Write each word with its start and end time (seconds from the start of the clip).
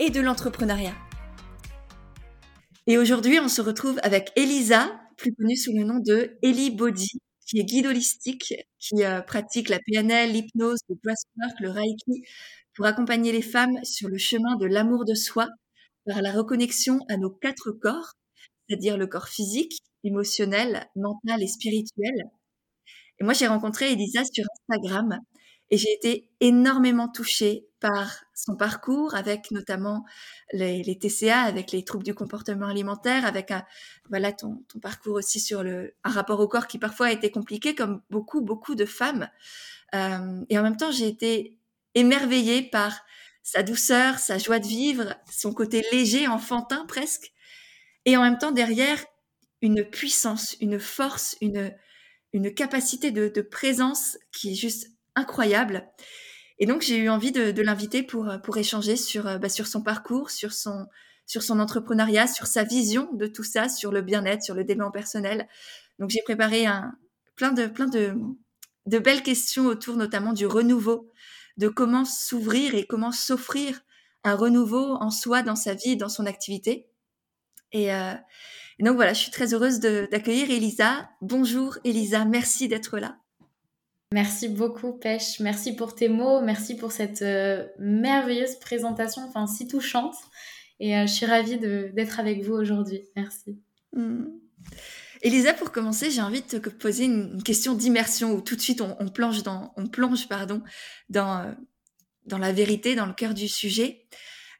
et 0.00 0.10
de 0.10 0.20
l'entrepreneuriat. 0.20 0.94
Et 2.86 2.98
aujourd'hui, 2.98 3.38
on 3.38 3.48
se 3.48 3.60
retrouve 3.60 4.00
avec 4.02 4.32
Elisa, 4.34 4.90
plus 5.16 5.32
connue 5.34 5.56
sous 5.56 5.72
le 5.72 5.84
nom 5.84 6.00
de 6.00 6.38
Ellie 6.42 6.70
Body, 6.70 7.20
qui 7.46 7.60
est 7.60 7.64
guide 7.64 7.86
holistique, 7.86 8.54
qui 8.78 9.04
euh, 9.04 9.20
pratique 9.20 9.68
la 9.68 9.78
PNL, 9.78 10.32
l'hypnose, 10.32 10.78
le 10.88 10.96
breathwork, 11.04 11.60
le 11.60 11.70
reiki, 11.70 12.24
pour 12.74 12.86
accompagner 12.86 13.30
les 13.30 13.42
femmes 13.42 13.78
sur 13.84 14.08
le 14.08 14.16
chemin 14.16 14.56
de 14.56 14.66
l'amour 14.66 15.04
de 15.04 15.14
soi 15.14 15.46
par 16.06 16.22
la 16.22 16.32
reconnexion 16.32 17.00
à 17.08 17.18
nos 17.18 17.30
quatre 17.30 17.70
corps, 17.70 18.14
c'est-à-dire 18.66 18.96
le 18.96 19.06
corps 19.06 19.28
physique, 19.28 19.80
émotionnel, 20.02 20.88
mental 20.96 21.42
et 21.42 21.48
spirituel. 21.48 22.14
Et 23.20 23.24
moi, 23.24 23.34
j'ai 23.34 23.46
rencontré 23.46 23.92
Elisa 23.92 24.22
sur 24.24 24.44
Instagram 24.68 25.20
et 25.70 25.76
j'ai 25.76 25.92
été 25.92 26.28
énormément 26.40 27.08
touchée 27.08 27.68
par 27.80 28.24
son 28.34 28.56
parcours, 28.56 29.14
avec 29.14 29.50
notamment 29.50 30.04
les, 30.52 30.98
TCA, 30.98 31.40
avec 31.40 31.72
les 31.72 31.84
troubles 31.84 32.04
du 32.04 32.14
comportement 32.14 32.66
alimentaire, 32.66 33.24
avec 33.24 33.50
un, 33.50 33.64
voilà 34.08 34.32
ton, 34.32 34.62
parcours 34.82 35.16
aussi 35.16 35.40
sur 35.40 35.62
le, 35.62 35.94
un 36.04 36.10
rapport 36.10 36.40
au 36.40 36.48
corps 36.48 36.66
qui 36.66 36.78
parfois 36.78 37.06
a 37.06 37.12
été 37.12 37.30
compliqué, 37.30 37.74
comme 37.74 38.02
beaucoup, 38.10 38.42
beaucoup 38.42 38.74
de 38.74 38.84
femmes. 38.84 39.28
Euh, 39.94 40.44
et 40.48 40.58
en 40.58 40.62
même 40.62 40.76
temps, 40.76 40.92
j'ai 40.92 41.08
été 41.08 41.58
émerveillée 41.94 42.62
par 42.62 43.00
sa 43.42 43.62
douceur, 43.62 44.18
sa 44.18 44.38
joie 44.38 44.58
de 44.58 44.66
vivre, 44.66 45.14
son 45.30 45.54
côté 45.54 45.84
léger, 45.92 46.28
enfantin 46.28 46.84
presque, 46.86 47.32
et 48.04 48.16
en 48.16 48.22
même 48.22 48.38
temps 48.38 48.52
derrière 48.52 49.02
une 49.62 49.84
puissance, 49.84 50.56
une 50.60 50.78
force, 50.78 51.36
une, 51.40 51.74
une 52.32 52.52
capacité 52.52 53.10
de, 53.10 53.28
de 53.28 53.40
présence 53.40 54.18
qui 54.32 54.52
est 54.52 54.54
juste 54.54 54.88
incroyable. 55.20 55.88
Et 56.58 56.66
donc 56.66 56.82
j'ai 56.82 56.96
eu 56.96 57.08
envie 57.08 57.32
de, 57.32 57.62
l'inviter 57.62 58.02
pour, 58.02 58.28
pour 58.42 58.56
échanger 58.56 58.96
sur, 58.96 59.38
bah, 59.38 59.48
sur 59.48 59.66
son 59.66 59.82
parcours, 59.82 60.30
sur 60.30 60.52
son, 60.52 60.86
sur 61.26 61.42
son 61.42 61.60
entrepreneuriat, 61.60 62.26
sur 62.26 62.46
sa 62.46 62.64
vision 62.64 63.08
de 63.12 63.26
tout 63.26 63.44
ça, 63.44 63.68
sur 63.68 63.92
le 63.92 64.02
bien-être, 64.02 64.42
sur 64.42 64.54
le 64.54 64.64
développement 64.64 64.90
personnel. 64.90 65.48
Donc 65.98 66.10
j'ai 66.10 66.22
préparé 66.22 66.66
un, 66.66 66.92
plein, 67.36 67.52
de, 67.52 67.66
plein 67.66 67.86
de, 67.86 68.14
de 68.86 68.98
belles 68.98 69.22
questions 69.22 69.66
autour 69.66 69.96
notamment 69.96 70.32
du 70.32 70.46
renouveau, 70.46 71.10
de 71.56 71.68
comment 71.68 72.04
s'ouvrir 72.04 72.74
et 72.74 72.86
comment 72.86 73.12
s'offrir 73.12 73.80
un 74.24 74.34
renouveau 74.34 74.96
en 75.00 75.10
soi, 75.10 75.42
dans 75.42 75.56
sa 75.56 75.74
vie, 75.74 75.96
dans 75.96 76.08
son 76.08 76.26
activité. 76.26 76.90
Et, 77.72 77.94
euh, 77.94 78.14
donc 78.80 78.96
voilà, 78.96 79.12
je 79.12 79.20
suis 79.20 79.30
très 79.30 79.54
heureuse 79.54 79.78
d'accueillir 79.80 80.50
Elisa. 80.50 81.10
Bonjour 81.20 81.78
Elisa, 81.84 82.24
merci 82.24 82.66
d'être 82.66 82.98
là. 82.98 83.19
Merci 84.12 84.48
beaucoup 84.48 84.92
Pêche, 84.92 85.38
merci 85.38 85.76
pour 85.76 85.94
tes 85.94 86.08
mots, 86.08 86.40
merci 86.40 86.76
pour 86.76 86.90
cette 86.90 87.22
euh, 87.22 87.64
merveilleuse 87.78 88.56
présentation, 88.56 89.22
enfin 89.22 89.46
si 89.46 89.68
touchante. 89.68 90.16
Et 90.80 90.96
euh, 90.96 91.06
je 91.06 91.12
suis 91.12 91.26
ravie 91.26 91.58
d'être 91.58 92.18
avec 92.18 92.42
vous 92.42 92.54
aujourd'hui. 92.54 93.02
Merci. 93.14 93.60
Hmm. 93.92 94.24
Elisa, 95.22 95.54
pour 95.54 95.70
commencer, 95.70 96.10
j'ai 96.10 96.22
envie 96.22 96.42
de 96.42 96.58
te 96.58 96.68
poser 96.70 97.04
une, 97.04 97.40
question 97.44 97.74
d'immersion 97.74 98.32
où 98.32 98.40
tout 98.40 98.56
de 98.56 98.60
suite 98.60 98.80
on, 98.80 98.96
on, 98.98 99.08
plonge 99.08 99.44
dans, 99.44 99.72
on 99.76 99.86
plonge 99.86 100.26
pardon, 100.28 100.60
dans, 101.08 101.42
euh, 101.42 101.52
dans 102.26 102.38
la 102.38 102.50
vérité, 102.50 102.96
dans 102.96 103.06
le 103.06 103.12
cœur 103.12 103.32
du 103.32 103.46
sujet. 103.46 104.06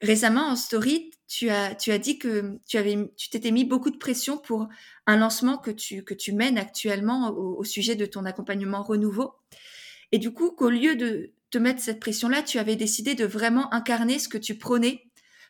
Récemment 0.01 0.47
en 0.47 0.55
story, 0.55 1.11
tu 1.31 1.49
as, 1.49 1.77
tu 1.77 1.93
as 1.93 1.99
dit 1.99 2.19
que 2.19 2.59
tu 2.67 2.77
avais, 2.77 2.99
tu 3.17 3.31
t'étais 3.31 3.53
mis 3.53 3.65
beaucoup 3.65 3.91
de 3.91 3.97
pression 3.97 4.37
pour 4.37 4.69
un 5.07 5.17
lancement 5.17 5.59
que 5.59 5.71
tu, 5.71 6.03
que 6.03 6.13
tu 6.13 6.33
mènes 6.33 6.59
actuellement 6.59 7.31
au, 7.31 7.63
sujet 7.63 7.95
de 7.95 8.05
ton 8.05 8.25
accompagnement 8.25 8.83
renouveau. 8.83 9.35
Et 10.11 10.19
du 10.19 10.33
coup, 10.33 10.51
qu'au 10.51 10.71
lieu 10.71 10.97
de 10.97 11.31
te 11.53 11.59
mettre 11.59 11.81
cette 11.81 12.01
pression-là, 12.01 12.43
tu 12.43 12.59
avais 12.59 12.75
décidé 12.75 13.15
de 13.15 13.25
vraiment 13.25 13.73
incarner 13.73 14.19
ce 14.19 14.29
que 14.29 14.39
tu 14.39 14.57
prônais 14.57 15.05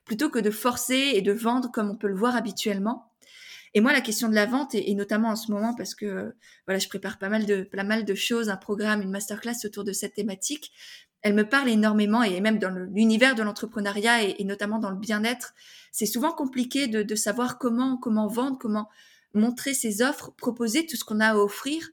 plutôt 0.04 0.28
que 0.28 0.38
de 0.38 0.50
forcer 0.50 1.12
et 1.14 1.22
de 1.22 1.32
vendre 1.32 1.70
comme 1.72 1.88
on 1.88 1.96
peut 1.96 2.08
le 2.08 2.16
voir 2.16 2.36
habituellement. 2.36 3.10
Et 3.72 3.80
moi, 3.80 3.94
la 3.94 4.02
question 4.02 4.28
de 4.28 4.34
la 4.34 4.44
vente, 4.44 4.74
et, 4.74 4.94
notamment 4.94 5.28
en 5.28 5.36
ce 5.36 5.50
moment, 5.50 5.74
parce 5.74 5.94
que 5.94 6.34
voilà, 6.66 6.78
je 6.78 6.88
prépare 6.88 7.18
pas 7.18 7.30
mal 7.30 7.46
de, 7.46 7.62
pas 7.62 7.84
mal 7.84 8.04
de 8.04 8.14
choses, 8.14 8.50
un 8.50 8.58
programme, 8.58 9.00
une 9.00 9.10
masterclass 9.10 9.64
autour 9.64 9.84
de 9.84 9.92
cette 9.92 10.12
thématique, 10.12 10.72
elle 11.22 11.34
me 11.34 11.48
parle 11.48 11.68
énormément, 11.68 12.22
et 12.22 12.40
même 12.40 12.58
dans 12.58 12.70
l'univers 12.70 13.34
de 13.34 13.42
l'entrepreneuriat, 13.42 14.22
et, 14.22 14.44
notamment 14.44 14.78
dans 14.78 14.90
le 14.90 14.96
bien-être, 14.96 15.54
c'est 15.92 16.06
souvent 16.06 16.32
compliqué 16.32 16.86
de, 16.86 17.02
de, 17.02 17.14
savoir 17.14 17.58
comment, 17.58 17.96
comment 17.96 18.26
vendre, 18.26 18.58
comment 18.58 18.88
montrer 19.34 19.74
ses 19.74 20.02
offres, 20.02 20.32
proposer 20.36 20.86
tout 20.86 20.96
ce 20.96 21.04
qu'on 21.04 21.20
a 21.20 21.28
à 21.28 21.36
offrir, 21.36 21.90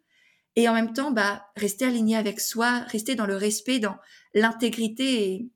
et 0.55 0.67
en 0.67 0.73
même 0.73 0.93
temps, 0.93 1.11
bah, 1.11 1.45
rester 1.55 1.85
aligné 1.85 2.17
avec 2.17 2.39
soi, 2.39 2.79
rester 2.87 3.15
dans 3.15 3.27
le 3.27 3.35
respect, 3.35 3.79
dans 3.79 3.97
l'intégrité, 4.33 5.49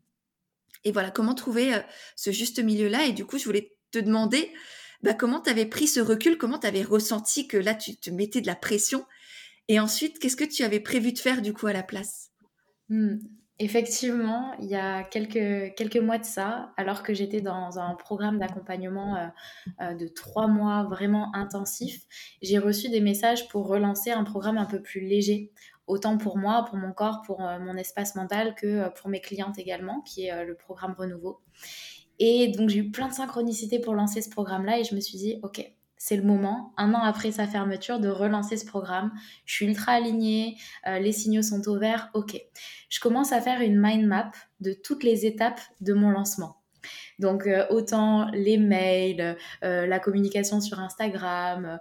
et, 0.84 0.92
voilà, 0.92 1.10
comment 1.12 1.34
trouver 1.34 1.74
euh, 1.74 1.80
ce 2.16 2.32
juste 2.32 2.64
milieu-là. 2.64 3.06
Et 3.06 3.12
du 3.12 3.26
coup, 3.26 3.38
je 3.38 3.46
voulais 3.46 3.76
te 3.92 4.00
demander, 4.00 4.52
bah, 5.02 5.14
comment 5.14 5.42
tu 5.42 5.50
avais 5.50 5.66
pris 5.66 5.88
ce 5.88 6.00
recul, 6.00 6.38
comment 6.38 6.60
tu 6.60 6.68
avais 6.68 6.84
ressenti 6.84 7.48
que 7.48 7.58
là, 7.58 7.74
tu 7.74 7.96
te 7.96 8.10
mettais 8.10 8.42
de 8.42 8.48
la 8.48 8.56
pression 8.56 9.06
Et 9.68 9.80
ensuite, 9.80 10.20
qu'est-ce 10.20 10.36
que 10.36 10.44
tu 10.44 10.64
avais 10.64 10.80
prévu 10.80 11.14
de 11.14 11.20
faire 11.20 11.42
du 11.42 11.54
coup 11.54 11.68
à 11.68 11.74
la 11.74 11.84
place? 11.84 12.30
Hmm. 12.90 13.18
Effectivement, 13.64 14.54
il 14.60 14.70
y 14.70 14.76
a 14.76 15.04
quelques, 15.04 15.96
mois 15.98 16.18
de 16.18 16.26
ça, 16.26 16.74
alors 16.78 17.04
que 17.04 17.14
j'étais 17.14 17.42
dans 17.42 17.78
un 17.78 17.94
programme 17.94 18.40
d'accompagnement 18.40 19.16
euh, 19.16 19.28
euh, 19.82 19.94
de 19.94 20.08
trois 20.08 20.48
mois 20.48 20.86
vraiment 20.86 21.30
intensif, 21.36 22.02
j'ai 22.42 22.58
reçu 22.58 22.90
des 22.90 23.02
messages 23.02 23.48
pour 23.50 23.68
relancer 23.68 24.10
un 24.10 24.24
programme 24.24 24.58
un 24.58 24.66
peu 24.66 24.82
plus 24.82 25.02
léger, 25.02 25.52
autant 25.86 26.18
pour 26.18 26.40
moi, 26.40 26.66
pour 26.68 26.78
mon 26.80 26.92
corps, 26.92 27.22
pour 27.24 27.46
euh, 27.46 27.60
mon 27.60 27.78
espace 27.78 28.16
mental 28.16 28.56
que 28.56 28.90
pour 29.00 29.10
mes 29.12 29.22
clientes 29.22 29.60
également, 29.60 30.02
qui 30.02 30.26
est 30.26 30.44
le 30.44 30.56
programme 30.56 30.96
Renouveau. 30.98 31.42
Et 32.18 32.48
donc, 32.48 32.70
j'ai 32.70 32.80
eu 32.80 32.90
plein 32.90 33.10
de 33.10 33.14
synchronicité 33.14 33.78
pour 33.78 33.94
lancer 33.94 34.24
ce 34.24 34.32
programme-là 34.32 34.80
et 34.80 34.84
je 34.86 34.96
me 34.96 35.02
suis 35.02 35.20
dit, 35.20 35.40
OK, 35.44 35.72
c'est 36.04 36.18
le 36.18 36.24
moment, 36.24 36.74
un 36.78 36.96
an 36.96 37.04
après 37.04 37.32
sa 37.32 37.46
fermeture, 37.46 38.00
de 38.00 38.10
relancer 38.10 38.58
ce 38.58 38.66
programme. 38.66 39.12
Je 39.46 39.54
suis 39.54 39.68
ultra 39.68 39.92
alignée, 39.92 40.58
euh, 40.88 40.98
les 40.98 41.12
signaux 41.12 41.44
sont 41.44 41.62
au 41.68 41.78
vert, 41.78 42.10
ok. 42.16 42.42
Je 42.90 43.00
commence 43.00 43.32
à 43.32 43.40
faire 43.40 43.62
une 43.62 43.80
mind 43.80 44.08
map 44.08 44.32
de 44.62 44.74
toutes 44.74 45.04
les 45.04 45.28
étapes 45.28 45.62
de 45.80 45.94
mon 45.94 46.10
lancement. 46.10 46.58
Donc 47.20 47.46
euh, 47.46 47.68
autant 47.70 48.32
les 48.32 48.58
mails, 48.58 49.38
euh, 49.64 49.86
la 49.86 50.00
communication 50.00 50.60
sur 50.60 50.80
Instagram, 50.80 51.80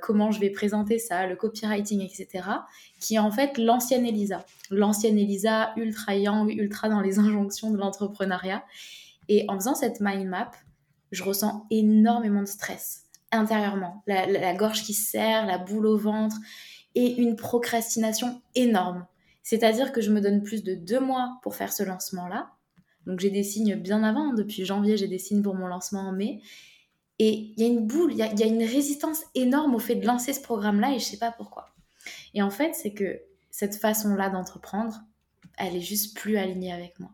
comment 0.00 0.30
je 0.30 0.40
vais 0.40 0.48
présenter 0.48 0.98
ça, 0.98 1.26
le 1.26 1.36
copywriting, 1.36 2.00
etc. 2.00 2.42
Qui 2.98 3.16
est 3.16 3.18
en 3.18 3.30
fait 3.30 3.58
l'ancienne 3.58 4.06
Elisa. 4.06 4.46
L'ancienne 4.70 5.18
Elisa 5.18 5.74
ultra 5.76 6.14
young, 6.14 6.50
ultra 6.50 6.88
dans 6.88 7.02
les 7.02 7.18
injonctions 7.18 7.70
de 7.70 7.76
l'entrepreneuriat. 7.76 8.64
Et 9.28 9.44
en 9.48 9.56
faisant 9.56 9.74
cette 9.74 10.00
mind 10.00 10.28
map, 10.28 10.50
je 11.12 11.22
ressens 11.24 11.66
énormément 11.70 12.40
de 12.40 12.48
stress 12.48 13.09
intérieurement. 13.32 14.02
La, 14.06 14.54
gorge 14.54 14.82
qui 14.82 14.94
serre, 14.94 15.46
la 15.46 15.58
boule 15.58 15.86
au 15.86 15.96
ventre 15.96 16.36
et 16.94 17.16
une 17.16 17.36
procrastination 17.36 18.42
énorme. 18.54 19.06
C'est-à-dire 19.42 19.92
que 19.92 20.00
je 20.00 20.10
me 20.10 20.20
donne 20.20 20.42
plus 20.42 20.62
de 20.62 20.74
deux 20.74 21.00
mois 21.00 21.38
pour 21.42 21.54
faire 21.54 21.72
ce 21.72 21.82
lancement-là. 21.82 22.50
Donc 23.06 23.20
j'ai 23.20 23.30
des 23.30 23.42
signes 23.42 23.76
bien 23.76 24.02
avant. 24.02 24.32
Depuis 24.32 24.64
janvier, 24.64 24.96
j'ai 24.96 25.08
des 25.08 25.18
signes 25.18 25.42
pour 25.42 25.54
mon 25.54 25.66
lancement 25.66 26.00
en 26.00 26.12
mai. 26.12 26.40
Et 27.18 27.52
il 27.56 27.60
y 27.60 27.64
a 27.64 27.68
une 27.68 27.86
boule, 27.86 28.12
il 28.12 28.18
y, 28.18 28.22
a, 28.22 28.46
une 28.46 28.64
résistance 28.64 29.22
énorme 29.34 29.74
au 29.74 29.78
fait 29.78 29.94
de 29.94 30.06
lancer 30.06 30.32
ce 30.32 30.40
programme-là 30.40 30.94
et 30.94 30.98
je 30.98 31.04
sais 31.04 31.18
pas 31.18 31.30
pourquoi. 31.30 31.74
Et 32.32 32.40
en 32.40 32.50
fait, 32.50 32.74
c'est 32.74 32.94
que 32.94 33.20
cette 33.50 33.76
façon-là 33.76 34.30
d'entreprendre, 34.30 35.02
elle 35.58 35.76
est 35.76 35.82
juste 35.82 36.16
plus 36.16 36.38
alignée 36.38 36.72
avec 36.72 36.98
moi. 36.98 37.10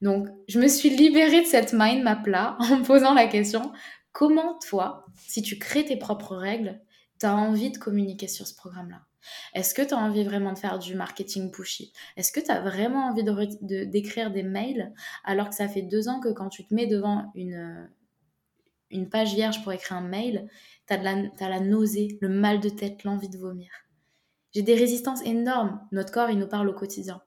Donc, 0.00 0.28
je 0.48 0.60
me 0.60 0.68
suis 0.68 0.90
libérée 0.90 1.42
de 1.42 1.46
cette 1.46 1.72
mind 1.72 2.04
map-là 2.04 2.56
en 2.60 2.78
me 2.78 2.84
posant 2.84 3.14
la 3.14 3.26
question 3.26 3.72
comment 4.12 4.58
toi, 4.58 5.06
si 5.16 5.42
tu 5.42 5.58
crées 5.58 5.84
tes 5.84 5.96
propres 5.96 6.36
règles, 6.36 6.80
tu 7.18 7.26
as 7.26 7.34
envie 7.34 7.70
de 7.70 7.78
communiquer 7.78 8.28
sur 8.28 8.46
ce 8.46 8.54
programme-là? 8.54 9.02
Est-ce 9.54 9.74
que 9.74 9.82
tu 9.82 9.94
as 9.94 9.98
envie 9.98 10.24
vraiment 10.24 10.52
de 10.52 10.58
faire 10.58 10.78
du 10.78 10.94
marketing 10.94 11.50
pushy? 11.50 11.92
Est-ce 12.16 12.32
que 12.32 12.40
tu 12.40 12.50
as 12.50 12.60
vraiment 12.60 13.06
envie 13.08 13.22
de, 13.22 13.84
d'écrire 13.84 14.30
des 14.30 14.42
mails 14.42 14.92
alors 15.24 15.48
que 15.48 15.54
ça 15.54 15.68
fait 15.68 15.82
deux 15.82 16.08
ans 16.08 16.20
que 16.20 16.30
quand 16.30 16.48
tu 16.48 16.66
te 16.66 16.74
mets 16.74 16.86
devant 16.86 17.30
une, 17.34 17.88
une 18.90 19.08
page 19.08 19.34
vierge 19.34 19.62
pour 19.62 19.72
écrire 19.72 19.98
un 19.98 20.08
mail, 20.08 20.48
tu 20.88 20.94
as 20.94 21.48
la 21.48 21.60
nausée, 21.60 22.18
le 22.20 22.28
mal 22.28 22.60
de 22.60 22.68
tête, 22.68 23.04
l'envie 23.04 23.28
de 23.28 23.38
vomir? 23.38 23.70
J'ai 24.54 24.62
des 24.62 24.74
résistances 24.74 25.22
énormes. 25.22 25.80
Notre 25.92 26.12
corps, 26.12 26.30
il 26.30 26.38
nous 26.38 26.48
parle 26.48 26.68
au 26.68 26.74
quotidien. 26.74 27.22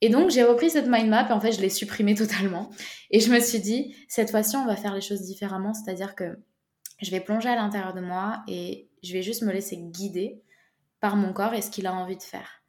Et 0.00 0.08
donc, 0.08 0.30
j'ai 0.30 0.42
repris 0.42 0.70
cette 0.70 0.86
mind 0.86 1.08
map 1.08 1.34
en 1.34 1.40
fait, 1.40 1.52
je 1.52 1.60
l'ai 1.60 1.70
supprimée 1.70 2.14
totalement. 2.16 2.70
Et 3.10 3.20
je 3.20 3.32
me 3.32 3.40
suis 3.40 3.60
dit, 3.60 3.94
cette 4.08 4.30
fois-ci, 4.30 4.56
on 4.56 4.66
va 4.66 4.76
faire 4.76 4.94
les 4.94 5.00
choses 5.00 5.22
différemment. 5.22 5.72
C'est-à-dire 5.74 6.14
que 6.14 6.38
je 7.00 7.10
vais 7.10 7.20
plonger 7.20 7.48
à 7.48 7.56
l'intérieur 7.56 7.94
de 7.94 8.00
moi 8.00 8.42
et 8.48 8.88
je 9.02 9.12
vais 9.12 9.22
juste 9.22 9.42
me 9.42 9.52
laisser 9.52 9.76
guider 9.76 10.42
par 11.00 11.16
mon 11.16 11.32
corps 11.32 11.54
et 11.54 11.62
ce 11.62 11.70
qu'il 11.70 11.86
a 11.86 11.94
envie 11.94 12.16
de 12.16 12.22
faire. 12.22 12.62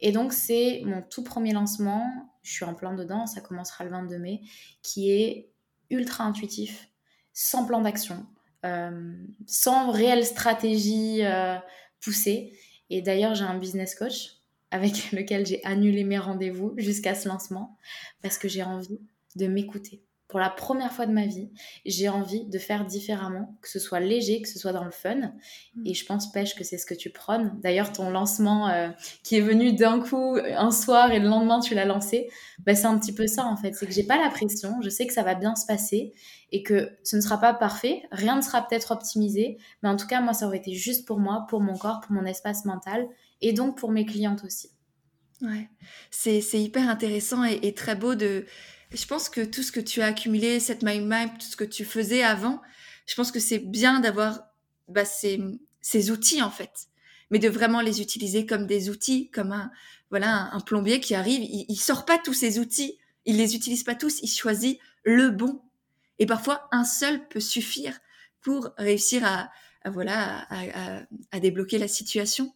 Et 0.00 0.12
donc, 0.12 0.32
c'est 0.32 0.82
mon 0.84 1.02
tout 1.02 1.24
premier 1.24 1.52
lancement. 1.52 2.06
Je 2.42 2.52
suis 2.52 2.64
en 2.64 2.74
plein 2.74 2.94
dedans, 2.94 3.26
ça 3.26 3.40
commencera 3.40 3.84
le 3.84 3.90
22 3.90 4.18
mai, 4.18 4.40
qui 4.82 5.10
est 5.10 5.50
ultra 5.90 6.24
intuitif, 6.24 6.88
sans 7.32 7.66
plan 7.66 7.80
d'action, 7.80 8.26
euh, 8.64 9.12
sans 9.46 9.90
réelle 9.90 10.24
stratégie 10.24 11.24
euh, 11.24 11.56
poussée. 12.00 12.52
Et 12.90 13.02
d'ailleurs, 13.02 13.34
j'ai 13.34 13.44
un 13.44 13.58
business 13.58 13.94
coach 13.94 14.37
avec 14.70 14.92
lequel 15.12 15.46
j'ai 15.46 15.64
annulé 15.64 16.04
mes 16.04 16.18
rendez-vous 16.18 16.74
jusqu'à 16.76 17.14
ce 17.14 17.28
lancement 17.28 17.76
parce 18.22 18.38
que 18.38 18.48
j'ai 18.48 18.62
envie 18.62 19.00
de 19.36 19.46
m'écouter. 19.46 20.02
Pour 20.28 20.40
la 20.40 20.50
première 20.50 20.92
fois 20.92 21.06
de 21.06 21.12
ma 21.12 21.24
vie, 21.24 21.48
j'ai 21.86 22.10
envie 22.10 22.44
de 22.44 22.58
faire 22.58 22.84
différemment, 22.84 23.56
que 23.62 23.68
ce 23.70 23.78
soit 23.78 23.98
léger, 23.98 24.42
que 24.42 24.48
ce 24.48 24.58
soit 24.58 24.74
dans 24.74 24.84
le 24.84 24.90
fun. 24.90 25.32
Mm. 25.74 25.86
Et 25.86 25.94
je 25.94 26.04
pense, 26.04 26.30
Pêche, 26.30 26.54
que 26.54 26.64
c'est 26.64 26.76
ce 26.76 26.84
que 26.84 26.92
tu 26.92 27.08
prônes. 27.08 27.58
D'ailleurs, 27.62 27.92
ton 27.92 28.10
lancement 28.10 28.68
euh, 28.68 28.90
qui 29.22 29.36
est 29.36 29.40
venu 29.40 29.72
d'un 29.72 30.00
coup 30.00 30.36
un 30.36 30.70
soir 30.70 31.12
et 31.12 31.18
le 31.18 31.28
lendemain 31.28 31.60
tu 31.60 31.74
l'as 31.74 31.86
lancé, 31.86 32.28
bah, 32.58 32.74
c'est 32.74 32.84
un 32.84 32.98
petit 32.98 33.14
peu 33.14 33.26
ça 33.26 33.46
en 33.46 33.56
fait. 33.56 33.72
C'est 33.72 33.86
que 33.86 33.92
j'ai 33.92 34.02
pas 34.02 34.22
la 34.22 34.28
pression, 34.28 34.82
je 34.82 34.90
sais 34.90 35.06
que 35.06 35.14
ça 35.14 35.22
va 35.22 35.34
bien 35.34 35.56
se 35.56 35.64
passer 35.64 36.12
et 36.52 36.62
que 36.62 36.90
ce 37.04 37.16
ne 37.16 37.22
sera 37.22 37.40
pas 37.40 37.54
parfait, 37.54 38.02
rien 38.12 38.36
ne 38.36 38.42
sera 38.42 38.60
peut-être 38.66 38.90
optimisé, 38.90 39.56
mais 39.82 39.88
en 39.88 39.96
tout 39.96 40.06
cas, 40.06 40.20
moi, 40.20 40.34
ça 40.34 40.46
aurait 40.46 40.58
été 40.58 40.74
juste 40.74 41.06
pour 41.06 41.18
moi, 41.18 41.46
pour 41.48 41.62
mon 41.62 41.76
corps, 41.76 42.00
pour 42.00 42.12
mon 42.12 42.26
espace 42.26 42.66
mental 42.66 43.08
et 43.40 43.52
donc 43.52 43.78
pour 43.78 43.90
mes 43.90 44.04
clientes 44.04 44.44
aussi. 44.44 44.70
Ouais, 45.40 45.68
c'est 46.10 46.40
hyper 46.54 46.88
intéressant 46.88 47.44
et, 47.44 47.72
très 47.72 47.94
beau 47.94 48.14
de. 48.14 48.44
Je 48.90 49.06
pense 49.06 49.28
que 49.28 49.44
tout 49.44 49.62
ce 49.62 49.70
que 49.70 49.80
tu 49.80 50.00
as 50.02 50.06
accumulé, 50.06 50.58
cette 50.58 50.82
mind 50.82 51.06
map, 51.06 51.28
tout 51.28 51.46
ce 51.46 51.56
que 51.56 51.64
tu 51.64 51.84
faisais 51.84 52.22
avant, 52.22 52.60
je 53.06 53.14
pense 53.14 53.30
que 53.30 53.38
c'est 53.38 53.58
bien 53.58 54.00
d'avoir 54.00 54.40
bah, 54.88 55.04
ces, 55.04 55.40
ces, 55.80 56.10
outils 56.10 56.42
en 56.42 56.50
fait, 56.50 56.88
mais 57.30 57.38
de 57.38 57.48
vraiment 57.48 57.80
les 57.80 58.00
utiliser 58.00 58.46
comme 58.46 58.66
des 58.66 58.90
outils, 58.90 59.30
comme 59.30 59.52
un 59.52 59.70
voilà 60.10 60.50
un, 60.52 60.60
plombier 60.60 61.00
qui 61.00 61.14
arrive, 61.14 61.42
il, 61.42 61.76
sort 61.76 62.04
pas 62.04 62.18
tous 62.18 62.34
ces 62.34 62.58
outils, 62.58 62.98
il 63.26 63.36
les 63.36 63.54
utilise 63.54 63.84
pas 63.84 63.94
tous, 63.94 64.20
il 64.22 64.28
choisit 64.28 64.80
le 65.04 65.30
bon. 65.30 65.60
Et 66.18 66.26
parfois 66.26 66.66
un 66.72 66.84
seul 66.84 67.28
peut 67.28 67.40
suffire 67.40 68.00
pour 68.40 68.70
réussir 68.78 69.24
à, 69.24 69.50
voilà 69.84 70.46
à, 70.50 71.02
à 71.30 71.40
débloquer 71.40 71.78
la 71.78 71.88
situation. 71.88 72.52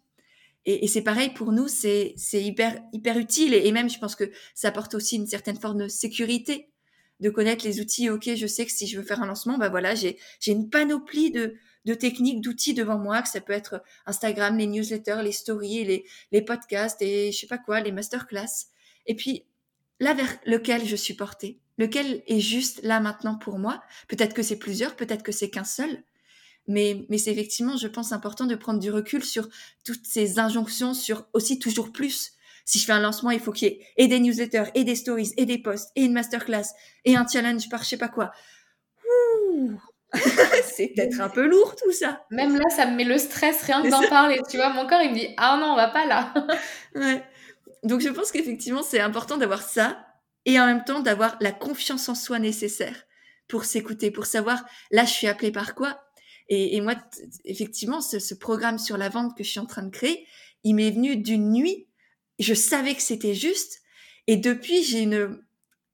Et, 0.65 0.85
et 0.85 0.89
c'est 0.89 1.03
pareil 1.03 1.31
pour 1.31 1.53
nous, 1.53 1.69
c'est 1.69 2.15
hyper, 2.33 2.81
hyper 2.93 3.19
utile. 3.19 3.55
Et, 3.55 3.73
même, 3.73 3.91
je 3.91 3.99
pense 3.99 4.17
que 4.17 4.31
ça 4.55 4.69
apporte 4.69 4.95
aussi 4.95 5.17
une 5.17 5.27
certaine 5.27 5.59
forme 5.59 5.83
de 5.83 5.89
sécurité 5.89 6.69
de 7.21 7.31
connaître 7.31 7.65
les 7.65 7.81
outils. 7.81 8.11
Ok, 8.11 8.31
je 8.35 8.47
sais 8.47 8.67
que 8.67 8.73
si 8.73 8.87
je 8.87 8.99
veux 8.99 9.05
faire 9.05 9.23
un 9.23 9.27
lancement, 9.27 9.59
bah 9.59 9.69
voilà, 9.69 9.95
j'ai 9.95 10.19
une 10.47 10.69
panoplie 10.71 11.31
de, 11.31 11.55
de 11.85 11.95
techniques, 11.95 12.41
d'outils 12.41 12.75
devant 12.75 12.99
moi, 12.99 13.23
que 13.23 13.29
ça 13.29 13.41
peut 13.41 13.53
être 13.53 13.83
Instagram, 14.07 14.59
les 14.59 14.67
newsletters, 14.67 15.23
les 15.23 15.33
stories, 15.33 15.85
les, 15.85 16.05
les 16.33 16.43
podcasts 16.43 17.01
et 17.01 17.31
je 17.31 17.39
sais 17.39 17.47
pas 17.47 17.59
quoi, 17.59 17.81
les 17.81 17.93
masterclass. 17.93 18.67
Et 19.07 19.15
puis, 19.15 19.45
là 20.01 20.15
vers 20.15 20.37
lequel 20.47 20.85
je 20.85 20.97
suis 20.97 21.15
portée, 21.15 21.61
lequel 21.79 22.23
est 22.27 22.41
juste 22.41 22.83
là 22.83 22.99
maintenant 22.99 23.37
pour 23.37 23.59
moi? 23.59 23.83
Peut-être 24.09 24.35
que 24.35 24.43
c'est 24.43 24.59
plusieurs, 24.59 24.97
peut-être 24.97 25.23
que 25.23 25.33
c'est 25.33 25.51
qu'un 25.51 25.65
seul. 25.65 26.03
Mais, 26.69 27.05
mais 27.09 27.19
c'est 27.19 27.33
effectivement, 27.33 27.77
je 27.77 27.89
pense, 27.89 28.13
important 28.13 28.47
de 28.47 28.55
prendre 28.55 28.79
du 28.79 28.91
recul 28.91 29.25
sur 29.25 29.49
toutes 29.85 30.05
ces 30.05 30.39
injonctions, 30.39 30.95
sur 30.95 31.27
aussi 31.33 31.59
toujours 31.59 31.93
plus. 31.93 32.33
Si 32.65 32.79
je 32.79 32.85
fais 32.85 32.93
un 32.93 33.01
lancement, 33.01 33.31
il 33.31 33.41
faut 33.41 33.53
qu'il 33.53 33.69
y 33.69 33.71
ait 33.73 33.87
et 33.97 34.07
des 34.07 34.21
newsletters, 34.21 34.71
et 34.75 34.85
des 34.85 34.95
stories, 34.95 35.33
et 35.37 35.47
des 35.47 35.59
posts, 35.59 35.91
et 35.97 36.05
une 36.05 36.13
masterclass, 36.13 36.69
et 37.05 37.17
un 37.17 37.27
challenge 37.27 37.69
par 37.69 37.83
je 37.83 37.89
sais 37.89 37.97
pas 37.97 38.09
quoi. 38.09 38.33
c'est 40.65 40.89
peut-être 40.89 41.21
un 41.21 41.29
peu 41.29 41.47
lourd 41.47 41.75
tout 41.77 41.93
ça. 41.93 42.25
Même 42.31 42.57
là, 42.57 42.69
ça 42.69 42.87
me 42.87 42.97
met 42.97 43.05
le 43.05 43.19
stress 43.19 43.63
rien 43.63 43.83
que 43.83 43.89
d'en 43.89 44.03
parler. 44.09 44.41
Tu 44.49 44.59
vois, 44.59 44.69
mon 44.71 44.87
corps, 44.87 45.01
il 45.03 45.11
me 45.11 45.15
dit 45.15 45.29
Ah 45.39 45.57
non, 45.61 45.73
on 45.73 45.77
va 45.77 45.89
pas 45.89 46.07
là. 46.07 46.33
ouais. 46.95 47.25
Donc 47.83 48.01
je 48.01 48.09
pense 48.11 48.31
qu'effectivement, 48.31 48.83
c'est 48.83 49.01
important 49.01 49.39
d'avoir 49.39 49.63
ça 49.63 50.07
et 50.45 50.61
en 50.61 50.67
même 50.67 50.85
temps 50.85 51.01
d'avoir 51.01 51.37
la 51.41 51.53
confiance 51.53 52.09
en 52.09 52.15
soi 52.15 52.39
nécessaire 52.39 53.05
pour 53.49 53.65
s'écouter, 53.65 54.11
pour 54.11 54.27
savoir 54.27 54.65
là, 54.91 55.05
je 55.05 55.11
suis 55.11 55.27
appelée 55.27 55.51
par 55.51 55.75
quoi 55.75 56.01
et, 56.55 56.83
moi, 56.83 56.97
effectivement, 57.47 58.03
ce, 58.03 58.35
programme 58.35 58.79
sur 58.79 58.99
la 58.99 59.09
vente 59.09 59.35
que 59.35 59.43
je 59.43 59.49
suis 59.49 59.59
en 59.59 59.65
train 59.65 59.83
de 59.83 59.91
créer, 59.91 60.27
il 60.65 60.75
m'est 60.75 60.91
venu 60.91 61.17
d'une 61.17 61.51
nuit. 61.51 61.87
Je 62.39 62.53
savais 62.53 62.95
que 62.95 63.01
c'était 63.01 63.35
juste. 63.35 63.81
Et 64.27 64.37
depuis, 64.37 64.83
j'ai 64.83 65.01
une, 65.01 65.43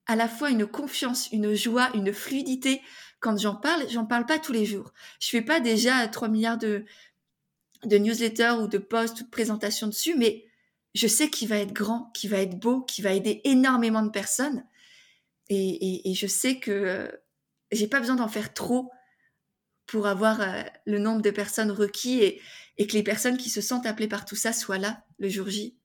à 0.07 0.17
la 0.17 0.27
fois 0.27 0.51
une 0.51 0.67
confiance, 0.67 1.31
une 1.31 1.55
joie, 1.55 1.91
une 1.95 2.13
fluidité. 2.13 2.83
Quand 3.21 3.39
j'en 3.39 3.55
parle, 3.55 3.89
j'en 3.89 4.05
parle 4.05 4.27
pas 4.27 4.41
tous 4.41 4.53
les 4.53 4.67
jours. 4.67 4.93
Je 5.21 5.29
fais 5.29 5.43
pas 5.43 5.61
déjà 5.61 6.09
3 6.09 6.27
milliards 6.27 6.59
de, 6.59 6.85
de 7.85 7.97
newsletters 7.97 8.57
ou 8.61 8.67
de 8.67 8.79
posts 8.79 9.21
ou 9.21 9.25
de 9.25 9.31
présentations 9.31 9.87
dessus, 9.87 10.17
mais 10.17 10.45
je 10.93 11.07
sais 11.07 11.31
qu'il 11.31 11.47
va 11.47 11.59
être 11.59 11.73
grand, 11.73 12.11
qu'il 12.15 12.31
va 12.31 12.39
être 12.39 12.59
beau, 12.59 12.81
qu'il 12.81 13.05
va 13.05 13.13
aider 13.13 13.43
énormément 13.45 14.03
de 14.03 14.11
personnes. 14.11 14.67
Et, 15.51 16.11
et 16.11 16.15
je 16.15 16.27
sais 16.27 16.59
que 16.59 17.17
j'ai 17.71 17.87
pas 17.87 18.01
besoin 18.01 18.17
d'en 18.17 18.29
faire 18.29 18.53
trop 18.53 18.91
pour 19.89 20.07
avoir 20.07 20.41
euh, 20.41 20.63
le 20.85 20.99
nombre 20.99 21.23
de 21.23 21.31
personnes 21.31 21.73
requis 21.73 22.21
et, 22.21 22.41
et, 22.77 22.87
que 22.87 22.93
les 22.93 23.03
personnes 23.03 23.37
qui 23.37 23.51
se 23.51 23.61
sentent 23.61 23.87
appelées 23.87 24.07
par 24.07 24.25
tout 24.25 24.37
ça 24.37 24.53
soient 24.53 24.79
là 24.79 25.03
le 25.19 25.29
jour 25.29 25.49
J. 25.49 25.77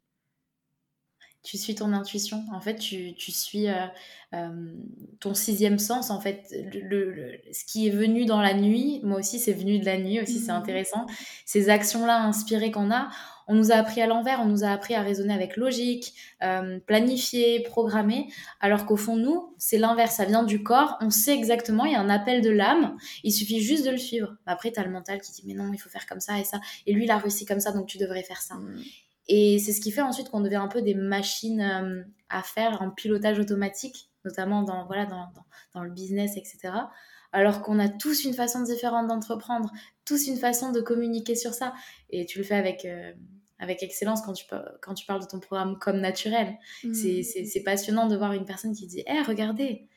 Tu 1.41 1.57
suis 1.57 1.75
ton 1.75 1.91
intuition, 1.91 2.45
en 2.53 2.61
fait, 2.61 2.75
tu, 2.75 3.15
tu 3.15 3.33
suis 3.33 3.67
euh, 3.67 3.85
euh, 4.33 4.73
ton 5.19 5.33
sixième 5.33 5.77
sens, 5.77 6.09
en 6.09 6.21
fait. 6.21 6.55
Le, 6.73 7.37
ce 7.51 7.65
qui 7.65 7.87
est 7.87 7.91
venu 7.91 8.25
dans 8.25 8.39
la 8.39 8.53
nuit, 8.53 9.01
moi 9.03 9.19
aussi, 9.19 9.39
c'est 9.39 9.51
venu 9.51 9.77
de 9.79 9.85
la 9.85 9.97
nuit 9.97 10.21
aussi, 10.21 10.39
c'est 10.39 10.53
mmh. 10.53 10.55
intéressant. 10.55 11.05
Ces 11.45 11.69
actions-là 11.69 12.21
inspirées 12.23 12.71
qu'on 12.71 12.91
a, 12.91 13.09
on 13.47 13.55
nous 13.55 13.71
a 13.71 13.75
appris 13.75 14.01
à 14.01 14.07
l'envers, 14.07 14.39
on 14.41 14.45
nous 14.45 14.63
a 14.63 14.69
appris 14.69 14.95
à 14.95 15.01
raisonner 15.01 15.33
avec 15.33 15.57
logique, 15.57 16.13
euh, 16.43 16.79
planifier, 16.79 17.61
programmer, 17.63 18.27
alors 18.59 18.85
qu'au 18.85 18.95
fond, 18.95 19.15
nous, 19.17 19.53
c'est 19.57 19.77
l'inverse, 19.77 20.15
ça 20.15 20.25
vient 20.25 20.43
du 20.43 20.63
corps, 20.63 20.97
on 21.01 21.09
sait 21.09 21.33
exactement, 21.33 21.85
il 21.85 21.93
y 21.93 21.95
a 21.95 21.99
un 21.99 22.09
appel 22.09 22.41
de 22.41 22.49
l'âme, 22.49 22.97
il 23.23 23.31
suffit 23.31 23.61
juste 23.61 23.85
de 23.85 23.91
le 23.91 23.97
suivre. 23.97 24.35
Après, 24.45 24.71
tu 24.71 24.79
as 24.79 24.83
le 24.83 24.91
mental 24.91 25.21
qui 25.21 25.31
dit, 25.31 25.43
mais 25.45 25.53
non, 25.53 25.71
il 25.73 25.77
faut 25.77 25.89
faire 25.89 26.05
comme 26.05 26.19
ça 26.19 26.39
et 26.39 26.43
ça, 26.43 26.59
et 26.85 26.93
lui, 26.93 27.05
il 27.05 27.11
a 27.11 27.17
réussi 27.17 27.45
comme 27.45 27.59
ça, 27.59 27.71
donc 27.71 27.87
tu 27.87 27.97
devrais 27.97 28.23
faire 28.23 28.41
ça. 28.41 28.55
Mm. 28.55 28.81
Et 29.29 29.59
c'est 29.59 29.71
ce 29.71 29.79
qui 29.79 29.91
fait 29.91 30.01
ensuite 30.01 30.29
qu'on 30.29 30.41
devient 30.41 30.57
un 30.57 30.67
peu 30.67 30.81
des 30.81 30.95
machines 30.95 31.61
euh, 31.61 32.03
à 32.29 32.43
faire 32.43 32.81
en 32.81 32.89
pilotage 32.89 33.39
automatique, 33.39 34.09
notamment 34.25 34.63
dans, 34.63 34.85
voilà, 34.85 35.05
dans, 35.05 35.29
dans 35.73 35.83
le 35.83 35.91
business, 35.91 36.35
etc 36.35 36.71
alors 37.33 37.63
qu'on 37.63 37.79
a 37.79 37.89
tous 37.89 38.23
une 38.23 38.33
façon 38.33 38.61
différente 38.61 39.07
d'entreprendre, 39.07 39.71
tous 40.05 40.27
une 40.27 40.37
façon 40.37 40.71
de 40.71 40.79
communiquer 40.79 41.35
sur 41.35 41.53
ça. 41.53 41.73
Et 42.11 42.25
tu 42.25 42.37
le 42.37 42.43
fais 42.43 42.55
avec, 42.55 42.85
euh, 42.85 43.11
avec 43.59 43.81
excellence 43.81 44.21
quand 44.21 44.33
tu, 44.33 44.45
quand 44.81 44.93
tu 44.93 45.05
parles 45.05 45.21
de 45.21 45.27
ton 45.27 45.39
programme 45.39 45.77
comme 45.79 45.99
naturel. 45.99 46.55
Mmh. 46.83 46.93
C'est 46.93 47.63
passionnant 47.65 48.07
de 48.07 48.15
voir 48.15 48.33
une 48.33 48.45
personne 48.45 48.73
qui 48.73 48.85
dit 48.85 49.03
Hé, 49.07 49.23
regardez, 49.23 49.87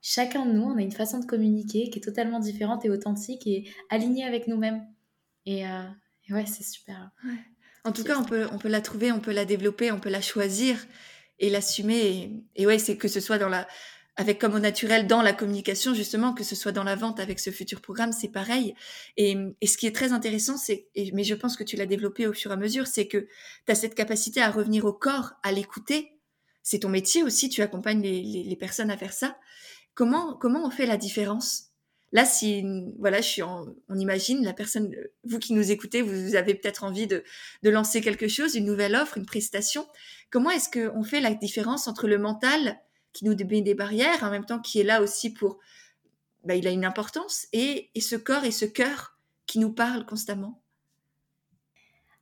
chacun 0.00 0.46
de 0.46 0.52
nous, 0.52 0.62
on 0.62 0.78
a 0.78 0.82
une 0.82 0.92
façon 0.92 1.18
de 1.18 1.26
communiquer 1.26 1.90
qui 1.90 1.98
est 1.98 2.02
totalement 2.02 2.40
différente 2.40 2.84
et 2.86 2.90
authentique 2.90 3.46
et 3.46 3.70
alignée 3.90 4.24
avec 4.24 4.48
nous-mêmes. 4.48 4.86
Et, 5.44 5.66
euh, 5.66 5.82
ouais, 6.30 6.46
c'est 6.46 6.64
super. 6.64 7.10
En 7.84 7.92
tout 7.92 8.02
cas, 8.02 8.18
on 8.18 8.24
peut, 8.24 8.48
on 8.50 8.58
peut 8.58 8.68
la 8.68 8.80
trouver, 8.80 9.12
on 9.12 9.20
peut 9.20 9.32
la 9.32 9.44
développer, 9.44 9.92
on 9.92 10.00
peut 10.00 10.10
la 10.10 10.22
choisir 10.22 10.86
et 11.38 11.50
l'assumer. 11.50 12.06
Et, 12.56 12.62
et 12.62 12.66
ouais, 12.66 12.78
c'est 12.78 12.96
que 12.96 13.08
ce 13.08 13.20
soit 13.20 13.38
dans 13.38 13.48
la 13.50 13.68
avec 14.18 14.40
comme 14.40 14.54
au 14.54 14.58
naturel 14.58 15.06
dans 15.06 15.22
la 15.22 15.32
communication, 15.32 15.94
justement, 15.94 16.34
que 16.34 16.42
ce 16.42 16.56
soit 16.56 16.72
dans 16.72 16.82
la 16.82 16.96
vente 16.96 17.20
avec 17.20 17.38
ce 17.38 17.50
futur 17.50 17.80
programme, 17.80 18.10
c'est 18.10 18.28
pareil. 18.28 18.74
Et, 19.16 19.36
ce 19.64 19.76
qui 19.76 19.86
est 19.86 19.94
très 19.94 20.12
intéressant, 20.12 20.56
c'est, 20.56 20.88
mais 21.14 21.22
je 21.22 21.36
pense 21.36 21.56
que 21.56 21.62
tu 21.62 21.76
l'as 21.76 21.86
développé 21.86 22.26
au 22.26 22.32
fur 22.32 22.50
et 22.50 22.54
à 22.54 22.56
mesure, 22.56 22.88
c'est 22.88 23.06
que 23.06 23.28
tu 23.64 23.72
as 23.72 23.76
cette 23.76 23.94
capacité 23.94 24.42
à 24.42 24.50
revenir 24.50 24.84
au 24.86 24.92
corps, 24.92 25.34
à 25.44 25.52
l'écouter. 25.52 26.18
C'est 26.64 26.80
ton 26.80 26.88
métier 26.88 27.22
aussi, 27.22 27.48
tu 27.48 27.62
accompagnes 27.62 28.02
les, 28.02 28.56
personnes 28.56 28.90
à 28.90 28.96
faire 28.96 29.12
ça. 29.12 29.38
Comment, 29.94 30.34
comment 30.34 30.66
on 30.66 30.70
fait 30.70 30.86
la 30.86 30.96
différence? 30.96 31.66
Là, 32.10 32.24
si 32.24 32.64
voilà, 32.98 33.20
je 33.20 33.28
suis 33.28 33.42
on 33.42 33.76
imagine 33.96 34.44
la 34.44 34.52
personne, 34.52 34.92
vous 35.22 35.38
qui 35.38 35.52
nous 35.52 35.70
écoutez, 35.70 36.02
vous 36.02 36.34
avez 36.34 36.56
peut-être 36.56 36.82
envie 36.82 37.06
de, 37.06 37.22
de 37.62 37.70
lancer 37.70 38.00
quelque 38.00 38.26
chose, 38.26 38.56
une 38.56 38.64
nouvelle 38.64 38.96
offre, 38.96 39.16
une 39.16 39.26
prestation. 39.26 39.86
Comment 40.30 40.50
est-ce 40.50 40.70
qu'on 40.70 41.04
fait 41.04 41.20
la 41.20 41.34
différence 41.34 41.86
entre 41.86 42.08
le 42.08 42.18
mental 42.18 42.80
qui 43.18 43.24
nous 43.24 43.34
met 43.34 43.62
des 43.62 43.74
barrières, 43.74 44.22
en 44.22 44.30
même 44.30 44.44
temps 44.44 44.60
qui 44.60 44.80
est 44.80 44.84
là 44.84 45.02
aussi 45.02 45.32
pour... 45.32 45.58
Bah, 46.44 46.54
il 46.54 46.68
a 46.68 46.70
une 46.70 46.84
importance, 46.84 47.48
et, 47.52 47.90
et 47.96 48.00
ce 48.00 48.14
corps 48.14 48.44
et 48.44 48.52
ce 48.52 48.64
cœur 48.64 49.18
qui 49.46 49.58
nous 49.58 49.72
parlent 49.72 50.06
constamment. 50.06 50.60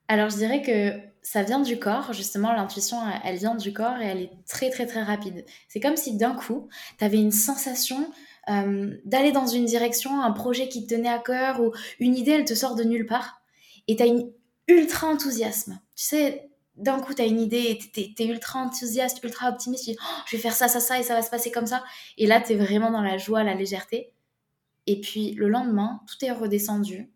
Alors 0.09 0.31
je 0.31 0.37
dirais 0.37 0.63
que 0.63 0.99
ça 1.21 1.43
vient 1.43 1.61
du 1.61 1.79
corps, 1.79 2.13
justement 2.13 2.53
l'intuition 2.53 2.97
elle 3.25 3.37
vient 3.37 3.57
du 3.57 3.73
corps 3.73 3.99
et 3.99 4.07
elle 4.07 4.23
est 4.23 4.31
très 4.49 4.71
très 4.71 4.87
très 4.87 5.03
rapide. 5.03 5.45
C'est 5.69 5.81
comme 5.81 5.97
si 5.97 6.17
d'un 6.17 6.35
coup 6.35 6.69
tu 6.99 7.05
avais 7.05 7.19
une 7.19 7.33
sensation 7.33 8.11
d'aller 8.49 9.33
dans 9.33 9.49
une 9.49 9.65
direction, 9.65 10.23
un 10.23 10.31
projet 10.31 10.69
qui 10.69 10.87
te 10.87 10.95
tenait 10.95 11.09
à 11.09 11.19
cœur 11.19 11.61
ou 11.61 11.73
une 11.99 12.17
idée 12.17 12.31
elle 12.31 12.45
te 12.45 12.55
sort 12.55 12.77
de 12.77 12.85
nulle 12.85 13.07
part 13.07 13.43
et 13.89 13.97
tu 13.97 14.03
as 14.03 14.07
une 14.07 14.31
ultra 14.69 15.09
enthousiasme. 15.09 15.81
Tu 15.97 16.05
sais, 16.05 16.46
d'un 16.77 17.01
coup, 17.01 17.15
tu 17.15 17.23
as 17.23 17.27
une 17.27 17.41
idée, 17.41 17.79
tu 17.93 18.01
es, 18.01 18.27
ultra 18.27 18.61
enthousiaste, 18.61 19.23
ultra 19.25 19.49
optimiste, 19.49 19.85
tu 19.85 19.91
dis, 19.93 19.99
oh, 20.01 20.21
je 20.27 20.37
vais 20.37 20.43
faire 20.43 20.55
ça, 20.55 20.69
ça, 20.69 20.81
ça, 20.81 20.99
et 20.99 21.03
ça 21.03 21.15
va 21.15 21.23
se 21.23 21.31
passer 21.31 21.51
comme 21.51 21.67
ça. 21.67 21.83
Et 22.19 22.27
là, 22.27 22.41
tu 22.41 22.53
es 22.53 22.57
vraiment 22.57 22.91
dans 22.91 23.03
la 23.03 23.19
joie, 23.19 23.43
la 23.43 23.55
légèreté. 23.55 24.13
Et 24.87 25.01
puis 25.01 25.33
le 25.33 25.49
lendemain, 25.49 26.01
tout 26.07 26.25
est 26.25 26.31
redescendu. 26.31 27.11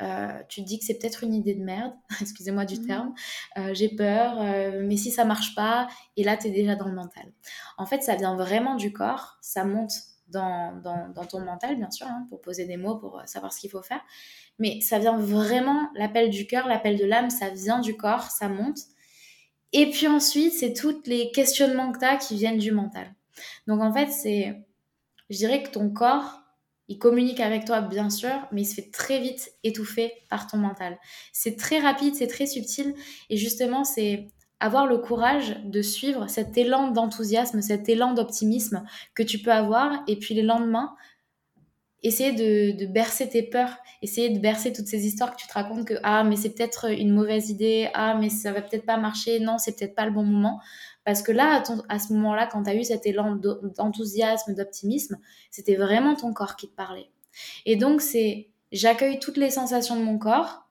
Euh, 0.00 0.42
tu 0.48 0.62
te 0.62 0.66
dis 0.66 0.78
que 0.78 0.84
c'est 0.84 0.98
peut-être 0.98 1.22
une 1.22 1.34
idée 1.34 1.54
de 1.54 1.62
merde, 1.62 1.92
excusez-moi 2.20 2.64
du 2.64 2.80
mmh. 2.80 2.86
terme, 2.86 3.14
euh, 3.56 3.72
j'ai 3.72 3.88
peur, 3.88 4.40
euh, 4.40 4.82
mais 4.84 4.96
si 4.96 5.12
ça 5.12 5.24
marche 5.24 5.54
pas, 5.54 5.86
et 6.16 6.24
là 6.24 6.36
tu 6.36 6.48
es 6.48 6.50
déjà 6.50 6.74
dans 6.74 6.88
le 6.88 6.94
mental. 6.94 7.32
En 7.78 7.86
fait, 7.86 8.02
ça 8.02 8.16
vient 8.16 8.34
vraiment 8.34 8.74
du 8.74 8.92
corps, 8.92 9.36
ça 9.40 9.64
monte 9.64 9.92
dans, 10.26 10.72
dans, 10.80 11.24
ton 11.26 11.40
mental, 11.40 11.76
bien 11.76 11.90
sûr, 11.90 12.06
hein, 12.06 12.26
pour 12.30 12.40
poser 12.40 12.64
des 12.64 12.78
mots, 12.78 12.96
pour 12.96 13.22
savoir 13.26 13.52
ce 13.52 13.60
qu'il 13.60 13.70
faut 13.70 13.82
faire, 13.82 14.00
mais 14.58 14.80
ça 14.80 14.98
vient 14.98 15.16
vraiment, 15.16 15.88
l'appel 15.94 16.30
du 16.30 16.46
cœur, 16.46 16.66
l'appel 16.66 16.98
de 16.98 17.04
l'âme, 17.04 17.30
ça 17.30 17.50
vient 17.50 17.78
du 17.78 17.96
corps, 17.96 18.30
ça 18.30 18.48
monte. 18.48 18.78
Et 19.72 19.90
puis 19.90 20.06
ensuite, 20.06 20.52
c'est 20.52 20.72
tous 20.72 21.02
les 21.06 21.30
questionnements 21.30 21.92
que 21.92 21.98
tu 21.98 22.04
as 22.04 22.16
qui 22.16 22.36
viennent 22.36 22.58
du 22.58 22.72
mental. 22.72 23.14
Donc 23.66 23.80
en 23.80 23.92
fait, 23.92 24.10
c'est, 24.10 24.54
je 25.30 25.36
dirais 25.36 25.62
que 25.62 25.70
ton 25.70 25.90
corps, 25.90 26.40
il 26.88 26.98
communique 26.98 27.40
avec 27.40 27.64
toi, 27.64 27.80
bien 27.80 28.10
sûr, 28.10 28.46
mais 28.52 28.62
il 28.62 28.66
se 28.66 28.74
fait 28.74 28.90
très 28.90 29.20
vite 29.20 29.52
étouffer 29.64 30.12
par 30.28 30.46
ton 30.46 30.58
mental. 30.58 30.98
C'est 31.32 31.56
très 31.56 31.78
rapide, 31.78 32.14
c'est 32.14 32.26
très 32.26 32.46
subtil. 32.46 32.94
Et 33.30 33.36
justement, 33.36 33.84
c'est 33.84 34.28
avoir 34.60 34.86
le 34.86 34.98
courage 34.98 35.56
de 35.64 35.80
suivre 35.80 36.28
cet 36.28 36.56
élan 36.58 36.90
d'enthousiasme, 36.90 37.62
cet 37.62 37.88
élan 37.88 38.12
d'optimisme 38.12 38.84
que 39.14 39.22
tu 39.22 39.38
peux 39.38 39.52
avoir. 39.52 40.02
Et 40.06 40.16
puis 40.18 40.34
les 40.34 40.42
lendemains, 40.42 40.94
essayer 42.02 42.32
de, 42.32 42.86
bercer 42.86 43.28
tes 43.28 43.42
peurs, 43.42 43.76
essayer 44.02 44.30
de 44.30 44.38
bercer 44.38 44.72
toutes 44.72 44.86
ces 44.86 45.06
histoires 45.06 45.34
que 45.34 45.40
tu 45.40 45.46
te 45.46 45.52
racontes 45.52 45.86
que 45.86 45.94
ah 46.02 46.24
mais 46.24 46.36
c'est 46.36 46.50
peut-être 46.50 46.90
une 46.90 47.12
mauvaise 47.12 47.50
idée, 47.50 47.88
ah 47.94 48.16
mais 48.18 48.28
ça 48.28 48.52
va 48.52 48.60
peut-être 48.62 48.86
pas 48.86 48.96
marcher, 48.96 49.40
non 49.40 49.58
c'est 49.58 49.76
peut-être 49.78 49.94
pas 49.94 50.06
le 50.06 50.12
bon 50.12 50.24
moment. 50.24 50.60
Parce 51.04 51.22
que 51.22 51.32
là, 51.32 51.64
à, 51.88 51.98
ce 51.98 52.12
moment-là, 52.12 52.46
quand 52.46 52.62
tu 52.62 52.70
as 52.70 52.76
eu 52.76 52.84
cet 52.84 53.06
élan 53.06 53.34
d'enthousiasme, 53.34 54.54
d'optimisme, 54.54 55.18
c'était 55.50 55.74
vraiment 55.74 56.14
ton 56.14 56.32
corps 56.32 56.54
qui 56.54 56.68
te 56.68 56.76
parlait. 56.76 57.10
Et 57.66 57.74
donc, 57.74 58.00
c'est 58.00 58.50
j'accueille 58.70 59.18
toutes 59.18 59.36
les 59.36 59.50
sensations 59.50 59.96
de 59.96 60.02
mon 60.02 60.16
corps 60.18 60.68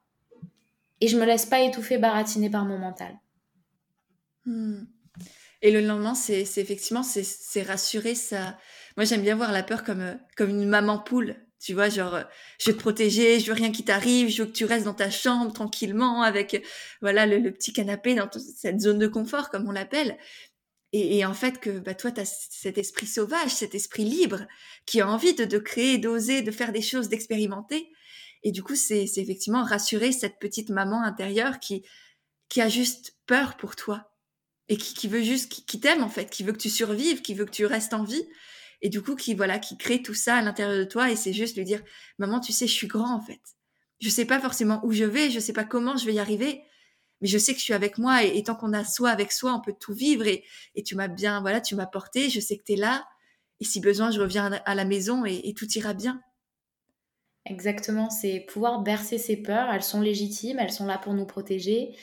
et 1.02 1.08
je 1.08 1.18
me 1.18 1.26
laisse 1.26 1.46
pas 1.46 1.60
étouffer, 1.62 1.98
baratiner 1.98 2.50
par 2.50 2.64
mon 2.64 2.78
mental. 2.78 3.20
Hmm. 4.46 4.84
Et 5.62 5.72
le 5.72 5.82
lendemain, 5.82 6.16
c'est 6.16 6.42
effectivement, 6.58 7.04
c'est 7.04 7.62
rassurer 7.62 8.16
ça. 8.16 8.58
Moi, 8.98 9.06
j'aime 9.06 9.22
bien 9.22 9.36
voir 9.36 9.52
la 9.52 9.64
peur 9.64 9.84
comme, 9.84 10.18
comme 10.36 10.50
une 10.50 10.68
maman 10.68 11.00
poule 11.00 11.36
tu 11.62 11.76
vois, 11.76 11.90
genre, 11.90 12.16
euh, 12.16 12.24
je 12.60 12.72
veux 12.72 12.76
te 12.76 12.82
protéger, 12.82 13.40
je 13.40 13.46
veux 13.46 13.54
rien 13.54 13.72
qui 13.72 13.86
t'arrive, 13.86 14.30
je 14.30 14.42
veux 14.42 14.50
que 14.50 14.56
tu 14.56 14.66
restes 14.66 14.86
dans 14.86 14.96
ta 14.96 15.12
chambre 15.12 15.54
tranquillement 15.54 16.24
avec, 16.24 16.66
voilà, 17.02 17.28
le, 17.28 17.52
petit 17.54 17.72
canapé 17.72 18.16
dans 18.16 18.28
cette 18.32 18.82
zone 18.82 18.98
de 18.98 19.08
confort, 19.08 19.52
comme 19.52 19.70
on 19.70 19.72
l'appelle. 19.72 20.18
Et, 20.94 21.24
en 21.24 21.34
fait, 21.34 21.60
que 21.60 21.80
bah, 21.80 21.94
toi, 21.94 22.12
tu 22.12 22.20
as 22.20 22.26
cet 22.26 22.78
esprit 22.78 23.08
sauvage, 23.08 23.52
cet 23.52 23.76
esprit 23.76 24.04
libre, 24.04 24.46
qui 24.86 25.00
a 25.00 25.08
envie 25.08 25.34
de, 25.34 25.46
de 25.46 25.58
créer, 25.58 25.98
d'oser, 26.00 26.42
de 26.42 26.52
faire 26.52 26.74
des 26.74 26.82
choses, 26.82 27.08
d'expérimenter. 27.08 27.90
Et 28.44 28.52
du 28.52 28.62
coup, 28.62 28.76
c'est 28.76 29.06
effectivement 29.16 29.64
rassurer 29.64 30.12
cette 30.12 30.38
petite 30.40 30.70
maman 30.70 31.02
intérieure 31.04 31.60
qui, 31.60 31.86
qui 32.50 32.60
a 32.60 32.68
juste 32.68 33.16
peur 33.26 33.56
pour 33.56 33.78
toi 33.78 34.12
et 34.68 34.76
qui, 34.76 35.08
veut 35.08 35.22
juste, 35.22 35.64
qui 35.66 35.80
t'aime 35.80 36.04
en 36.04 36.10
fait, 36.10 36.30
qui 36.30 36.44
veut 36.44 36.52
que 36.52 36.58
tu 36.58 36.70
survives, 36.70 37.22
qui 37.22 37.36
veut 37.36 37.46
que 37.46 37.52
tu 37.52 37.66
restes 37.66 37.94
en 37.94 38.04
vie 38.04 38.26
et 38.82 38.90
du 38.90 39.02
coup 39.02 39.16
qui 39.16 39.34
voilà 39.34 39.60
qui 39.60 39.78
crée 39.78 40.02
tout 40.02 40.14
ça 40.14 40.36
à 40.36 40.42
l'intérieur 40.42 40.78
de 40.78 40.84
toi 40.84 41.12
et 41.12 41.16
c'est 41.16 41.34
juste 41.34 41.58
lui 41.58 41.64
dire 41.64 41.82
maman 42.18 42.40
tu 42.40 42.52
sais 42.52 42.68
je 42.68 42.74
suis 42.74 42.88
grand 42.88 43.16
en 43.16 43.22
fait. 43.22 43.42
Je 44.00 44.10
sais 44.10 44.26
pas 44.26 44.40
forcément 44.40 44.80
où 44.84 44.92
je 44.92 45.04
vais 45.04 45.30
je 45.30 45.40
sais 45.40 45.54
pas 45.54 45.64
comment 45.64 45.98
je 45.98 46.06
vais 46.06 46.14
y 46.14 46.20
arriver 46.20 46.64
mais 47.22 47.28
je 47.28 47.38
sais 47.38 47.54
que 47.54 47.60
je 47.60 47.64
suis 47.64 47.74
avec 47.74 47.98
moi 47.98 48.24
et, 48.24 48.42
tant 48.44 48.56
qu'on 48.56 48.74
a 48.74 48.84
soi 48.84 49.10
avec 49.10 49.32
soi 49.32 49.54
on 49.54 49.62
peut 49.62 49.76
tout 49.80 49.94
vivre 49.94 50.26
et, 50.26 50.44
et 50.76 50.84
tu 50.84 50.96
m'as 50.96 51.08
bien 51.08 51.42
voilà 51.42 51.62
tu 51.62 51.76
m'as 51.76 51.86
porté 51.86 52.30
je 52.30 52.40
sais 52.40 52.58
que 52.58 52.64
tu 52.64 52.74
es 52.74 52.78
là 52.78 53.08
et 53.60 53.66
si 53.66 53.80
besoin 53.80 54.10
je 54.12 54.20
reviens 54.20 54.52
à 54.66 54.76
la 54.76 54.86
maison 54.86 55.24
et, 55.26 55.42
et 55.44 55.54
tout 55.54 55.70
ira 55.76 55.94
bien. 55.94 56.20
Exactement 57.46 58.10
c'est 58.10 58.40
pouvoir 58.40 58.82
bercer 58.82 59.20
ses 59.20 59.38
peurs 59.38 59.70
elles 59.72 59.84
sont 59.84 60.02
légitimes 60.02 60.58
elles 60.60 60.72
sont 60.72 60.86
là 60.86 60.98
pour 60.98 61.14
nous 61.14 61.26
protéger 61.26 61.96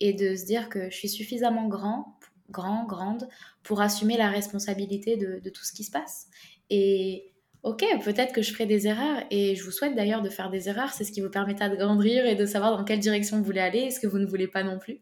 et 0.00 0.12
de 0.12 0.36
se 0.36 0.44
dire 0.44 0.68
que 0.68 0.90
je 0.90 0.96
suis 0.96 1.08
suffisamment 1.08 1.68
grand 1.68 2.18
grand, 2.50 2.84
grande, 2.86 3.28
pour 3.62 3.80
assumer 3.80 4.16
la 4.16 4.28
responsabilité 4.28 5.16
de, 5.16 5.48
tout 5.50 5.64
ce 5.64 5.72
qui 5.72 5.84
se 5.84 5.90
passe. 5.90 6.28
Et 6.70 7.32
ok, 7.62 7.84
peut-être 8.04 8.32
que 8.32 8.42
je 8.42 8.52
ferai 8.52 8.66
des 8.66 8.86
erreurs, 8.86 9.22
et 9.30 9.54
je 9.56 9.64
vous 9.64 9.70
souhaite 9.70 9.94
d'ailleurs 9.94 10.22
de 10.22 10.30
faire 10.30 10.50
des 10.50 10.68
erreurs, 10.68 10.92
c'est 10.92 11.04
ce 11.04 11.12
qui 11.12 11.20
vous 11.20 11.30
permettra 11.30 11.68
de 11.68 11.76
grandir 11.76 12.26
et 12.26 12.34
de 12.34 12.46
savoir 12.46 12.76
dans 12.76 12.84
quelle 12.84 13.00
direction 13.00 13.38
vous 13.38 13.44
voulez 13.44 13.60
aller, 13.60 13.90
ce 13.90 14.00
que 14.00 14.06
vous 14.06 14.18
ne 14.18 14.26
voulez 14.26 14.48
pas 14.48 14.62
non 14.62 14.78
plus. 14.78 15.00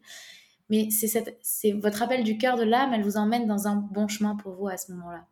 Mais 0.69 0.89
c'est 0.89 1.71
votre 1.73 2.01
appel 2.01 2.23
du 2.23 2.37
cœur 2.37 2.57
de 2.57 2.63
l'âme, 2.63 2.93
elle 2.93 3.03
vous 3.03 3.17
emmène 3.17 3.45
dans 3.45 3.67
un 3.67 3.75
bon 3.75 4.07
chemin 4.07 4.35
pour 4.35 4.53
vous 4.53 4.67
à 4.67 4.77
ce 4.77 4.91
moment-là. 4.93 5.27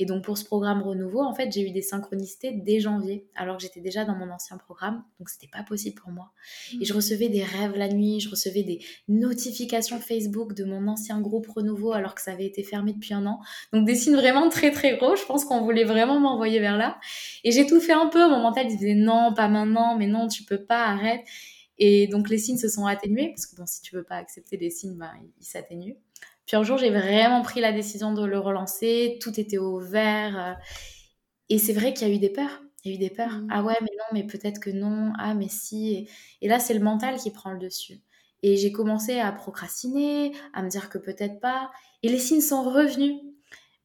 Et 0.00 0.06
donc 0.06 0.24
pour 0.24 0.38
ce 0.38 0.46
programme 0.46 0.80
renouveau, 0.80 1.20
en 1.20 1.34
fait, 1.34 1.52
j'ai 1.52 1.60
eu 1.60 1.72
des 1.72 1.82
synchronicités 1.82 2.52
dès 2.52 2.80
janvier, 2.80 3.26
alors 3.36 3.58
que 3.58 3.62
j'étais 3.62 3.82
déjà 3.82 4.06
dans 4.06 4.14
mon 4.14 4.30
ancien 4.30 4.56
programme, 4.56 5.04
donc 5.18 5.28
c'était 5.28 5.46
pas 5.46 5.62
possible 5.62 6.00
pour 6.00 6.10
moi. 6.10 6.32
Et 6.80 6.86
je 6.86 6.94
mmh. 6.94 6.96
recevais 6.96 7.28
des 7.28 7.44
rêves 7.44 7.76
la 7.76 7.88
nuit, 7.88 8.18
je 8.18 8.30
recevais 8.30 8.62
des 8.62 8.82
notifications 9.08 10.00
Facebook 10.00 10.54
de 10.54 10.64
mon 10.64 10.88
ancien 10.88 11.20
groupe 11.20 11.46
renouveau 11.48 11.92
alors 11.92 12.14
que 12.14 12.22
ça 12.22 12.32
avait 12.32 12.46
été 12.46 12.62
fermé 12.62 12.94
depuis 12.94 13.12
un 13.12 13.26
an. 13.26 13.40
Donc 13.74 13.86
des 13.86 13.94
signes 13.94 14.16
vraiment 14.16 14.48
très 14.48 14.70
très 14.70 14.96
gros, 14.96 15.16
je 15.16 15.24
pense 15.26 15.44
qu'on 15.44 15.60
voulait 15.60 15.84
vraiment 15.84 16.18
m'envoyer 16.18 16.60
vers 16.60 16.78
là. 16.78 16.98
Et 17.44 17.50
j'ai 17.52 17.66
tout 17.66 17.80
fait 17.80 17.92
un 17.92 18.06
peu, 18.06 18.26
mon 18.26 18.40
mental 18.40 18.68
disait 18.68 18.94
non, 18.94 19.34
pas 19.34 19.48
maintenant, 19.48 19.98
mais 19.98 20.06
non, 20.06 20.28
tu 20.28 20.44
peux 20.44 20.64
pas, 20.64 20.86
arrête. 20.86 21.20
Et 21.76 22.06
donc 22.06 22.30
les 22.30 22.38
signes 22.38 22.56
se 22.56 22.70
sont 22.70 22.86
atténués, 22.86 23.28
parce 23.28 23.44
que 23.44 23.56
bon, 23.56 23.66
si 23.66 23.82
tu 23.82 23.96
veux 23.96 24.04
pas 24.04 24.16
accepter 24.16 24.56
les 24.56 24.70
signes, 24.70 24.96
bah, 24.96 25.12
ils 25.38 25.44
s'atténuent. 25.44 25.96
Puis 26.50 26.56
un 26.56 26.64
jour, 26.64 26.78
j'ai 26.78 26.90
vraiment 26.90 27.42
pris 27.42 27.60
la 27.60 27.70
décision 27.70 28.12
de 28.12 28.24
le 28.24 28.36
relancer. 28.36 29.18
Tout 29.22 29.38
était 29.38 29.58
au 29.58 29.78
vert. 29.78 30.36
Euh, 30.36 30.52
et 31.48 31.58
c'est 31.58 31.72
vrai 31.72 31.94
qu'il 31.94 32.08
y 32.08 32.10
a 32.10 32.12
eu 32.12 32.18
des 32.18 32.28
peurs. 32.28 32.60
Il 32.82 32.90
y 32.90 32.92
a 32.92 32.96
eu 32.96 32.98
des 32.98 33.08
peurs. 33.08 33.38
Mmh. 33.38 33.48
Ah 33.52 33.62
ouais, 33.62 33.76
mais 33.80 33.92
non, 33.96 34.04
mais 34.12 34.24
peut-être 34.24 34.58
que 34.58 34.70
non. 34.70 35.12
Ah, 35.16 35.34
mais 35.34 35.46
si. 35.48 36.08
Et, 36.42 36.48
là, 36.48 36.58
c'est 36.58 36.74
le 36.74 36.80
mental 36.80 37.18
qui 37.18 37.30
prend 37.30 37.52
le 37.52 37.60
dessus. 37.60 38.00
Et 38.42 38.56
j'ai 38.56 38.72
commencé 38.72 39.20
à 39.20 39.30
procrastiner, 39.30 40.32
à 40.52 40.64
me 40.64 40.68
dire 40.68 40.90
que 40.90 40.98
peut-être 40.98 41.38
pas. 41.38 41.70
Et 42.02 42.08
les 42.08 42.18
signes 42.18 42.40
sont 42.40 42.64
revenus. 42.64 43.20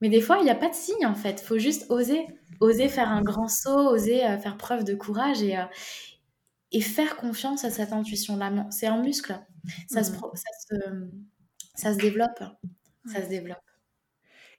Mais 0.02 0.10
des 0.10 0.20
fois, 0.20 0.38
il 0.40 0.46
n'y 0.46 0.50
a 0.50 0.56
pas 0.56 0.70
de 0.70 0.74
signes 0.74 1.06
en 1.06 1.14
fait. 1.14 1.44
Il 1.44 1.46
faut 1.46 1.60
juste 1.60 1.86
oser. 1.92 2.26
Oser 2.62 2.90
faire 2.90 3.12
un 3.12 3.22
grand 3.22 3.48
saut, 3.48 3.90
oser 3.90 4.26
euh, 4.26 4.40
faire 4.40 4.58
preuve 4.58 4.84
de 4.84 4.96
courage 4.96 5.44
et, 5.44 5.56
euh, 5.56 5.66
et 6.72 6.82
faire 6.82 7.16
confiance 7.16 7.64
à 7.64 7.70
cette 7.70 7.94
intuition-là. 7.94 8.66
C'est 8.72 8.88
un 8.88 9.04
muscle. 9.04 9.40
Ça, 9.88 10.04
se, 10.04 10.14
ça 10.14 10.50
se 10.68 10.76
ça 11.76 11.94
se 11.94 12.00
développe. 12.00 12.44
Ça 13.06 13.24
se 13.24 13.30
développe. 13.30 13.58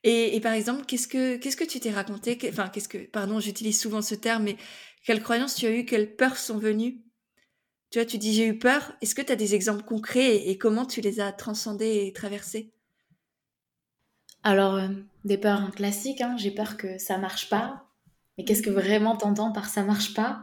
Et, 0.04 0.40
par 0.40 0.52
exemple, 0.52 0.84
qu'est-ce 0.84 1.08
que 1.08 1.36
qu'est-ce 1.36 1.56
que 1.56 1.64
tu 1.64 1.80
t'es 1.80 1.90
raconté 1.90 2.38
Enfin, 2.48 2.68
qu'est-ce 2.68 2.88
que 2.88 2.98
pardon, 2.98 3.40
j'utilise 3.40 3.80
souvent 3.80 4.02
ce 4.02 4.14
terme, 4.14 4.44
mais 4.44 4.56
quelles 5.04 5.22
croyances 5.22 5.56
tu 5.56 5.66
as 5.66 5.70
eues 5.72 5.84
Quelles 5.84 6.14
peurs 6.14 6.36
sont 6.36 6.58
venues? 6.58 7.02
Tu 7.90 7.98
vois, 7.98 8.06
tu 8.06 8.18
dis 8.18 8.32
j'ai 8.32 8.46
eu 8.46 8.58
peur. 8.58 8.92
Est-ce 9.00 9.14
que 9.14 9.22
tu 9.22 9.32
as 9.32 9.36
des 9.36 9.54
exemples 9.54 9.84
concrets 9.84 10.48
et, 10.48 10.58
comment 10.58 10.86
tu 10.86 11.00
les 11.00 11.18
as 11.20 11.32
transcendés 11.32 12.06
et 12.06 12.12
traversés? 12.12 12.72
Alors, 14.42 14.74
euh, 14.74 14.88
des 15.24 15.38
peurs 15.38 15.72
classiques. 15.72 16.20
Hein. 16.20 16.36
J'ai 16.38 16.52
peur 16.52 16.76
que 16.76 16.98
ça 16.98 17.18
marche 17.18 17.48
pas. 17.48 17.86
Mais 18.38 18.44
qu'est-ce 18.44 18.62
que 18.62 18.70
vraiment 18.70 19.16
t'entends 19.16 19.50
par 19.50 19.68
ça 19.68 19.82
marche 19.82 20.14
pas? 20.14 20.42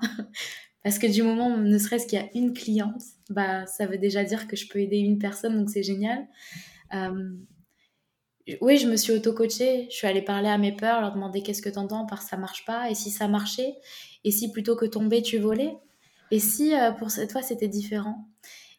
Parce 0.84 1.00
que 1.00 1.08
du 1.08 1.24
moment, 1.24 1.58
ne 1.58 1.78
serait-ce 1.78 2.06
qu'il 2.08 2.20
y 2.20 2.22
a 2.22 2.30
une 2.36 2.54
cliente, 2.54 3.02
bah, 3.30 3.66
ça 3.66 3.86
veut 3.86 3.98
déjà 3.98 4.24
dire 4.24 4.48
que 4.48 4.56
je 4.56 4.68
peux 4.68 4.80
aider 4.80 4.98
une 4.98 5.18
personne, 5.18 5.58
donc 5.58 5.70
c'est 5.70 5.84
génial. 5.84 6.28
Euh, 6.94 7.34
oui, 8.60 8.78
je 8.78 8.88
me 8.88 8.98
suis 8.98 9.14
auto-coachée. 9.14 9.88
Je 9.90 9.96
suis 9.96 10.08
allée 10.08 10.22
parler 10.22 10.50
à 10.50 10.58
mes 10.58 10.76
peurs, 10.76 11.00
leur 11.00 11.14
demander 11.14 11.42
qu'est-ce 11.42 11.62
que 11.62 11.70
tu 11.70 11.80
entends 11.80 12.06
par 12.06 12.22
ça 12.22 12.36
marche 12.36 12.66
pas, 12.66 12.90
et 12.90 12.96
si 12.96 13.10
ça 13.10 13.28
marchait, 13.28 13.76
et 14.24 14.32
si 14.32 14.52
plutôt 14.52 14.76
que 14.76 14.86
tomber, 14.86 15.22
tu 15.22 15.38
volais, 15.38 15.78
et 16.32 16.40
si 16.40 16.76
euh, 16.76 16.92
pour 16.92 17.12
cette 17.12 17.32
fois 17.32 17.42
c'était 17.42 17.68
différent. 17.70 18.28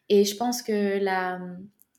Et 0.09 0.23
je 0.23 0.35
pense 0.35 0.61
que 0.61 0.99
la, 1.03 1.39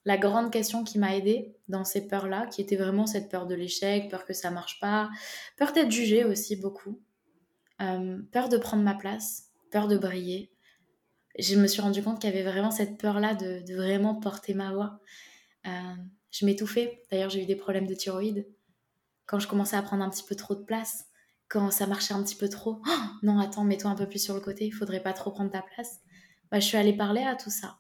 la 0.05 0.17
grande 0.17 0.53
question 0.53 0.85
qui 0.85 0.99
m'a 0.99 1.17
aidée 1.17 1.57
dans 1.69 1.85
ces 1.85 2.07
peurs-là, 2.07 2.47
qui 2.47 2.61
était 2.61 2.77
vraiment 2.77 3.07
cette 3.07 3.29
peur 3.29 3.47
de 3.47 3.57
l'échec, 3.57 4.09
peur 4.09 4.25
que 4.25 4.33
ça 4.33 4.53
marche 4.53 4.79
pas, 4.79 5.11
peur 5.57 5.73
d'être 5.73 5.91
jugée 5.91 6.25
aussi 6.25 6.55
beaucoup, 6.55 7.01
euh, 7.83 8.19
peur 8.31 8.49
de 8.49 8.57
prendre 8.57 8.85
ma 8.85 8.95
place, 8.95 9.46
de 9.85 9.99
briller. 9.99 10.51
Je 11.39 11.55
me 11.57 11.67
suis 11.67 11.83
rendu 11.83 12.03
compte 12.03 12.21
qu'il 12.21 12.31
y 12.31 12.33
avait 12.33 12.51
vraiment 12.51 12.71
cette 12.71 12.99
peur-là 12.99 13.35
de, 13.35 13.75
vraiment 13.75 14.15
porter 14.15 14.55
ma 14.55 14.73
voix. 14.73 15.01
Euh, 15.67 15.71
je 16.31 16.47
m'étouffais. 16.47 17.03
D'ailleurs, 17.11 17.31
j'ai 17.31 17.43
eu 17.43 17.47
des 17.47 17.57
problèmes 17.57 17.87
de 17.87 17.95
thyroïde. 17.95 18.47
Quand 19.27 19.39
je 19.39 19.47
commençais 19.47 19.77
à 19.77 19.83
prendre 19.83 20.03
un 20.03 20.11
petit 20.11 20.25
peu 20.27 20.35
trop 20.35 20.55
de 20.55 20.63
place, 20.63 21.05
quand 21.49 21.71
ça 21.71 21.87
marchait 21.87 22.15
un 22.15 22.23
petit 22.23 22.37
peu 22.37 22.49
trop, 22.49 22.81
oh, 22.87 23.03
non, 23.23 23.39
attends, 23.39 23.65
mets-toi 23.65 23.91
un 23.91 23.95
peu 23.95 24.09
plus 24.09 24.23
sur 24.23 24.35
le 24.35 24.41
côté, 24.41 24.67
il 24.67 24.73
faudrait 24.73 25.03
pas 25.03 25.13
trop 25.13 25.31
prendre 25.31 25.51
ta 25.51 25.63
place. 25.63 26.01
Bah, 26.51 26.59
je 26.59 26.67
suis 26.67 26.77
allée 26.77 26.97
parler 26.97 27.23
à 27.23 27.37
tout 27.37 27.51
ça. 27.51 27.79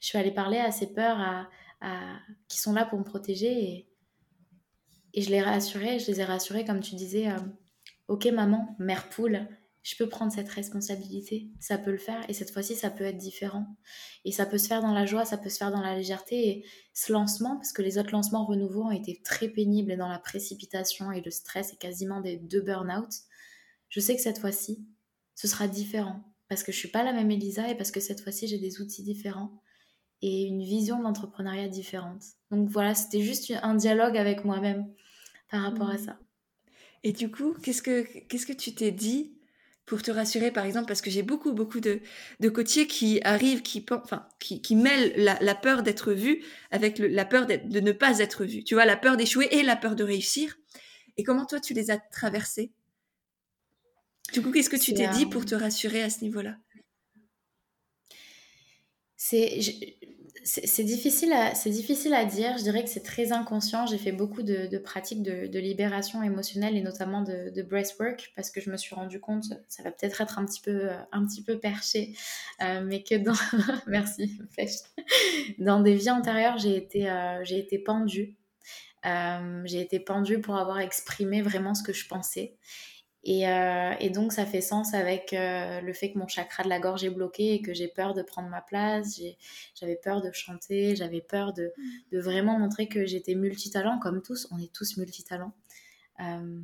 Je 0.00 0.06
suis 0.06 0.18
allée 0.18 0.32
parler 0.32 0.58
à 0.58 0.70
ces 0.70 0.86
peurs 0.86 1.18
à, 1.18 1.48
qui 2.48 2.58
sont 2.58 2.72
là 2.72 2.84
pour 2.86 2.98
me 2.98 3.04
protéger 3.04 3.88
et, 5.12 5.20
je 5.20 5.30
les 5.30 5.42
rassuré, 5.42 5.98
je 5.98 6.10
les 6.10 6.20
ai 6.20 6.24
rassurées 6.24 6.64
comme 6.64 6.80
tu 6.80 6.94
disais. 6.96 7.28
Euh, 7.28 7.38
ok 8.08 8.26
maman, 8.26 8.74
mère 8.78 9.08
poule, 9.10 9.46
je 9.84 9.96
peux 9.96 10.08
prendre 10.08 10.32
cette 10.32 10.48
responsabilité, 10.48 11.50
ça 11.60 11.76
peut 11.76 11.90
le 11.90 11.98
faire, 11.98 12.24
et 12.30 12.32
cette 12.32 12.50
fois-ci, 12.50 12.74
ça 12.74 12.90
peut 12.90 13.04
être 13.04 13.18
différent. 13.18 13.66
Et 14.24 14.32
ça 14.32 14.46
peut 14.46 14.56
se 14.56 14.66
faire 14.66 14.80
dans 14.80 14.94
la 14.94 15.04
joie, 15.04 15.26
ça 15.26 15.36
peut 15.36 15.50
se 15.50 15.58
faire 15.58 15.70
dans 15.70 15.82
la 15.82 15.94
légèreté. 15.94 16.48
Et 16.48 16.64
ce 16.94 17.12
lancement, 17.12 17.56
parce 17.56 17.74
que 17.74 17.82
les 17.82 17.98
autres 17.98 18.12
lancements 18.12 18.46
renouveaux 18.46 18.84
ont 18.84 18.90
été 18.90 19.20
très 19.22 19.46
pénibles 19.46 19.92
et 19.92 19.96
dans 19.96 20.08
la 20.08 20.18
précipitation 20.18 21.12
et 21.12 21.20
le 21.20 21.30
stress 21.30 21.74
et 21.74 21.76
quasiment 21.76 22.22
des 22.22 22.38
deux 22.38 22.62
burn-out, 22.62 23.10
je 23.90 24.00
sais 24.00 24.16
que 24.16 24.22
cette 24.22 24.38
fois-ci, 24.38 24.86
ce 25.34 25.46
sera 25.46 25.68
différent. 25.68 26.24
Parce 26.48 26.62
que 26.62 26.72
je 26.72 26.78
suis 26.78 26.88
pas 26.88 27.04
la 27.04 27.12
même 27.12 27.30
Elisa 27.30 27.68
et 27.68 27.74
parce 27.74 27.90
que 27.90 28.00
cette 28.00 28.22
fois-ci, 28.22 28.48
j'ai 28.48 28.58
des 28.58 28.80
outils 28.80 29.02
différents 29.02 29.60
et 30.22 30.44
une 30.44 30.62
vision 30.62 30.98
de 30.98 31.02
l'entrepreneuriat 31.02 31.68
différente. 31.68 32.22
Donc 32.50 32.70
voilà, 32.70 32.94
c'était 32.94 33.20
juste 33.20 33.52
un 33.62 33.74
dialogue 33.74 34.16
avec 34.16 34.46
moi-même 34.46 34.90
par 35.50 35.60
rapport 35.60 35.90
à 35.90 35.94
mmh. 35.94 36.06
ça. 36.06 36.18
Et 37.02 37.12
du 37.12 37.30
coup, 37.30 37.52
qu'est-ce 37.62 37.82
que, 37.82 38.02
qu'est-ce 38.28 38.46
que 38.46 38.54
tu 38.54 38.74
t'es 38.74 38.90
dit 38.90 39.33
pour 39.86 40.02
te 40.02 40.10
rassurer, 40.10 40.50
par 40.50 40.64
exemple, 40.64 40.86
parce 40.86 41.02
que 41.02 41.10
j'ai 41.10 41.22
beaucoup, 41.22 41.52
beaucoup 41.52 41.80
de, 41.80 42.00
de 42.40 42.48
côtiers 42.48 42.86
qui 42.86 43.20
arrivent, 43.22 43.62
qui, 43.62 43.84
enfin, 43.90 44.26
qui, 44.38 44.62
qui 44.62 44.76
mêlent 44.76 45.12
la, 45.16 45.54
peur 45.54 45.82
d'être 45.82 46.12
vu 46.12 46.42
avec 46.70 46.98
la 46.98 47.24
peur 47.24 47.46
de 47.46 47.80
ne 47.80 47.92
pas 47.92 48.18
être 48.20 48.44
vu. 48.44 48.64
Tu 48.64 48.74
vois, 48.74 48.86
la 48.86 48.96
peur 48.96 49.16
d'échouer 49.16 49.48
et 49.50 49.62
la 49.62 49.76
peur 49.76 49.94
de 49.94 50.04
réussir. 50.04 50.56
Et 51.16 51.22
comment 51.22 51.44
toi, 51.44 51.60
tu 51.60 51.74
les 51.74 51.90
as 51.90 51.98
traversés? 51.98 52.72
Du 54.32 54.42
coup, 54.42 54.50
qu'est-ce 54.50 54.70
que 54.70 54.76
tu 54.76 54.94
t'es 54.94 55.08
dit 55.08 55.26
pour 55.26 55.44
te 55.44 55.54
rassurer 55.54 56.02
à 56.02 56.10
ce 56.10 56.22
niveau-là? 56.22 56.56
C'est 59.16 59.60
c'est 60.46 60.84
difficile, 60.84 61.32
à, 61.32 61.52
difficile 61.52 62.12
à 62.12 62.26
dire. 62.26 62.58
Je 62.58 62.64
dirais 62.64 62.84
que 62.84 62.90
c'est 62.90 63.02
très 63.02 63.32
inconscient. 63.32 63.86
J'ai 63.86 63.96
fait 63.96 64.12
beaucoup 64.12 64.42
de, 64.42 64.76
pratiques 64.78 65.22
de, 65.22 65.58
libération 65.58 66.22
émotionnelle 66.22 66.76
et 66.76 66.82
notamment 66.82 67.22
de, 67.22 67.50
de, 67.50 67.62
breathwork 67.62 68.32
parce 68.36 68.50
que 68.50 68.60
je 68.60 68.70
me 68.70 68.76
suis 68.76 68.94
rendu 68.94 69.20
compte, 69.20 69.44
ça 69.68 69.82
va 69.82 69.90
peut-être 69.90 70.20
être 70.20 70.38
un 70.38 70.44
petit 70.44 70.60
peu, 70.60 70.90
un 71.12 71.26
petit 71.26 71.42
peu 71.42 71.58
perché, 71.58 72.14
euh, 72.62 72.82
mais 72.84 73.02
que 73.02 73.14
dans. 73.14 73.32
Merci, 73.86 74.38
Dans 75.58 75.80
des 75.80 75.94
vies 75.94 76.10
antérieures, 76.10 76.58
j'ai 76.58 76.76
été, 76.76 77.08
euh, 77.08 77.42
j'ai 77.44 77.58
été 77.58 77.78
pendue. 77.78 78.36
Euh, 79.06 79.62
j'ai 79.64 79.80
été 79.80 79.98
pendue 79.98 80.40
pour 80.40 80.56
avoir 80.56 80.78
exprimé 80.78 81.42
vraiment 81.42 81.74
ce 81.74 81.82
que 81.82 81.92
je 81.92 82.06
pensais. 82.06 82.56
Euh, 83.26 83.94
et, 84.00 84.10
donc, 84.10 84.32
ça 84.32 84.44
fait 84.44 84.60
sens 84.60 84.92
avec 84.92 85.32
euh, 85.32 85.80
le 85.80 85.92
fait 85.92 86.12
que 86.12 86.18
mon 86.18 86.28
chakra 86.28 86.62
de 86.62 86.68
la 86.68 86.78
gorge 86.78 87.04
est 87.04 87.10
bloqué 87.10 87.54
et 87.54 87.62
que 87.62 87.72
j'ai 87.72 87.88
peur 87.88 88.12
de 88.12 88.22
prendre 88.22 88.48
ma 88.48 88.60
place, 88.60 89.18
j'avais 89.74 89.96
peur 89.96 90.20
de 90.20 90.30
chanter, 90.32 90.94
j'avais 90.94 91.22
peur 91.22 91.52
de, 91.54 91.72
mm. 92.12 92.18
vraiment 92.18 92.58
montrer 92.58 92.86
que 92.86 93.06
j'étais 93.06 93.34
multitalent, 93.34 93.98
comme 94.00 94.22
tous, 94.22 94.46
on 94.50 94.58
est 94.58 94.72
tous 94.72 94.98
multitalents. 94.98 95.54
Euh, 96.20 96.60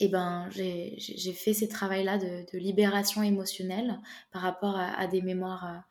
et 0.00 0.08
ben, 0.08 0.48
j'ai 0.52 1.32
fait 1.32 1.52
ces 1.52 1.68
travaux-là 1.68 2.18
de, 2.18 2.58
libération 2.58 3.22
émotionnelle 3.22 3.98
par 4.30 4.42
rapport 4.42 4.78
à, 4.78 5.06
des 5.08 5.22
mémoires 5.22 5.82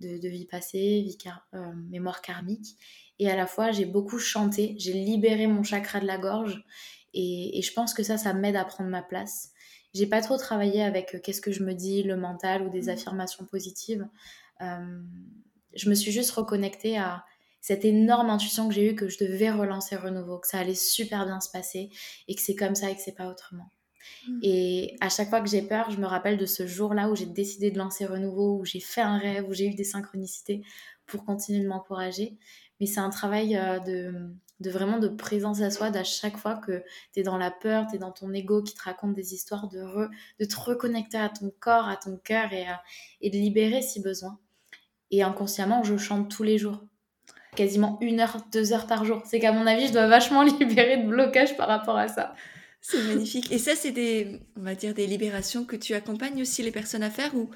de, 0.00 0.28
vie 0.28 0.46
passée, 0.46 1.00
vie 1.00 1.16
mémoire 1.88 2.22
karmique. 2.22 2.76
Et 3.20 3.30
à 3.30 3.36
la 3.36 3.46
fois, 3.46 3.70
j'ai 3.70 3.84
beaucoup 3.84 4.18
chanté, 4.18 4.74
j'ai 4.78 4.92
libéré 4.92 5.46
mon 5.46 5.62
chakra 5.62 6.00
de 6.00 6.06
la 6.06 6.18
gorge 6.18 6.64
et, 7.14 7.60
je 7.62 7.72
pense 7.72 7.94
que 7.94 8.02
ça, 8.02 8.18
ça 8.18 8.32
m'aide 8.32 8.56
à 8.56 8.64
prendre 8.64 8.90
ma 8.90 9.02
place. 9.02 9.50
J'ai 9.94 10.06
pas 10.06 10.22
trop 10.22 10.38
travaillé 10.38 10.82
avec 10.82 11.14
euh, 11.14 11.18
qu'est-ce 11.22 11.40
que 11.40 11.52
je 11.52 11.62
me 11.62 11.74
dis, 11.74 12.02
le 12.02 12.16
mental 12.16 12.62
ou 12.62 12.70
des 12.70 12.86
mmh. 12.86 12.90
affirmations 12.90 13.44
positives. 13.44 14.08
Je 14.60 15.88
me 15.88 15.94
suis 15.94 16.12
juste 16.12 16.30
reconnectée 16.32 16.98
à 16.98 17.24
cette 17.62 17.84
énorme 17.84 18.28
intuition 18.28 18.68
que 18.68 18.74
j'ai 18.74 18.90
eue 18.90 18.94
que 18.94 19.08
je 19.08 19.18
devais 19.18 19.50
relancer 19.50 19.96
Renouveau, 19.96 20.38
que 20.38 20.48
ça 20.48 20.58
allait 20.58 20.74
super 20.74 21.24
bien 21.24 21.40
se 21.40 21.48
passer 21.48 21.90
et 22.28 22.34
que 22.34 22.42
c'est 22.42 22.56
comme 22.56 22.74
ça 22.74 22.90
et 22.90 22.94
que 22.94 23.00
c'est 23.00 23.14
pas 23.14 23.28
autrement. 23.28 23.70
Mmh. 24.26 24.40
Et 24.42 24.96
à 25.00 25.08
chaque 25.08 25.30
fois 25.30 25.40
que 25.40 25.48
j'ai 25.48 25.62
peur, 25.62 25.90
je 25.90 25.98
me 25.98 26.06
rappelle 26.06 26.36
de 26.36 26.46
ce 26.46 26.66
jour-là 26.66 27.08
où 27.08 27.14
j'ai 27.14 27.26
décidé 27.26 27.70
de 27.70 27.78
lancer 27.78 28.04
Renouveau, 28.04 28.58
où 28.58 28.64
j'ai 28.64 28.80
fait 28.80 29.00
un 29.00 29.16
rêve, 29.16 29.48
où 29.48 29.54
j'ai 29.54 29.66
eu 29.68 29.74
des 29.74 29.84
synchronicités 29.84 30.62
pour 31.06 31.24
continuer 31.24 31.62
de 31.62 31.68
m'encourager. 31.68 32.36
Mais 32.80 32.86
c'est 32.86 33.00
un 33.00 33.10
travail 33.10 33.56
euh, 33.56 33.78
de, 33.78 34.34
de 34.62 34.70
vraiment 34.70 34.98
de 34.98 35.08
présence 35.08 35.60
à 35.60 35.70
soi, 35.70 35.90
d'à 35.90 36.04
chaque 36.04 36.36
fois 36.36 36.54
que 36.54 36.82
tu 37.12 37.20
es 37.20 37.22
dans 37.22 37.36
la 37.36 37.50
peur, 37.50 37.86
tu 37.88 37.96
es 37.96 37.98
dans 37.98 38.12
ton 38.12 38.32
ego 38.32 38.62
qui 38.62 38.74
te 38.74 38.82
raconte 38.82 39.14
des 39.14 39.34
histoires, 39.34 39.68
de, 39.68 39.84
de 40.38 40.44
te 40.44 40.56
reconnecter 40.56 41.18
à 41.18 41.28
ton 41.28 41.52
corps, 41.60 41.88
à 41.88 41.96
ton 41.96 42.16
cœur 42.16 42.50
et, 42.52 43.30
de 43.30 43.36
libérer 43.36 43.82
si 43.82 44.00
besoin. 44.00 44.38
Et 45.10 45.22
inconsciemment, 45.22 45.82
je 45.82 45.96
chante 45.98 46.30
tous 46.30 46.42
les 46.42 46.56
jours, 46.56 46.82
quasiment 47.54 47.98
une 48.00 48.20
heure, 48.20 48.38
deux 48.50 48.72
heures 48.72 48.86
par 48.86 49.04
jour. 49.04 49.20
C'est 49.26 49.40
qu'à 49.40 49.52
mon 49.52 49.66
avis, 49.66 49.88
je 49.88 49.92
dois 49.92 50.06
vachement 50.06 50.42
libérer 50.60 50.98
de 50.98 51.08
blocage 51.08 51.56
par 51.56 51.68
rapport 51.68 51.98
à 51.98 52.08
ça. 52.08 52.34
C'est 52.80 53.02
magnifique. 53.02 53.52
Et 53.52 53.58
ça, 53.58 53.76
c'est 53.76 53.92
des, 53.92 54.40
on 54.56 54.62
va 54.62 54.74
dire, 54.74 54.94
des 54.94 55.06
libérations 55.06 55.64
que 55.64 55.76
tu 55.76 55.94
accompagnes 55.94 56.42
aussi 56.42 56.62
les 56.62 56.72
personnes 56.72 57.04
à 57.04 57.10
faire 57.10 57.34
ou 57.36 57.50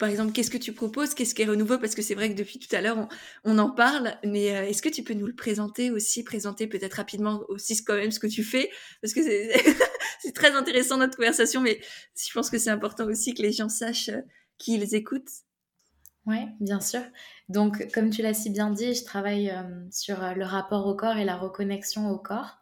par 0.00 0.08
exemple, 0.08 0.32
qu'est-ce 0.32 0.50
que 0.50 0.56
tu 0.56 0.72
proposes 0.72 1.12
Qu'est-ce 1.12 1.34
qui 1.34 1.42
est 1.42 1.46
renouveau? 1.46 1.76
Parce 1.76 1.94
que 1.94 2.00
c'est 2.00 2.14
vrai 2.14 2.30
que 2.30 2.34
depuis 2.34 2.58
tout 2.58 2.74
à 2.74 2.80
l'heure, 2.80 3.06
on, 3.44 3.58
en 3.58 3.70
parle, 3.70 4.16
mais 4.24 4.56
euh, 4.56 4.66
est-ce 4.66 4.80
que 4.80 4.88
tu 4.88 5.04
peux 5.04 5.12
nous 5.12 5.26
le 5.26 5.34
présenter 5.34 5.90
aussi, 5.90 6.24
présenter 6.24 6.66
peut-être 6.66 6.94
rapidement 6.94 7.42
aussi 7.48 7.84
quand 7.84 7.96
même 7.96 8.10
ce 8.10 8.18
que 8.18 8.26
tu 8.26 8.42
fais? 8.42 8.70
Parce 9.02 9.12
que 9.12 9.20
c'est 10.22 10.32
très 10.32 10.52
intéressant 10.52 10.96
notre 10.96 11.16
conversation, 11.16 11.60
mais 11.60 11.80
je 12.16 12.32
pense 12.32 12.48
que 12.48 12.56
c'est 12.56 12.70
important 12.70 13.04
aussi 13.04 13.34
que 13.34 13.42
les 13.42 13.52
gens 13.52 13.68
sachent 13.68 14.08
euh, 14.08 14.22
qui 14.56 14.74
ils 14.74 14.94
écoutent. 14.94 15.30
Oui, 16.24 16.38
bien 16.60 16.80
sûr. 16.80 17.02
Donc, 17.50 17.92
comme 17.92 18.08
tu 18.08 18.22
l'as 18.22 18.32
si 18.32 18.48
bien 18.48 18.70
dit, 18.70 18.94
je 18.94 19.04
travaille 19.04 19.50
euh, 19.50 19.62
sur 19.90 20.16
le 20.34 20.44
rapport 20.46 20.86
au 20.86 20.96
corps 20.96 21.18
et 21.18 21.24
la 21.26 21.36
reconnexion 21.36 22.08
au 22.08 22.18
corps. 22.18 22.56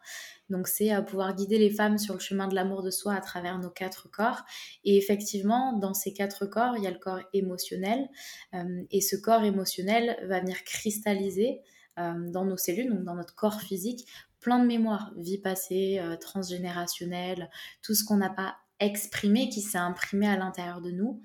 Donc 0.49 0.67
c'est 0.67 0.91
à 0.91 1.01
pouvoir 1.01 1.35
guider 1.35 1.57
les 1.57 1.69
femmes 1.69 1.97
sur 1.97 2.13
le 2.13 2.19
chemin 2.19 2.47
de 2.47 2.55
l'amour 2.55 2.83
de 2.83 2.91
soi 2.91 3.13
à 3.13 3.21
travers 3.21 3.59
nos 3.59 3.69
quatre 3.69 4.09
corps. 4.09 4.41
Et 4.83 4.97
effectivement, 4.97 5.77
dans 5.77 5.93
ces 5.93 6.13
quatre 6.13 6.45
corps, 6.45 6.75
il 6.77 6.83
y 6.83 6.87
a 6.87 6.91
le 6.91 6.99
corps 6.99 7.21
émotionnel. 7.33 8.07
Euh, 8.53 8.83
et 8.91 9.01
ce 9.01 9.15
corps 9.15 9.43
émotionnel 9.43 10.17
va 10.27 10.39
venir 10.39 10.63
cristalliser 10.63 11.61
euh, 11.99 12.13
dans 12.31 12.45
nos 12.45 12.57
cellules, 12.57 12.89
donc 12.89 13.03
dans 13.03 13.15
notre 13.15 13.35
corps 13.35 13.61
physique, 13.61 14.07
plein 14.39 14.59
de 14.59 14.65
mémoires, 14.65 15.11
vie 15.17 15.37
passée, 15.37 15.99
euh, 15.99 16.15
transgénérationnelle, 16.15 17.49
tout 17.81 17.93
ce 17.93 18.03
qu'on 18.03 18.17
n'a 18.17 18.29
pas 18.29 18.55
exprimé, 18.79 19.49
qui 19.49 19.61
s'est 19.61 19.77
imprimé 19.77 20.27
à 20.27 20.37
l'intérieur 20.37 20.81
de 20.81 20.91
nous. 20.91 21.21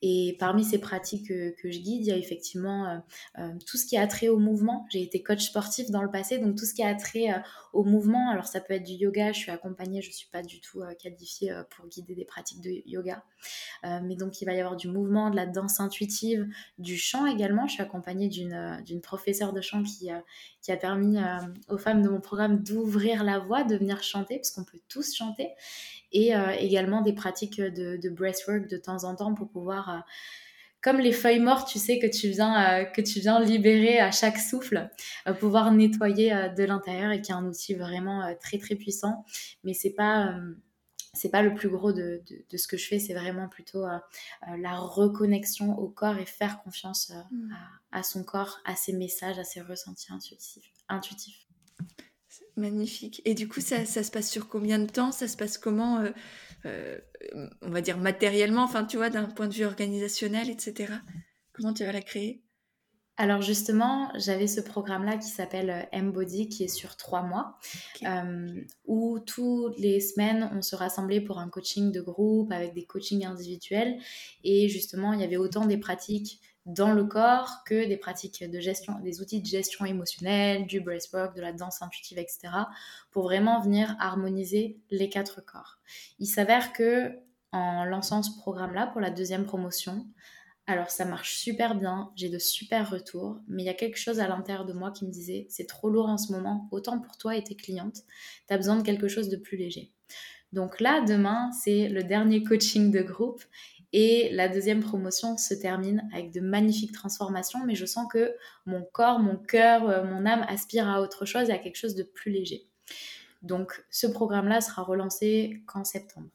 Et 0.00 0.36
parmi 0.38 0.64
ces 0.64 0.78
pratiques 0.78 1.26
que, 1.26 1.54
je 1.64 1.78
guide, 1.78 2.02
il 2.02 2.06
y 2.06 2.12
a 2.12 2.16
effectivement 2.16 2.86
euh, 2.86 2.98
euh, 3.38 3.52
tout 3.66 3.76
ce 3.76 3.84
qui 3.84 3.96
a 3.96 4.06
trait 4.06 4.28
au 4.28 4.38
mouvement. 4.38 4.86
J'ai 4.90 5.02
été 5.02 5.22
coach 5.24 5.46
sportif 5.46 5.90
dans 5.90 6.02
le 6.02 6.10
passé, 6.10 6.38
donc 6.38 6.56
tout 6.56 6.66
ce 6.66 6.74
qui 6.74 6.84
a 6.84 6.94
trait 6.94 7.32
euh, 7.32 7.38
au 7.72 7.82
mouvement. 7.82 8.30
Alors 8.30 8.46
ça 8.46 8.60
peut 8.60 8.74
être 8.74 8.84
du 8.84 8.92
yoga, 8.92 9.32
je 9.32 9.38
suis 9.38 9.50
accompagnée, 9.50 10.00
je 10.00 10.08
ne 10.08 10.12
suis 10.12 10.28
pas 10.28 10.42
du 10.42 10.60
tout 10.60 10.82
qualifiée 11.00 11.52
pour 11.70 11.88
guider 11.88 12.14
des 12.14 12.24
pratiques 12.24 12.60
de 12.60 12.82
yoga. 12.86 13.24
mais 13.82 14.16
donc 14.16 14.40
il 14.40 14.44
va 14.44 14.52
y 14.52 14.60
avoir 14.60 14.76
du 14.76 14.88
mouvement, 14.88 15.30
de 15.30 15.36
la 15.36 15.46
danse 15.46 15.80
intuitive, 15.80 16.46
du 16.78 16.96
chant 16.96 17.26
également. 17.26 17.66
Je 17.66 17.74
suis 17.74 17.82
accompagnée 17.82 18.28
d'une 18.28 19.00
professeure 19.02 19.52
de 19.52 19.60
chant 19.60 19.82
qui, 19.82 20.10
qui 20.68 20.72
a 20.72 20.76
permis 20.76 21.16
aux 21.70 21.78
femmes 21.78 22.02
de 22.02 22.10
mon 22.10 22.20
programme 22.20 22.62
d'ouvrir 22.62 23.24
la 23.24 23.38
voix, 23.38 23.64
de 23.64 23.74
venir 23.74 24.02
chanter, 24.02 24.36
parce 24.36 24.50
qu'on 24.50 24.64
peut 24.64 24.80
tous 24.86 25.14
chanter 25.14 25.48
et 26.12 26.36
euh, 26.36 26.50
également 26.58 27.00
des 27.00 27.14
pratiques 27.14 27.58
de, 27.58 28.08
breathwork 28.10 28.68
de 28.68 28.76
temps 28.76 29.04
en 29.04 29.14
temps 29.14 29.32
pour 29.32 29.48
pouvoir 29.48 29.88
euh, 29.88 29.98
comme 30.82 30.98
les 30.98 31.12
feuilles 31.12 31.40
mortes, 31.40 31.68
tu 31.68 31.78
sais, 31.78 31.98
que 31.98 32.06
tu 32.06 32.28
viens, 32.28 32.82
euh, 32.82 32.84
que 32.84 33.00
tu 33.00 33.18
viens 33.20 33.40
libérer 33.40 33.98
à 33.98 34.10
chaque 34.10 34.36
souffle, 34.36 34.90
pouvoir 35.40 35.72
nettoyer 35.72 36.50
de 36.54 36.64
l'intérieur 36.64 37.12
et 37.12 37.22
qui 37.22 37.32
est 37.32 37.34
un 37.34 37.46
outil 37.46 37.74
vraiment 37.74 38.34
très 38.42 38.58
très 38.58 38.74
puissant. 38.74 39.24
Mais 39.64 39.72
c'est 39.72 39.94
pas 39.94 40.34
c'est 41.14 41.30
pas 41.30 41.42
le 41.42 41.54
plus 41.54 41.68
gros 41.68 41.92
de, 41.92 42.22
de, 42.50 42.56
ce 42.56 42.68
que 42.68 42.76
je 42.76 42.86
fais, 42.86 42.98
c'est 42.98 43.14
vraiment 43.14 43.48
plutôt 43.48 43.84
la 44.46 44.78
reconnexion 44.78 45.78
au 45.78 45.88
corps 45.88 46.18
et 46.18 46.26
faire 46.26 46.62
confiance 46.62 47.12
mmh. 47.30 47.52
à, 47.92 47.98
à, 47.98 48.02
son 48.02 48.24
corps, 48.24 48.60
à 48.64 48.76
ses 48.76 48.92
messages, 48.92 49.38
à 49.38 49.44
ses 49.44 49.60
ressentis 49.60 50.12
intuitifs. 50.12 50.70
intuitifs. 50.88 51.48
Magnifique. 52.58 53.22
Et 53.24 53.34
du 53.34 53.48
coup, 53.48 53.60
ça, 53.60 53.84
ça, 53.84 54.02
se 54.02 54.10
passe 54.10 54.28
sur 54.28 54.48
combien 54.48 54.78
de 54.78 54.86
temps? 54.86 55.12
Ça 55.12 55.28
se 55.28 55.36
passe 55.36 55.58
comment, 55.58 56.00
euh, 56.00 56.10
euh, 56.66 56.98
on 57.62 57.70
va 57.70 57.80
dire 57.80 57.98
matériellement, 57.98 58.64
enfin, 58.64 58.84
tu 58.84 58.96
vois, 58.96 59.10
d'un 59.10 59.26
point 59.26 59.46
de 59.46 59.54
vue 59.54 59.64
organisationnel, 59.64 60.50
etc. 60.50 60.92
Comment 61.52 61.72
tu 61.72 61.84
vas 61.84 61.92
la 61.92 62.02
créer? 62.02 62.42
Alors 63.20 63.42
justement, 63.42 64.12
j'avais 64.14 64.46
ce 64.46 64.60
programme-là 64.60 65.16
qui 65.16 65.26
s'appelle 65.26 65.70
euh, 65.70 65.82
M-Body, 65.90 66.48
qui 66.48 66.64
est 66.64 66.68
sur 66.68 66.96
trois 66.96 67.22
mois, 67.22 67.58
où 68.86 69.18
toutes 69.18 69.76
les 69.78 70.00
semaines, 70.00 70.48
on 70.54 70.62
se 70.62 70.76
rassemblait 70.76 71.20
pour 71.20 71.40
un 71.40 71.48
coaching 71.48 71.90
de 71.90 72.00
groupe 72.00 72.52
avec 72.52 72.74
des 72.74 72.84
coachings 72.84 73.26
individuels. 73.26 73.98
Et 74.44 74.68
justement, 74.68 75.12
il 75.12 75.20
y 75.20 75.24
avait 75.24 75.36
autant 75.36 75.66
des 75.66 75.78
pratiques 75.78 76.40
dans 76.64 76.92
le 76.92 77.04
corps 77.04 77.64
que 77.66 77.88
des 77.88 77.96
pratiques 77.96 78.48
de 78.48 78.60
gestion, 78.60 79.00
des 79.00 79.20
outils 79.20 79.40
de 79.40 79.46
gestion 79.46 79.84
émotionnelle, 79.84 80.66
du 80.66 80.80
breathwork, 80.80 81.34
de 81.34 81.40
la 81.40 81.52
danse 81.52 81.82
intuitive, 81.82 82.18
etc. 82.18 82.50
pour 83.10 83.24
vraiment 83.24 83.60
venir 83.60 83.96
harmoniser 83.98 84.78
les 84.90 85.08
quatre 85.08 85.44
corps. 85.44 85.78
Il 86.20 86.26
s'avère 86.26 86.72
que 86.72 87.18
en 87.50 87.84
lançant 87.84 88.22
ce 88.22 88.30
programme-là 88.38 88.86
pour 88.88 89.00
la 89.00 89.10
deuxième 89.10 89.46
promotion, 89.46 90.06
alors 90.68 90.90
ça 90.90 91.06
marche 91.06 91.38
super 91.38 91.74
bien, 91.74 92.12
j'ai 92.14 92.28
de 92.28 92.38
super 92.38 92.90
retours, 92.90 93.38
mais 93.48 93.62
il 93.62 93.66
y 93.66 93.70
a 93.70 93.74
quelque 93.74 93.96
chose 93.96 94.20
à 94.20 94.28
l'intérieur 94.28 94.66
de 94.66 94.74
moi 94.74 94.90
qui 94.90 95.06
me 95.06 95.10
disait 95.10 95.46
c'est 95.48 95.66
trop 95.66 95.88
lourd 95.88 96.10
en 96.10 96.18
ce 96.18 96.30
moment, 96.30 96.68
autant 96.70 97.00
pour 97.00 97.16
toi 97.16 97.36
et 97.36 97.42
tes 97.42 97.56
clientes, 97.56 98.02
tu 98.46 98.54
as 98.54 98.58
besoin 98.58 98.76
de 98.76 98.82
quelque 98.82 99.08
chose 99.08 99.30
de 99.30 99.38
plus 99.38 99.56
léger. 99.56 99.90
Donc 100.52 100.78
là, 100.80 101.00
demain, 101.00 101.50
c'est 101.52 101.88
le 101.88 102.04
dernier 102.04 102.42
coaching 102.42 102.90
de 102.90 103.00
groupe 103.00 103.42
et 103.94 104.28
la 104.32 104.50
deuxième 104.50 104.80
promotion 104.80 105.38
se 105.38 105.54
termine 105.54 106.06
avec 106.12 106.32
de 106.32 106.40
magnifiques 106.40 106.92
transformations, 106.92 107.64
mais 107.64 107.74
je 107.74 107.86
sens 107.86 108.06
que 108.12 108.34
mon 108.66 108.82
corps, 108.82 109.20
mon 109.20 109.36
cœur, 109.36 109.88
euh, 109.88 110.04
mon 110.04 110.26
âme 110.26 110.44
aspirent 110.48 110.88
à 110.88 111.00
autre 111.00 111.24
chose, 111.24 111.48
à 111.48 111.56
quelque 111.56 111.76
chose 111.76 111.94
de 111.94 112.02
plus 112.02 112.30
léger. 112.30 112.68
Donc 113.40 113.82
ce 113.88 114.06
programme-là 114.06 114.60
sera 114.60 114.82
relancé 114.82 115.62
qu'en 115.66 115.84
septembre. 115.84 116.28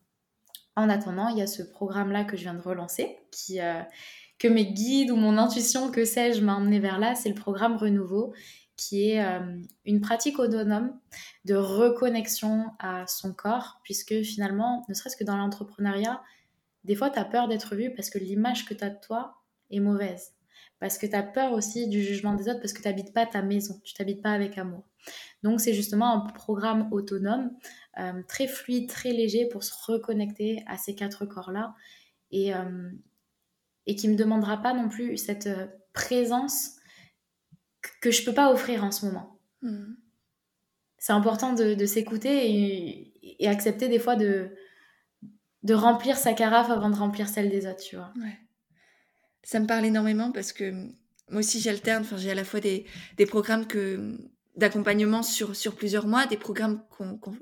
En 0.76 0.90
attendant, 0.90 1.28
il 1.28 1.38
y 1.38 1.42
a 1.42 1.48
ce 1.48 1.62
programme-là 1.62 2.24
que 2.24 2.36
je 2.36 2.44
viens 2.44 2.56
de 2.56 2.62
relancer, 2.62 3.20
qui, 3.32 3.60
euh, 3.62 3.82
que 4.44 4.50
mes 4.50 4.66
guides 4.66 5.10
ou 5.10 5.16
mon 5.16 5.38
intuition, 5.38 5.90
que 5.90 6.04
sais-je, 6.04 6.42
m'a 6.42 6.56
emmené 6.56 6.80
vers 6.80 7.00
là. 7.00 7.16
C'est 7.16 7.30
le 7.30 7.36
programme 7.36 7.78
Renouveau, 7.78 8.34
qui 8.76 9.12
est 9.12 9.24
euh, 9.24 9.58
une 9.86 10.02
pratique 10.02 10.38
autonome 10.38 11.00
de 11.46 11.56
reconnexion 11.56 12.66
à 12.78 13.08
son 13.08 13.34
corps, 13.34 13.80
puisque 13.86 14.22
finalement, 14.24 14.86
ne 14.90 14.94
serait-ce 14.94 15.16
que 15.16 15.24
dans 15.24 15.38
l'entrepreneuriat, 15.38 16.22
des 16.84 16.94
fois, 16.94 17.10
tu 17.10 17.20
as 17.20 17.24
peur 17.24 17.48
d'être 17.48 17.74
vu 17.78 17.94
parce 17.96 18.10
que 18.10 18.18
l'image 18.18 18.66
que 18.66 18.74
tu 18.74 18.84
as 18.84 18.90
de 18.90 19.00
toi 19.00 19.38
est 19.72 19.80
mauvaise. 19.80 20.34
Parce 20.78 20.98
que 20.98 21.06
tu 21.06 21.16
as 21.16 21.24
peur 21.24 21.54
aussi 21.54 21.88
du 21.88 22.04
jugement 22.04 22.34
des 22.34 22.50
autres, 22.50 22.60
parce 22.60 22.74
que 22.74 22.82
tu 22.82 22.90
n'habites 22.90 23.14
pas 23.14 23.26
ta 23.26 23.42
maison, 23.42 23.80
tu 23.86 23.94
t'habites 23.94 24.22
pas 24.22 24.32
avec 24.32 24.58
amour. 24.58 24.84
Donc, 25.44 25.62
c'est 25.62 25.74
justement 25.74 26.14
un 26.14 26.20
programme 26.32 26.90
autonome, 26.92 27.52
euh, 27.98 28.22
très 28.28 28.48
fluide, 28.48 28.90
très 28.90 29.14
léger 29.14 29.48
pour 29.48 29.64
se 29.64 29.72
reconnecter 29.88 30.66
à 30.68 30.76
ces 30.76 30.96
quatre 30.96 31.26
corps-là 31.26 31.76
et, 32.32 32.54
euh, 32.54 32.92
et 33.86 33.96
qui 33.96 34.08
ne 34.08 34.14
me 34.14 34.18
demandera 34.18 34.62
pas 34.62 34.74
non 34.74 34.90
plus 34.90 35.18
cette 35.18 35.48
euh, 35.48 35.68
présence 35.94 36.78
que 38.02 38.12
je 38.12 38.22
ne 38.22 38.26
peux 38.26 38.34
pas 38.34 38.52
offrir 38.52 38.84
en 38.84 38.92
ce 38.92 39.06
moment. 39.06 39.40
Hmm. 39.62 39.94
C'est 40.98 41.14
important 41.14 41.54
de, 41.54 41.86
s'écouter 41.86 42.50
et, 42.50 43.44
et 43.44 43.48
accepter 43.50 43.90
des 43.90 44.00
fois 44.00 44.16
de, 44.16 44.56
de 45.64 45.74
remplir 45.74 46.18
sa 46.18 46.34
carafe 46.34 46.70
avant 46.70 46.90
de 46.90 46.96
remplir 46.96 47.28
celle 47.28 47.50
des 47.50 47.66
autres, 47.66 47.84
tu 47.84 47.96
vois. 47.96 48.14
Ouais. 48.18 48.38
Ça 49.44 49.60
me 49.60 49.68
parle 49.68 49.86
énormément 49.86 50.32
parce 50.32 50.54
que 50.54 50.72
moi 51.30 51.40
aussi 51.40 51.60
j'alterne, 51.60 52.04
enfin 52.04 52.18
j'ai 52.18 52.32
à 52.32 52.36
la 52.36 52.44
fois 52.44 52.60
des, 52.60 52.86
programmes 53.28 53.66
que 53.66 54.18
d'accompagnement 54.56 55.24
sur, 55.24 55.56
sur 55.56 55.76
plusieurs 55.76 56.06
mois, 56.06 56.28
des 56.28 56.38
programmes 56.38 56.84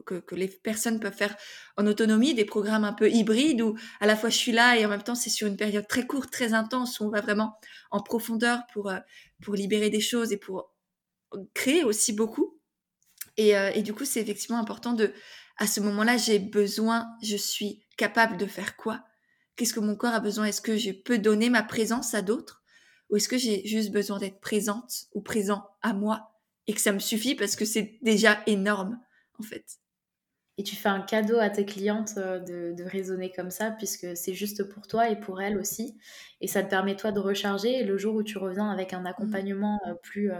que, 0.05 0.19
que, 0.19 0.35
les 0.35 0.47
personnes 0.47 0.99
peuvent 0.99 1.15
faire 1.15 1.35
en 1.77 1.85
autonomie, 1.85 2.33
des 2.33 2.45
programmes 2.45 2.85
un 2.85 2.93
peu 2.93 3.09
hybrides 3.09 3.61
où 3.61 3.75
à 3.99 4.05
la 4.05 4.15
fois 4.15 4.29
je 4.29 4.37
suis 4.37 4.53
là 4.53 4.77
et 4.77 4.85
en 4.85 4.89
même 4.89 5.03
temps 5.03 5.15
c'est 5.15 5.29
sur 5.29 5.47
une 5.47 5.57
période 5.57 5.87
très 5.87 6.07
courte, 6.07 6.31
très 6.31 6.53
intense 6.53 6.99
où 6.99 7.03
on 7.03 7.09
va 7.09 7.19
vraiment 7.19 7.57
en 7.91 8.01
profondeur 8.01 8.61
pour, 8.73 8.89
euh, 8.89 8.99
pour 9.43 9.55
libérer 9.55 9.89
des 9.89 9.99
choses 9.99 10.31
et 10.31 10.37
pour 10.37 10.73
créer 11.53 11.83
aussi 11.83 12.13
beaucoup. 12.13 12.57
Et, 13.35 13.57
euh, 13.57 13.71
et 13.73 13.81
du 13.81 13.93
coup 13.93 14.05
c'est 14.05 14.21
effectivement 14.21 14.59
important 14.59 14.93
de, 14.93 15.13
à 15.57 15.67
ce 15.67 15.79
moment-là, 15.81 16.17
j'ai 16.17 16.39
besoin, 16.39 17.07
je 17.21 17.35
suis 17.35 17.85
capable 17.97 18.37
de 18.37 18.45
faire 18.45 18.77
quoi? 18.77 19.03
Qu'est-ce 19.55 19.73
que 19.73 19.79
mon 19.79 19.95
corps 19.95 20.13
a 20.13 20.19
besoin? 20.19 20.45
Est-ce 20.45 20.61
que 20.61 20.77
je 20.77 20.91
peux 20.91 21.19
donner 21.19 21.49
ma 21.49 21.61
présence 21.61 22.13
à 22.13 22.21
d'autres? 22.21 22.63
Ou 23.09 23.17
est-ce 23.17 23.27
que 23.27 23.37
j'ai 23.37 23.63
juste 23.67 23.91
besoin 23.91 24.17
d'être 24.17 24.39
présente 24.39 25.05
ou 25.13 25.21
présent 25.21 25.67
à 25.81 25.93
moi? 25.93 26.30
Et 26.67 26.73
que 26.73 26.81
ça 26.81 26.91
me 26.91 26.99
suffit 26.99 27.35
parce 27.35 27.55
que 27.55 27.65
c'est 27.65 27.97
déjà 28.01 28.41
énorme 28.45 28.99
en 29.39 29.43
fait 29.43 29.81
et 30.61 30.63
tu 30.63 30.75
fais 30.75 30.89
un 30.89 31.01
cadeau 31.01 31.39
à 31.39 31.49
tes 31.49 31.65
clientes 31.65 32.13
euh, 32.17 32.39
de, 32.39 32.83
raisonner 32.83 33.31
comme 33.31 33.49
ça, 33.49 33.71
puisque 33.71 34.15
c'est 34.15 34.35
juste 34.35 34.63
pour 34.63 34.85
toi 34.87 35.09
et 35.09 35.19
pour 35.19 35.41
elles 35.41 35.57
aussi. 35.57 35.97
Et 36.39 36.47
ça 36.47 36.61
te 36.61 36.69
permet, 36.69 36.95
toi, 36.95 37.11
de 37.11 37.19
recharger. 37.19 37.79
Et 37.79 37.83
le 37.83 37.97
jour 37.97 38.15
où 38.15 38.21
tu 38.21 38.37
reviens 38.37 38.69
avec 38.69 38.93
un 38.93 39.05
accompagnement 39.05 39.79
euh, 39.87 39.95
plus, 40.03 40.31
euh, 40.31 40.39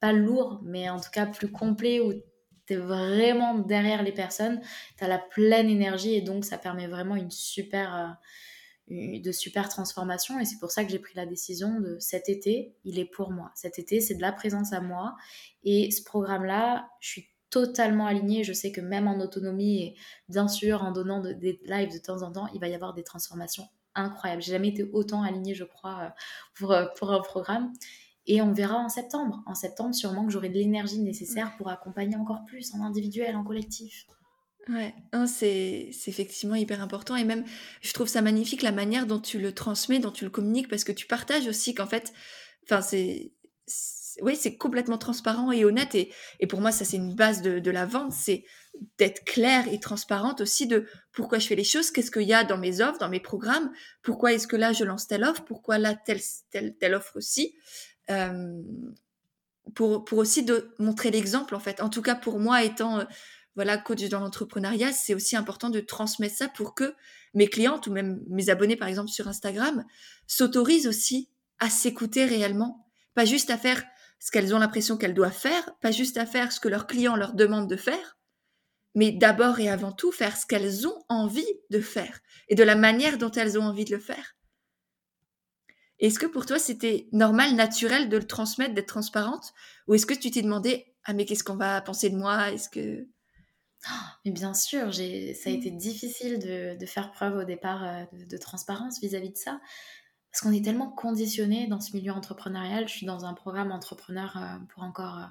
pas 0.00 0.12
lourd, 0.12 0.60
mais 0.64 0.88
en 0.88 0.98
tout 0.98 1.10
cas 1.12 1.26
plus 1.26 1.50
complet, 1.50 2.00
où 2.00 2.12
vraiment 2.70 3.58
derrière 3.58 4.02
les 4.02 4.12
personnes, 4.12 4.60
tu 4.98 5.04
as 5.04 5.08
la 5.08 5.18
pleine 5.18 5.68
énergie 5.70 6.14
et 6.14 6.20
donc 6.20 6.44
ça 6.44 6.58
permet 6.58 6.86
vraiment 6.86 7.16
une 7.16 7.30
super, 7.30 8.18
de 8.90 9.32
super 9.32 9.68
transformation. 9.68 10.38
Et 10.40 10.44
c'est 10.44 10.58
pour 10.58 10.70
ça 10.70 10.84
que 10.84 10.90
j'ai 10.90 10.98
pris 10.98 11.14
la 11.14 11.26
décision 11.26 11.80
de 11.80 11.98
cet 11.98 12.28
été, 12.28 12.74
il 12.84 12.98
est 12.98 13.04
pour 13.04 13.30
moi. 13.30 13.50
Cet 13.54 13.78
été, 13.78 14.00
c'est 14.00 14.14
de 14.14 14.22
la 14.22 14.32
présence 14.32 14.72
à 14.72 14.80
moi. 14.80 15.16
Et 15.64 15.90
ce 15.90 16.02
programme-là, 16.02 16.88
je 17.00 17.08
suis 17.08 17.28
totalement 17.50 18.06
alignée. 18.06 18.44
Je 18.44 18.52
sais 18.52 18.72
que 18.72 18.80
même 18.80 19.08
en 19.08 19.20
autonomie 19.20 19.82
et 19.82 19.96
bien 20.28 20.48
sûr 20.48 20.82
en 20.82 20.92
donnant 20.92 21.20
des 21.20 21.60
lives 21.64 21.92
de 21.92 21.98
temps 21.98 22.22
en 22.22 22.32
temps, 22.32 22.48
il 22.54 22.60
va 22.60 22.68
y 22.68 22.74
avoir 22.74 22.94
des 22.94 23.04
transformations 23.04 23.68
incroyables. 23.94 24.42
J'ai 24.42 24.52
jamais 24.52 24.68
été 24.68 24.84
autant 24.92 25.22
alignée, 25.22 25.54
je 25.54 25.64
crois, 25.64 26.00
euh, 26.00 26.08
pour, 26.54 26.72
euh, 26.72 26.86
pour 26.96 27.12
un 27.12 27.20
programme. 27.20 27.72
Et 28.26 28.42
on 28.42 28.52
verra 28.52 28.76
en 28.76 28.90
septembre. 28.90 29.42
En 29.46 29.54
septembre, 29.54 29.94
sûrement 29.94 30.26
que 30.26 30.30
j'aurai 30.30 30.50
de 30.50 30.54
l'énergie 30.54 31.00
nécessaire 31.00 31.56
pour 31.56 31.70
accompagner 31.70 32.16
encore 32.16 32.44
plus 32.46 32.74
en 32.74 32.82
individuel, 32.82 33.34
en 33.36 33.42
collectif. 33.42 34.06
Ouais, 34.68 34.94
c'est 35.26 35.90
effectivement 36.06 36.54
hyper 36.54 36.82
important. 36.82 37.16
Et 37.16 37.24
même, 37.24 37.44
je 37.80 37.92
trouve 37.92 38.08
ça 38.08 38.20
magnifique 38.20 38.62
la 38.62 38.72
manière 38.72 39.06
dont 39.06 39.18
tu 39.18 39.38
le 39.38 39.52
transmets, 39.52 39.98
dont 39.98 40.10
tu 40.10 40.24
le 40.24 40.30
communiques, 40.30 40.68
parce 40.68 40.84
que 40.84 40.92
tu 40.92 41.06
partages 41.06 41.46
aussi 41.46 41.74
qu'en 41.74 41.86
fait, 41.86 42.12
enfin, 42.64 42.82
c'est. 42.82 43.32
Oui, 44.20 44.34
c'est 44.34 44.56
complètement 44.56 44.98
transparent 44.98 45.52
et 45.52 45.64
honnête. 45.64 45.94
Et, 45.94 46.12
et 46.40 46.46
pour 46.48 46.60
moi, 46.60 46.72
ça, 46.72 46.84
c'est 46.84 46.96
une 46.96 47.14
base 47.14 47.40
de, 47.40 47.60
de 47.60 47.70
la 47.70 47.86
vente. 47.86 48.12
C'est 48.12 48.44
d'être 48.98 49.24
claire 49.24 49.72
et 49.72 49.78
transparente 49.80 50.40
aussi 50.40 50.66
de 50.66 50.86
pourquoi 51.12 51.38
je 51.38 51.46
fais 51.46 51.54
les 51.54 51.64
choses, 51.64 51.90
qu'est-ce 51.90 52.10
qu'il 52.10 52.22
y 52.22 52.34
a 52.34 52.44
dans 52.44 52.58
mes 52.58 52.80
offres, 52.80 52.98
dans 52.98 53.08
mes 53.08 53.20
programmes, 53.20 53.70
pourquoi 54.02 54.32
est-ce 54.32 54.46
que 54.46 54.56
là, 54.56 54.72
je 54.72 54.84
lance 54.84 55.06
telle 55.06 55.24
offre, 55.24 55.44
pourquoi 55.44 55.78
là, 55.78 55.94
telle, 55.94 56.20
telle, 56.50 56.76
telle 56.76 56.94
offre 56.94 57.16
aussi. 57.16 57.54
Euh, 58.10 58.60
pour, 59.74 60.04
pour 60.04 60.18
aussi 60.18 60.42
de 60.44 60.74
montrer 60.78 61.10
l'exemple 61.10 61.54
en 61.54 61.60
fait. 61.60 61.82
En 61.82 61.88
tout 61.88 62.02
cas 62.02 62.14
pour 62.14 62.38
moi 62.38 62.62
étant 62.64 63.00
euh, 63.00 63.04
voilà 63.58 63.76
coach 63.76 64.04
dans 64.04 64.20
l'entrepreneuriat, 64.20 64.92
c'est 64.92 65.14
aussi 65.14 65.34
important 65.34 65.68
de 65.68 65.80
transmettre 65.80 66.36
ça 66.36 66.48
pour 66.48 66.76
que 66.76 66.94
mes 67.34 67.48
clientes 67.48 67.88
ou 67.88 67.92
même 67.92 68.22
mes 68.28 68.50
abonnés 68.50 68.76
par 68.76 68.86
exemple 68.86 69.10
sur 69.10 69.26
Instagram 69.26 69.84
s'autorisent 70.28 70.86
aussi 70.86 71.28
à 71.58 71.68
s'écouter 71.68 72.24
réellement, 72.24 72.86
pas 73.14 73.24
juste 73.24 73.50
à 73.50 73.58
faire 73.58 73.82
ce 74.20 74.30
qu'elles 74.30 74.54
ont 74.54 74.60
l'impression 74.60 74.96
qu'elles 74.96 75.12
doivent 75.12 75.32
faire, 75.32 75.74
pas 75.80 75.90
juste 75.90 76.18
à 76.18 76.24
faire 76.24 76.52
ce 76.52 76.60
que 76.60 76.68
leurs 76.68 76.86
clients 76.86 77.16
leur 77.16 77.34
demandent 77.34 77.68
de 77.68 77.74
faire, 77.74 78.16
mais 78.94 79.10
d'abord 79.10 79.58
et 79.58 79.68
avant 79.68 79.90
tout 79.90 80.12
faire 80.12 80.36
ce 80.36 80.46
qu'elles 80.46 80.86
ont 80.86 81.04
envie 81.08 81.52
de 81.70 81.80
faire 81.80 82.20
et 82.48 82.54
de 82.54 82.62
la 82.62 82.76
manière 82.76 83.18
dont 83.18 83.32
elles 83.32 83.58
ont 83.58 83.64
envie 83.64 83.86
de 83.86 83.92
le 83.96 84.00
faire. 84.00 84.36
Est-ce 85.98 86.20
que 86.20 86.26
pour 86.26 86.46
toi, 86.46 86.60
c'était 86.60 87.08
normal, 87.10 87.56
naturel 87.56 88.08
de 88.08 88.18
le 88.18 88.26
transmettre, 88.28 88.74
d'être 88.74 88.86
transparente? 88.86 89.52
Ou 89.88 89.94
est-ce 89.94 90.06
que 90.06 90.14
tu 90.14 90.30
t'es 90.30 90.42
demandé, 90.42 90.94
ah 91.02 91.12
mais 91.12 91.24
qu'est-ce 91.24 91.42
qu'on 91.42 91.56
va 91.56 91.80
penser 91.80 92.08
de 92.08 92.16
moi? 92.16 92.52
Est-ce 92.52 92.68
que... 92.68 93.08
Mais 94.24 94.32
bien 94.32 94.54
sûr, 94.54 94.92
ça 94.92 95.02
a 95.02 95.52
été 95.52 95.70
difficile 95.70 96.38
de, 96.38 96.86
faire 96.86 97.10
preuve 97.12 97.36
au 97.36 97.44
départ 97.44 97.84
euh, 97.84 98.04
de, 98.12 98.36
transparence 98.36 99.00
vis-à-vis 99.00 99.30
de 99.30 99.36
ça. 99.36 99.60
Parce 100.30 100.42
qu'on 100.42 100.52
est 100.52 100.64
tellement 100.64 100.90
conditionné 100.90 101.66
dans 101.68 101.80
ce 101.80 101.96
milieu 101.96 102.12
entrepreneurial. 102.12 102.88
Je 102.88 102.94
suis 102.94 103.06
dans 103.06 103.24
un 103.24 103.34
programme 103.34 103.72
entrepreneur 103.72 104.36
euh, 104.36 104.58
pour 104.68 104.82
encore 104.82 105.18
euh, 105.18 105.26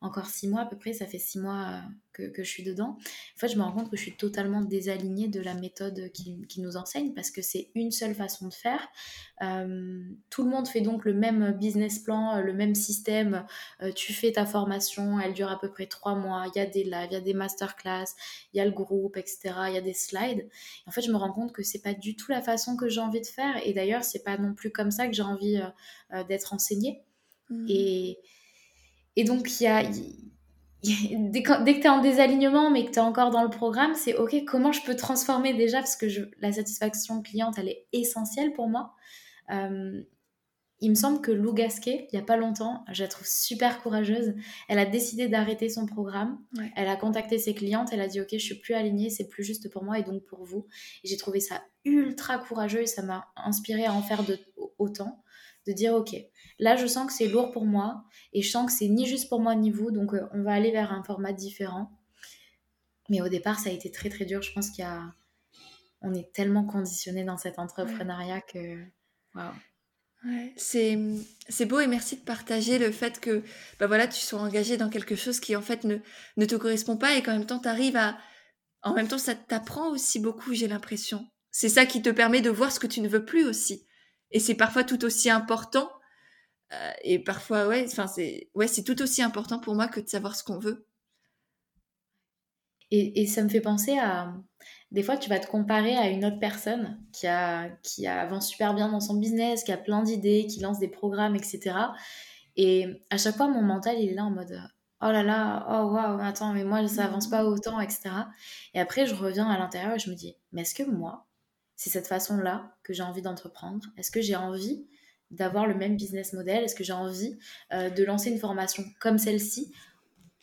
encore 0.00 0.26
six 0.26 0.46
mois 0.46 0.60
à 0.60 0.66
peu 0.66 0.76
près, 0.76 0.92
ça 0.92 1.06
fait 1.06 1.18
six 1.18 1.40
mois 1.40 1.70
euh, 1.70 1.80
que, 2.12 2.22
que, 2.28 2.44
je 2.44 2.48
suis 2.48 2.62
dedans. 2.62 2.96
En 3.36 3.38
fait, 3.38 3.48
je 3.48 3.56
me 3.56 3.62
rends 3.62 3.72
compte 3.72 3.90
que 3.90 3.96
je 3.96 4.02
suis 4.02 4.16
totalement 4.16 4.60
désalignée 4.60 5.26
de 5.26 5.40
la 5.40 5.54
méthode 5.54 6.10
qui, 6.12 6.40
qui 6.48 6.60
nous 6.60 6.76
enseigne 6.76 7.14
parce 7.14 7.32
que 7.32 7.42
c'est 7.42 7.70
une 7.74 7.90
seule 7.90 8.14
façon 8.14 8.46
de 8.46 8.54
faire. 8.54 8.86
Euh, 9.42 10.00
tout 10.30 10.44
le 10.44 10.50
monde 10.50 10.68
fait 10.68 10.82
donc 10.82 11.04
le 11.04 11.14
même 11.14 11.50
business 11.52 11.98
plan, 11.98 12.36
euh, 12.36 12.42
le 12.42 12.52
même 12.52 12.76
système. 12.76 13.44
tu 13.96 14.12
fais 14.12 14.32
ta 14.32 14.46
formation, 14.46 15.18
elle 15.18 15.32
dure 15.32 15.50
à 15.50 15.58
peu 15.58 15.68
près 15.68 15.86
trois 15.86 16.14
mois. 16.14 16.46
Il 16.54 16.58
y 16.58 16.62
a 16.62 16.66
des 16.66 16.84
lives, 16.84 17.08
il 17.10 17.14
y 17.14 17.16
a 17.16 17.20
des 17.20 17.34
masterclass, 17.34 18.06
il 18.52 18.58
y 18.58 18.60
a 18.60 18.64
le 18.64 18.70
groupe, 18.70 19.16
etc. 19.16 19.54
Il 19.66 19.74
y 19.74 19.78
a 19.78 19.80
des 19.80 19.94
slides. 19.94 20.48
en 20.86 20.92
fait, 20.92 21.02
je 21.02 21.10
me 21.10 21.16
rends 21.16 21.32
compte 21.32 21.52
que 21.52 21.64
c'est 21.64 21.82
pas 21.82 21.94
du 21.94 22.14
tout 22.14 22.30
la 22.30 22.40
façon 22.40 22.76
que 22.76 22.88
j'ai 22.88 23.00
envie 23.00 23.20
de 23.20 23.26
faire. 23.26 23.60
Et 23.66 23.72
d'ailleurs, 23.72 24.04
c'est 24.04 24.22
pas 24.22 24.38
non 24.38 24.54
plus 24.54 24.70
comme 24.70 24.92
ça 24.92 25.08
que 25.08 25.12
j'ai 25.12 25.22
envie 25.22 25.60
d'être 26.28 26.52
enseignée. 26.52 27.02
Mmh. 27.50 27.66
Et 27.68 28.18
et 29.18 29.24
donc, 29.24 29.60
il 29.60 29.64
y 29.64 29.66
a, 29.66 29.82
dès, 30.84 31.42
que, 31.42 31.64
tu 31.64 31.80
es 31.80 31.88
en 31.88 32.00
désalignement, 32.00 32.70
mais 32.70 32.84
que 32.84 32.92
tu 32.92 32.98
es 33.00 33.02
encore 33.02 33.30
dans 33.30 33.42
le 33.42 33.50
programme, 33.50 33.96
c'est 33.96 34.14
OK, 34.14 34.44
comment 34.46 34.70
je 34.70 34.80
peux 34.82 34.94
transformer 34.94 35.54
déjà 35.54 35.78
Parce 35.78 35.96
que 35.96 36.08
je, 36.08 36.22
la 36.40 36.52
satisfaction 36.52 37.20
cliente, 37.20 37.56
elle 37.58 37.68
est 37.68 37.88
essentielle 37.92 38.52
pour 38.52 38.68
moi. 38.68 38.94
Euh, 39.50 40.02
il 40.80 40.90
me 40.90 40.94
semble 40.94 41.20
que 41.20 41.32
Lou 41.32 41.52
Gasquet, 41.52 42.06
il 42.12 42.16
n'y 42.16 42.22
a 42.22 42.24
pas 42.24 42.36
longtemps, 42.36 42.84
je 42.92 43.02
la 43.02 43.08
trouve 43.08 43.26
super 43.26 43.82
courageuse. 43.82 44.34
Elle 44.68 44.78
a 44.78 44.86
décidé 44.86 45.26
d'arrêter 45.26 45.68
son 45.68 45.84
programme. 45.84 46.38
Elle 46.76 46.86
a 46.86 46.94
contacté 46.94 47.40
ses 47.40 47.54
clientes. 47.54 47.88
Elle 47.90 48.00
a 48.00 48.06
dit 48.06 48.20
Ok, 48.20 48.28
je 48.30 48.38
suis 48.38 48.60
plus 48.60 48.74
alignée, 48.74 49.10
c'est 49.10 49.26
plus 49.26 49.42
juste 49.42 49.68
pour 49.72 49.82
moi 49.82 49.98
et 49.98 50.04
donc 50.04 50.22
pour 50.26 50.44
vous. 50.44 50.68
J'ai 51.02 51.16
trouvé 51.16 51.40
ça 51.40 51.60
ultra 51.84 52.38
courageux 52.38 52.82
et 52.82 52.86
ça 52.86 53.02
m'a 53.02 53.26
inspiré 53.34 53.86
à 53.86 53.92
en 53.92 54.02
faire 54.02 54.22
de, 54.22 54.38
autant. 54.78 55.24
De 55.68 55.72
dire 55.74 55.92
Ok, 55.92 56.16
Là, 56.58 56.76
je 56.76 56.86
sens 56.86 57.06
que 57.06 57.12
c'est 57.12 57.28
lourd 57.28 57.52
pour 57.52 57.66
moi 57.66 58.04
et 58.32 58.42
je 58.42 58.50
sens 58.50 58.66
que 58.66 58.76
c'est 58.76 58.88
ni 58.88 59.06
juste 59.06 59.28
pour 59.28 59.40
moi 59.40 59.54
ni 59.54 59.70
vous, 59.70 59.90
donc 59.90 60.12
euh, 60.12 60.26
on 60.32 60.42
va 60.42 60.52
aller 60.52 60.72
vers 60.72 60.92
un 60.92 61.04
format 61.04 61.32
différent. 61.32 61.90
Mais 63.08 63.20
au 63.20 63.28
départ, 63.28 63.60
ça 63.60 63.70
a 63.70 63.72
été 63.72 63.90
très 63.90 64.08
très 64.08 64.24
dur. 64.24 64.42
Je 64.42 64.52
pense 64.52 64.70
qu'il 64.70 64.84
y 64.84 64.86
a, 64.86 65.14
on 66.02 66.14
est 66.14 66.32
tellement 66.32 66.64
conditionné 66.64 67.24
dans 67.24 67.36
cet 67.38 67.58
entrepreneuriat 67.58 68.40
que, 68.40 68.84
c'est, 70.56 70.98
c'est 71.48 71.64
beau 71.64 71.78
et 71.78 71.86
merci 71.86 72.16
de 72.16 72.22
partager 72.22 72.78
le 72.78 72.90
fait 72.90 73.20
que 73.20 73.44
bah 73.78 73.86
voilà, 73.86 74.08
tu 74.08 74.20
sois 74.20 74.40
engagé 74.40 74.76
dans 74.76 74.90
quelque 74.90 75.14
chose 75.14 75.38
qui 75.38 75.54
en 75.54 75.62
fait 75.62 75.84
ne, 75.84 75.98
ne 76.36 76.44
te 76.44 76.56
correspond 76.56 76.96
pas 76.96 77.14
et 77.14 77.22
qu'en 77.22 77.32
même 77.38 77.46
temps 77.46 77.60
tu 77.60 77.68
arrives 77.68 77.96
à, 77.96 78.18
en 78.82 78.94
même 78.94 79.06
temps, 79.06 79.18
ça 79.18 79.36
t'apprend 79.36 79.90
aussi 79.90 80.18
beaucoup, 80.18 80.54
j'ai 80.54 80.66
l'impression. 80.66 81.28
C'est 81.52 81.68
ça 81.68 81.86
qui 81.86 82.02
te 82.02 82.10
permet 82.10 82.40
de 82.40 82.50
voir 82.50 82.72
ce 82.72 82.80
que 82.80 82.88
tu 82.88 83.00
ne 83.00 83.08
veux 83.08 83.24
plus 83.24 83.44
aussi. 83.44 83.86
Et 84.30 84.40
c'est 84.40 84.54
parfois 84.54 84.84
tout 84.84 85.04
aussi 85.04 85.30
important. 85.30 85.90
Euh, 86.72 86.92
et 87.02 87.18
parfois, 87.18 87.66
ouais, 87.66 87.84
enfin, 87.86 88.06
c'est, 88.06 88.50
ouais, 88.54 88.68
c'est 88.68 88.84
tout 88.84 89.00
aussi 89.02 89.22
important 89.22 89.58
pour 89.58 89.74
moi 89.74 89.88
que 89.88 90.00
de 90.00 90.08
savoir 90.08 90.36
ce 90.36 90.44
qu'on 90.44 90.58
veut. 90.58 90.86
Et, 92.90 93.22
et, 93.22 93.26
ça 93.26 93.42
me 93.42 93.48
fait 93.48 93.60
penser 93.60 93.98
à. 93.98 94.34
Des 94.90 95.02
fois, 95.02 95.18
tu 95.18 95.28
vas 95.28 95.38
te 95.38 95.46
comparer 95.46 95.96
à 95.96 96.08
une 96.08 96.24
autre 96.24 96.38
personne 96.38 96.98
qui, 97.12 97.26
a, 97.26 97.68
qui 97.82 98.06
avance 98.06 98.48
super 98.48 98.74
bien 98.74 98.88
dans 98.88 99.00
son 99.00 99.14
business, 99.14 99.62
qui 99.62 99.72
a 99.72 99.76
plein 99.76 100.02
d'idées, 100.02 100.46
qui 100.46 100.60
lance 100.60 100.78
des 100.78 100.88
programmes, 100.88 101.36
etc. 101.36 101.76
Et 102.56 102.86
à 103.10 103.18
chaque 103.18 103.36
fois, 103.36 103.48
mon 103.48 103.62
mental, 103.62 103.96
il 104.00 104.10
est 104.10 104.14
là 104.14 104.24
en 104.24 104.30
mode 104.30 104.58
oh 105.00 105.12
là 105.12 105.22
là, 105.22 105.66
oh 105.68 105.92
waouh, 105.92 106.20
attends, 106.20 106.52
mais 106.52 106.64
moi, 106.64 106.86
ça 106.88 107.04
avance 107.04 107.28
pas 107.28 107.44
autant, 107.44 107.80
etc. 107.80 108.10
Et 108.74 108.80
après, 108.80 109.06
je 109.06 109.14
reviens 109.14 109.48
à 109.48 109.58
l'intérieur 109.58 109.94
et 109.94 109.98
je 109.98 110.10
me 110.10 110.16
dis, 110.16 110.36
mais 110.52 110.62
est-ce 110.62 110.74
que 110.74 110.88
moi, 110.88 111.27
c'est 111.78 111.90
cette 111.90 112.08
façon-là 112.08 112.74
que 112.82 112.92
j'ai 112.92 113.04
envie 113.04 113.22
d'entreprendre 113.22 113.86
Est-ce 113.96 114.10
que 114.10 114.20
j'ai 114.20 114.34
envie 114.34 114.84
d'avoir 115.30 115.64
le 115.64 115.74
même 115.74 115.96
business 115.96 116.32
model? 116.32 116.64
Est-ce 116.64 116.74
que 116.74 116.82
j'ai 116.82 116.92
envie 116.92 117.38
euh, 117.72 117.88
de 117.88 118.04
lancer 118.04 118.30
une 118.30 118.38
formation 118.38 118.84
comme 119.00 119.16
celle-ci? 119.16 119.72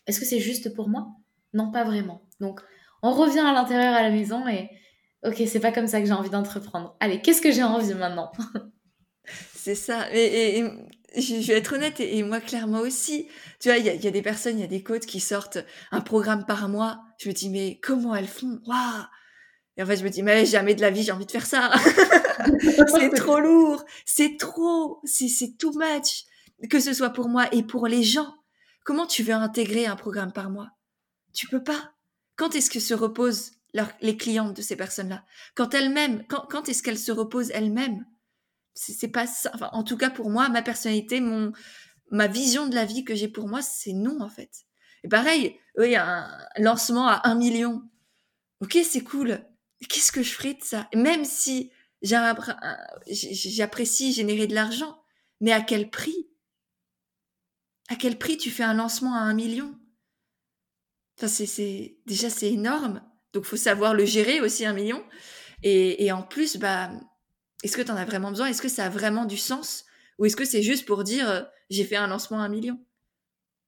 Est-ce 0.07 0.21
que 0.21 0.25
c'est 0.25 0.39
juste 0.39 0.73
pour 0.73 0.87
moi? 0.87 1.09
Non, 1.53 1.71
pas 1.71 1.83
vraiment. 1.83 2.21
Donc, 2.39 2.61
on 3.01 3.11
revient 3.11 3.39
à 3.39 3.51
l'intérieur 3.51 3.93
à 3.93 4.01
la 4.01 4.11
maison 4.11 4.47
et 4.47 4.69
ok, 5.25 5.43
c'est 5.45 5.59
pas 5.59 5.73
comme 5.73 5.87
ça 5.87 5.99
que 5.99 6.05
j'ai 6.05 6.13
envie 6.13 6.29
d'entreprendre. 6.29 6.95
Allez, 7.01 7.21
qu'est-ce 7.21 7.41
que 7.41 7.51
j'ai 7.51 7.63
envie 7.63 7.93
maintenant? 7.93 8.31
C'est 9.55 9.75
ça. 9.75 10.07
Et, 10.13 10.63
je 11.17 11.47
vais 11.47 11.57
être 11.57 11.73
honnête, 11.73 11.99
et, 11.99 12.23
moi 12.23 12.39
clairement 12.39 12.79
aussi. 12.79 13.27
Tu 13.59 13.67
vois, 13.67 13.77
il 13.77 13.85
y, 13.85 14.07
a, 14.07 14.11
des 14.11 14.21
personnes, 14.21 14.57
il 14.57 14.61
y 14.61 14.65
a 14.65 14.67
des 14.67 14.83
coachs 14.83 15.05
qui 15.05 15.19
sortent 15.19 15.57
un 15.91 16.01
programme 16.01 16.45
par 16.45 16.69
mois. 16.69 17.01
Je 17.17 17.27
me 17.27 17.33
dis, 17.33 17.49
mais 17.49 17.79
comment 17.81 18.15
elles 18.15 18.27
font? 18.27 18.61
Waouh 18.67 19.05
Et 19.77 19.83
en 19.83 19.85
fait, 19.85 19.97
je 19.97 20.03
me 20.03 20.09
dis, 20.09 20.23
mais 20.23 20.45
jamais 20.45 20.75
de 20.75 20.81
la 20.81 20.89
vie, 20.89 21.03
j'ai 21.03 21.11
envie 21.11 21.25
de 21.25 21.31
faire 21.31 21.45
ça. 21.45 21.71
c'est 22.87 23.09
trop 23.09 23.39
lourd, 23.39 23.83
c'est 24.05 24.37
trop, 24.37 25.01
c'est 25.03 25.57
too 25.57 25.71
much. 25.75 26.25
Que 26.69 26.79
ce 26.79 26.93
soit 26.93 27.09
pour 27.09 27.27
moi 27.27 27.53
et 27.53 27.63
pour 27.63 27.87
les 27.87 28.03
gens. 28.03 28.33
Comment 28.85 29.05
tu 29.05 29.23
veux 29.23 29.33
intégrer 29.33 29.85
un 29.85 29.95
programme 29.95 30.31
par 30.31 30.49
mois? 30.49 30.69
Tu 31.33 31.47
peux 31.47 31.63
pas. 31.63 31.93
Quand 32.37 32.55
est-ce 32.55 32.69
que 32.69 32.79
se 32.79 32.93
reposent 32.93 33.51
les 34.01 34.15
clientes 34.15 34.55
de 34.55 34.61
ces 34.61 34.75
personnes-là? 34.75 35.25
Quand 35.55 35.73
elles-mêmes, 35.73 36.23
quand, 36.27 36.45
quand 36.49 36.69
est-ce 36.69 36.81
qu'elles 36.81 36.99
se 36.99 37.11
reposent 37.11 37.51
elles-mêmes? 37.51 38.05
C'est 38.73 39.09
pas 39.09 39.25
ça. 39.27 39.51
Enfin, 39.53 39.69
en 39.73 39.83
tout 39.83 39.97
cas, 39.97 40.09
pour 40.09 40.29
moi, 40.29 40.49
ma 40.49 40.61
personnalité, 40.61 41.19
mon, 41.19 41.51
ma 42.11 42.27
vision 42.27 42.67
de 42.67 42.75
la 42.75 42.85
vie 42.85 43.03
que 43.03 43.15
j'ai 43.15 43.27
pour 43.27 43.47
moi, 43.47 43.61
c'est 43.61 43.93
non, 43.93 44.21
en 44.21 44.29
fait. 44.29 44.51
Et 45.03 45.07
pareil, 45.07 45.57
oui, 45.77 45.95
un 45.95 46.29
lancement 46.57 47.07
à 47.07 47.27
un 47.27 47.35
million. 47.35 47.83
Ok, 48.61 48.77
c'est 48.83 49.03
cool. 49.03 49.45
Qu'est-ce 49.89 50.11
que 50.11 50.23
je 50.23 50.31
ferais 50.31 50.53
de 50.53 50.63
ça? 50.63 50.89
Même 50.93 51.25
si 51.25 51.71
j'apprécie 52.01 54.13
générer 54.13 54.47
de 54.47 54.55
l'argent, 54.55 55.01
mais 55.41 55.51
à 55.51 55.61
quel 55.61 55.89
prix? 55.89 56.29
À 57.87 57.95
quel 57.95 58.17
prix 58.17 58.37
tu 58.37 58.49
fais 58.49 58.63
un 58.63 58.73
lancement 58.73 59.15
à 59.15 59.19
un 59.19 59.33
million? 59.33 59.77
Enfin, 61.17 61.27
c'est 61.27 61.97
déjà 62.05 62.29
c'est 62.29 62.51
énorme. 62.51 63.01
Donc, 63.33 63.45
faut 63.45 63.57
savoir 63.57 63.93
le 63.93 64.05
gérer 64.05 64.41
aussi 64.41 64.65
un 64.65 64.73
million. 64.73 65.03
Et, 65.63 66.05
et 66.05 66.11
en 66.11 66.23
plus, 66.23 66.57
bah, 66.57 66.91
est-ce 67.63 67.77
que 67.77 67.81
tu 67.81 67.91
en 67.91 67.95
as 67.95 68.05
vraiment 68.05 68.29
besoin? 68.29 68.47
Est-ce 68.47 68.61
que 68.61 68.69
ça 68.69 68.85
a 68.85 68.89
vraiment 68.89 69.25
du 69.25 69.37
sens? 69.37 69.85
Ou 70.17 70.25
est-ce 70.25 70.35
que 70.35 70.45
c'est 70.45 70.63
juste 70.63 70.85
pour 70.85 71.03
dire 71.03 71.29
euh, 71.29 71.41
j'ai 71.69 71.83
fait 71.83 71.95
un 71.95 72.07
lancement 72.07 72.41
à 72.41 72.45
un 72.45 72.49
million? 72.49 72.79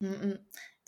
Mmh, 0.01 0.09
mmh. 0.09 0.37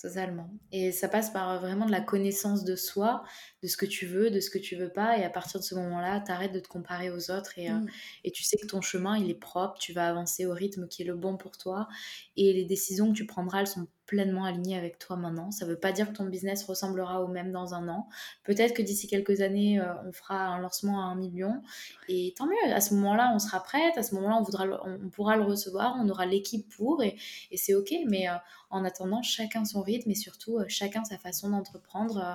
Totalement. 0.02 0.50
Et 0.72 0.94
ça 0.94 1.10
passe 1.10 1.30
par 1.30 1.50
euh, 1.50 1.58
vraiment 1.58 1.86
de 1.86 1.92
la 1.92 2.00
connaissance 2.00 2.64
de 2.64 2.78
soi, 2.78 3.24
de 3.62 3.68
ce 3.68 3.76
que 3.76 3.86
tu 3.86 4.06
veux, 4.06 4.32
de 4.32 4.40
ce 4.40 4.50
que 4.50 4.58
tu 4.58 4.78
veux 4.78 4.88
pas. 4.88 5.18
Et 5.18 5.26
à 5.26 5.30
partir 5.30 5.60
de 5.60 5.66
ce 5.66 5.76
moment-là, 5.76 6.22
tu 6.22 6.32
arrêtes 6.32 6.54
de 6.54 6.60
te 6.62 6.70
comparer 6.70 7.10
aux 7.10 7.32
autres 7.32 7.60
et, 7.60 7.70
euh, 7.70 7.74
mmh. 7.74 7.88
et, 8.24 8.32
tu 8.32 8.44
sais 8.44 8.56
que 8.56 8.66
ton 8.66 8.80
chemin, 8.80 9.18
il 9.18 9.30
est 9.30 9.40
propre, 9.40 9.78
tu 9.78 9.92
vas 9.92 10.08
avancer 10.08 10.46
au 10.46 10.54
rythme 10.54 10.88
qui 10.88 11.02
est 11.02 11.06
le 11.06 11.16
bon 11.16 11.36
pour 11.36 11.58
toi. 11.58 11.90
Et 12.38 12.54
les 12.54 12.64
décisions 12.64 13.12
que 13.12 13.18
tu 13.18 13.26
prendras, 13.26 13.60
elles 13.60 13.68
sont 13.68 13.88
pleinement 14.10 14.44
alignées 14.44 14.76
avec 14.76 14.98
toi 14.98 15.16
maintenant. 15.18 15.52
Ça 15.52 15.66
ne 15.66 15.70
veut 15.70 15.80
pas 15.80 15.92
dire 15.92 16.10
que 16.10 16.18
ton 16.18 16.26
business 16.26 16.64
ressemblera 16.64 17.22
au 17.22 17.28
même 17.28 17.52
dans 17.52 17.76
un 17.76 17.88
an. 17.90 18.10
Peut-être 18.44 18.74
que 18.74 18.82
d'ici 18.82 19.06
quelques 19.06 19.42
années, 19.42 19.80
euh, 19.80 19.94
on 20.04 20.12
fera 20.12 20.48
un 20.48 20.60
lancement 20.60 21.00
à 21.00 21.04
un 21.06 21.16
million. 21.16 21.62
Et 22.08 22.34
tant 22.36 22.48
mieux, 22.48 22.74
à 22.74 22.82
ce 22.82 22.96
moment-là, 22.96 23.32
on 23.36 23.38
sera 23.38 23.62
prête. 23.62 23.96
À 23.98 24.04
ce 24.04 24.16
moment-là, 24.16 24.38
on, 24.40 24.42
voudra, 24.42 24.66
on, 24.84 25.10
pourra 25.10 25.38
le 25.38 25.44
recevoir. 25.44 25.96
On 26.02 26.10
aura 26.10 26.26
l'équipe 26.26 26.68
pour 26.76 27.04
et, 27.04 27.18
c'est 27.56 27.76
OK. 27.76 27.94
Mais 28.08 28.26
en 28.72 28.84
attendant, 28.84 29.22
chacun 29.22 29.64
son 29.64 29.84
rythme 29.84 30.10
et 30.10 30.16
surtout 30.16 30.58
euh, 30.58 30.66
chacun 30.68 31.04
sa 31.04 31.20
façon 31.20 31.52
d'entreprendre. 31.52 32.18
Euh, 32.18 32.34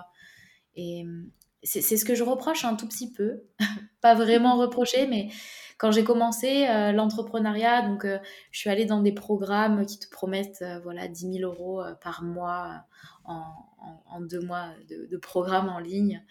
et 0.76 1.02
mm, 1.02 1.28
c'est 1.64 1.96
ce 1.96 2.04
que 2.04 2.14
je 2.14 2.22
reproche 2.22 2.64
un 2.64 2.76
tout 2.76 2.86
petit 2.86 3.10
peu, 3.10 3.42
pas 4.00 4.14
vraiment 4.14 4.56
reprocher, 4.56 5.08
mais 5.08 5.30
quand 5.78 5.90
j'ai 5.90 6.04
commencé 6.04 6.66
euh, 6.68 6.92
l'entrepreneuriat, 6.92 7.82
donc 7.82 8.06
je 8.50 8.58
suis 8.58 8.70
allée 8.70 8.84
dans 8.84 9.00
des 9.00 9.12
programmes 9.12 9.86
qui 9.86 9.98
te 9.98 10.08
promettent 10.08 10.64
voilà 10.82 11.08
10 11.08 11.38
000 11.38 11.50
euros 11.50 11.82
par 12.00 12.22
mois 12.22 12.84
en, 13.24 14.20
deux 14.20 14.40
mois 14.40 14.68
de, 14.88 15.06
de, 15.06 15.16
programme 15.16 15.68
en 15.68 15.78
ligne. 15.78 16.22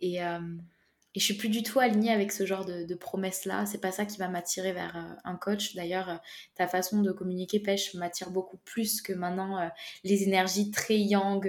Et, 0.00 0.20
et 1.12 1.18
je 1.18 1.24
suis 1.24 1.34
plus 1.34 1.48
du 1.48 1.64
tout 1.64 1.80
alignée 1.80 2.12
avec 2.12 2.30
ce 2.30 2.46
genre 2.46 2.64
de, 2.64 2.94
promesses-là. 2.94 3.66
C'est 3.66 3.80
pas 3.80 3.90
ça 3.90 4.04
qui 4.04 4.18
va 4.18 4.28
m'attirer 4.28 4.72
vers 4.72 4.96
euh, 4.96 5.14
un 5.24 5.36
coach. 5.36 5.74
D'ailleurs, 5.74 6.08
euh, 6.08 6.16
ta 6.54 6.68
façon 6.68 7.02
de 7.02 7.10
communiquer 7.10 7.58
pêche 7.58 7.94
m'attire 7.94 8.30
beaucoup 8.30 8.58
plus 8.58 9.02
que 9.02 9.12
maintenant 9.12 9.58
euh, 9.58 9.68
les 10.04 10.22
énergies 10.22 10.70
très 10.70 10.98
yang 10.98 11.40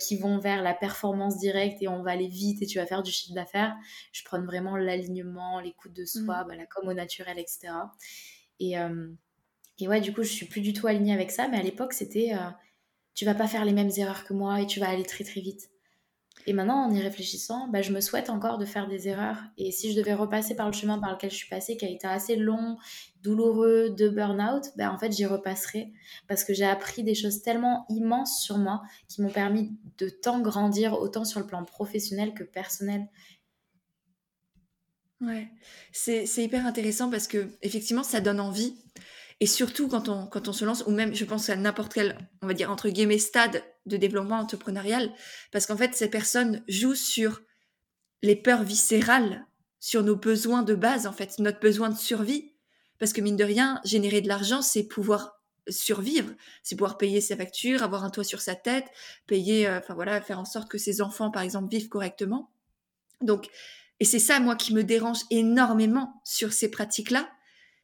qui 0.00 0.16
vont 0.16 0.38
vers 0.38 0.62
la 0.62 0.74
performance 0.74 1.38
directe 1.38 1.80
et 1.80 1.86
on 1.86 2.02
va 2.02 2.10
aller 2.10 2.26
vite 2.26 2.60
et 2.60 2.66
tu 2.66 2.78
vas 2.78 2.86
faire 2.86 3.04
du 3.04 3.12
chiffre 3.12 3.34
d'affaires. 3.34 3.76
Je 4.10 4.24
prends 4.24 4.42
vraiment 4.42 4.76
l'alignement, 4.76 5.60
l'écoute 5.60 5.92
de 5.92 6.04
soi, 6.04 6.44
mmh. 6.44 6.52
la 6.54 6.66
com 6.66 6.88
au 6.88 6.94
naturel, 6.94 7.38
etc. 7.38 7.68
Et, 8.58 8.74
et 9.78 9.86
ouais, 9.86 10.00
du 10.00 10.12
coup, 10.12 10.24
je 10.24 10.32
suis 10.32 10.46
plus 10.46 10.60
du 10.60 10.72
tout 10.72 10.88
alignée 10.88 11.14
avec 11.14 11.30
ça. 11.30 11.46
Mais 11.46 11.58
à 11.58 11.62
l'époque, 11.62 11.92
c'était 11.92 12.32
tu 13.14 13.24
vas 13.24 13.34
pas 13.34 13.46
faire 13.46 13.64
les 13.64 13.72
mêmes 13.72 13.90
erreurs 13.96 14.24
que 14.24 14.32
moi 14.32 14.60
et 14.60 14.66
tu 14.66 14.80
vas 14.80 14.88
aller 14.88 15.04
très 15.04 15.24
très 15.24 15.40
vite. 15.40 15.70
Et 16.46 16.52
maintenant, 16.52 16.86
en 16.86 16.90
y 16.90 17.00
réfléchissant, 17.00 17.68
bah, 17.68 17.82
je 17.82 17.92
me 17.92 18.00
souhaite 18.00 18.30
encore 18.30 18.58
de 18.58 18.64
faire 18.64 18.88
des 18.88 19.08
erreurs. 19.08 19.38
Et 19.58 19.70
si 19.70 19.92
je 19.92 19.96
devais 19.98 20.14
repasser 20.14 20.54
par 20.56 20.66
le 20.66 20.72
chemin 20.72 20.98
par 20.98 21.12
lequel 21.12 21.30
je 21.30 21.36
suis 21.36 21.48
passée, 21.48 21.76
qui 21.76 21.84
a 21.84 21.90
été 21.90 22.06
assez 22.06 22.36
long, 22.36 22.78
douloureux, 23.22 23.90
de 23.90 24.08
burn-out, 24.08 24.64
bah, 24.76 24.92
en 24.92 24.98
fait, 24.98 25.12
j'y 25.12 25.26
repasserai. 25.26 25.92
Parce 26.26 26.44
que 26.44 26.54
j'ai 26.54 26.64
appris 26.64 27.02
des 27.02 27.14
choses 27.14 27.42
tellement 27.42 27.84
immenses 27.90 28.42
sur 28.42 28.56
moi 28.56 28.82
qui 29.08 29.20
m'ont 29.20 29.30
permis 29.30 29.76
de 29.98 30.08
tant 30.08 30.40
grandir, 30.40 30.94
autant 30.94 31.24
sur 31.24 31.40
le 31.40 31.46
plan 31.46 31.64
professionnel 31.64 32.32
que 32.34 32.44
personnel. 32.44 33.08
Ouais, 35.20 35.48
c'est 35.90 36.24
hyper 36.36 36.64
intéressant 36.64 37.10
parce 37.10 37.26
que 37.26 37.48
effectivement, 37.62 38.04
ça 38.04 38.20
donne 38.20 38.38
envie. 38.38 38.76
Et 39.40 39.46
surtout 39.46 39.88
quand 39.88 40.08
on, 40.08 40.26
quand 40.26 40.48
on 40.48 40.52
se 40.52 40.64
lance, 40.64 40.82
ou 40.86 40.90
même 40.90 41.14
je 41.14 41.24
pense 41.24 41.48
à 41.48 41.56
n'importe 41.56 41.94
quel, 41.94 42.18
on 42.42 42.46
va 42.46 42.54
dire, 42.54 42.70
entre 42.70 42.88
guillemets, 42.88 43.18
stade 43.18 43.62
de 43.86 43.96
développement 43.96 44.38
entrepreneurial, 44.38 45.12
parce 45.52 45.66
qu'en 45.66 45.76
fait, 45.76 45.94
ces 45.94 46.10
personnes 46.10 46.64
jouent 46.68 46.96
sur 46.96 47.40
les 48.22 48.34
peurs 48.34 48.64
viscérales, 48.64 49.46
sur 49.80 50.02
nos 50.02 50.16
besoins 50.16 50.62
de 50.62 50.74
base, 50.74 51.06
en 51.06 51.12
fait, 51.12 51.38
notre 51.38 51.60
besoin 51.60 51.88
de 51.88 51.96
survie. 51.96 52.52
Parce 52.98 53.12
que 53.12 53.20
mine 53.20 53.36
de 53.36 53.44
rien, 53.44 53.80
générer 53.84 54.20
de 54.20 54.28
l'argent, 54.28 54.60
c'est 54.60 54.82
pouvoir 54.82 55.40
survivre, 55.68 56.32
c'est 56.64 56.74
pouvoir 56.74 56.98
payer 56.98 57.20
ses 57.20 57.36
factures, 57.36 57.84
avoir 57.84 58.02
un 58.02 58.10
toit 58.10 58.24
sur 58.24 58.40
sa 58.40 58.56
tête, 58.56 58.86
payer, 59.26 59.68
euh, 59.68 59.78
enfin 59.78 59.94
voilà, 59.94 60.20
faire 60.20 60.40
en 60.40 60.44
sorte 60.44 60.68
que 60.68 60.78
ses 60.78 61.00
enfants, 61.00 61.30
par 61.30 61.42
exemple, 61.42 61.70
vivent 61.70 61.88
correctement. 61.88 62.50
Donc, 63.20 63.48
et 64.00 64.04
c'est 64.04 64.18
ça, 64.18 64.40
moi, 64.40 64.56
qui 64.56 64.74
me 64.74 64.82
dérange 64.82 65.20
énormément 65.30 66.20
sur 66.24 66.52
ces 66.52 66.70
pratiques-là, 66.70 67.30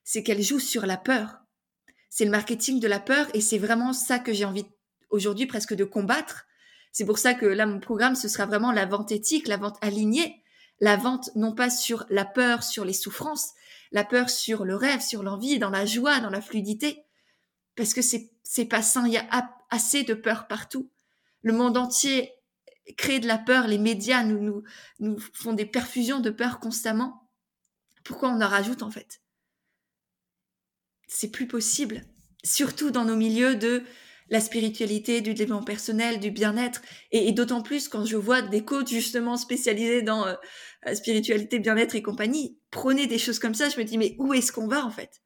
c'est 0.02 0.22
qu'elles 0.22 0.42
jouent 0.42 0.60
sur 0.60 0.86
la 0.86 0.96
peur 0.96 1.43
c'est 2.14 2.24
le 2.24 2.30
marketing 2.30 2.78
de 2.78 2.86
la 2.86 3.00
peur 3.00 3.26
et 3.34 3.40
c'est 3.40 3.58
vraiment 3.58 3.92
ça 3.92 4.20
que 4.20 4.32
j'ai 4.32 4.44
envie 4.44 4.66
aujourd'hui 5.10 5.46
presque 5.46 5.74
de 5.74 5.82
combattre. 5.82 6.46
C'est 6.92 7.04
pour 7.04 7.18
ça 7.18 7.34
que 7.34 7.44
là, 7.44 7.66
mon 7.66 7.80
programme, 7.80 8.14
ce 8.14 8.28
sera 8.28 8.46
vraiment 8.46 8.70
la 8.70 8.86
vente 8.86 9.10
éthique, 9.10 9.48
la 9.48 9.56
vente 9.56 9.78
alignée, 9.80 10.40
la 10.78 10.96
vente 10.96 11.30
non 11.34 11.56
pas 11.56 11.70
sur 11.70 12.06
la 12.10 12.24
peur, 12.24 12.62
sur 12.62 12.84
les 12.84 12.92
souffrances, 12.92 13.50
la 13.90 14.04
peur 14.04 14.30
sur 14.30 14.64
le 14.64 14.76
rêve, 14.76 15.00
sur 15.00 15.24
l'envie, 15.24 15.58
dans 15.58 15.70
la 15.70 15.86
joie, 15.86 16.20
dans 16.20 16.30
la 16.30 16.40
fluidité. 16.40 17.02
Parce 17.74 17.94
que 17.94 18.00
c'est, 18.00 18.64
pas 18.66 18.82
sain, 18.82 19.08
il 19.08 19.14
y 19.14 19.18
a 19.18 19.50
assez 19.70 20.04
de 20.04 20.14
peur 20.14 20.46
partout. 20.46 20.92
Le 21.42 21.52
monde 21.52 21.76
entier 21.76 22.30
crée 22.96 23.18
de 23.18 23.26
la 23.26 23.38
peur, 23.38 23.66
les 23.66 23.78
médias 23.78 24.22
nous, 24.22 24.38
nous, 24.38 24.62
nous 25.00 25.18
font 25.32 25.52
des 25.52 25.66
perfusions 25.66 26.20
de 26.20 26.30
peur 26.30 26.60
constamment. 26.60 27.28
Pourquoi 28.04 28.28
on 28.28 28.40
en 28.40 28.48
rajoute 28.48 28.84
en 28.84 28.90
fait? 28.92 29.20
C'est 31.14 31.30
plus 31.30 31.46
possible. 31.46 32.02
Surtout 32.44 32.90
dans 32.90 33.04
nos 33.04 33.16
milieux 33.16 33.54
de 33.54 33.82
la 34.30 34.40
spiritualité, 34.40 35.20
du 35.20 35.34
développement 35.34 35.64
personnel, 35.64 36.18
du 36.18 36.30
bien-être. 36.30 36.82
Et, 37.12 37.32
d'autant 37.32 37.62
plus 37.62 37.88
quand 37.88 38.04
je 38.04 38.16
vois 38.16 38.42
des 38.42 38.64
coachs 38.64 38.88
justement 38.88 39.36
spécialisés 39.36 40.02
dans 40.02 40.26
euh, 40.26 40.34
la 40.82 40.94
spiritualité, 40.94 41.58
bien-être 41.58 41.94
et 41.94 42.02
compagnie, 42.02 42.58
prôner 42.70 43.06
des 43.06 43.18
choses 43.18 43.38
comme 43.38 43.54
ça, 43.54 43.68
je 43.68 43.78
me 43.78 43.84
dis, 43.84 43.98
mais 43.98 44.16
où 44.18 44.32
est-ce 44.34 44.52
qu'on 44.52 44.66
va 44.66 44.84
en 44.84 44.90
fait? 44.90 45.22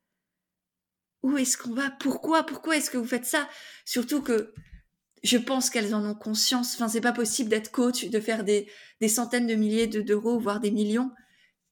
Où 1.22 1.37
est-ce 1.37 1.57
qu'on 1.57 1.74
va? 1.74 1.90
Pourquoi? 2.01 2.44
Pourquoi 2.44 2.77
est-ce 2.77 2.90
que 2.90 2.98
vous 2.98 3.05
faites 3.05 3.27
ça? 3.27 3.48
Surtout 3.85 4.22
que 4.22 4.53
je 5.24 5.37
pense 5.37 5.70
qu'elles 5.70 5.94
en 5.94 6.05
ont 6.05 6.14
conscience. 6.14 6.74
Enfin, 6.74 6.88
c'est 6.88 7.01
pas 7.01 7.12
possible 7.12 7.51
d'être 7.51 7.72
coach, 7.72 8.09
de 8.09 8.20
faire 8.20 8.44
des, 8.44 8.68
centaines 9.09 9.46
de 9.46 9.55
milliers 9.55 9.88
d'euros, 9.88 10.38
voire 10.38 10.61
des 10.61 10.70
millions, 10.70 11.11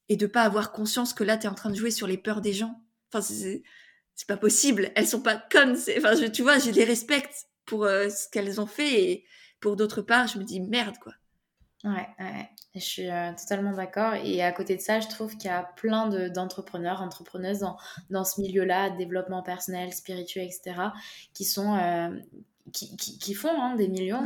et 0.09 0.17
de 0.17 0.27
pas 0.27 0.43
avoir 0.43 0.73
conscience 0.73 1.13
que 1.15 1.23
là, 1.23 1.37
tu 1.37 1.47
es 1.47 1.51
en 1.51 1.55
train 1.55 1.71
de 1.71 1.77
jouer 1.77 1.91
sur 1.93 2.07
les 2.07 2.19
peurs 2.19 2.41
des 2.41 2.53
gens. 2.53 2.83
Enfin, 3.13 3.25
c'est 4.17 4.27
pas 4.27 4.39
possible. 4.39 4.91
Elles 4.97 5.07
sont 5.07 5.21
pas 5.21 5.37
connes. 5.37 5.77
Enfin, 5.99 6.15
je, 6.15 6.27
tu 6.27 6.43
vois, 6.43 6.59
je 6.59 6.71
les 6.71 6.85
respecte 6.85 7.47
pour 7.67 7.85
euh, 7.85 8.09
ce 8.09 8.29
qu'elles 8.31 8.61
ont 8.61 8.67
fait 8.67 9.03
et 9.03 9.25
pour 9.61 9.77
d'autre 9.77 10.03
part, 10.03 10.27
je 10.27 10.39
me 10.39 10.45
dis 10.45 10.61
merde 10.61 10.97
quoi. 10.99 11.13
Ouais, 11.85 12.09
ouais. 12.19 12.49
je 12.75 12.81
suis 12.81 13.09
euh, 13.09 13.33
totalement 13.39 13.73
d'accord. 13.73 14.15
Et 14.15 14.43
à 14.43 14.51
côté 14.51 14.75
de 14.75 14.81
ça, 14.81 14.99
je 15.01 15.09
trouve 15.09 15.37
qu'il 15.37 15.51
y 15.51 15.53
a 15.53 15.63
plein 15.77 16.09
d'entrepreneurs, 16.31 17.03
entrepreneuses 17.03 17.61
dans, 17.61 17.77
dans 18.11 18.25
ce 18.25 18.41
milieu-là, 18.41 18.91
développement 18.91 19.43
personnel, 19.43 19.93
spirituel, 19.93 20.47
etc., 20.47 20.89
qui 21.33 21.45
sont 21.45 21.77
euh, 21.77 22.19
qui, 22.73 22.97
qui, 22.97 23.35
font 23.35 23.63
hein, 23.63 23.77
des 23.77 23.87
millions 23.87 24.25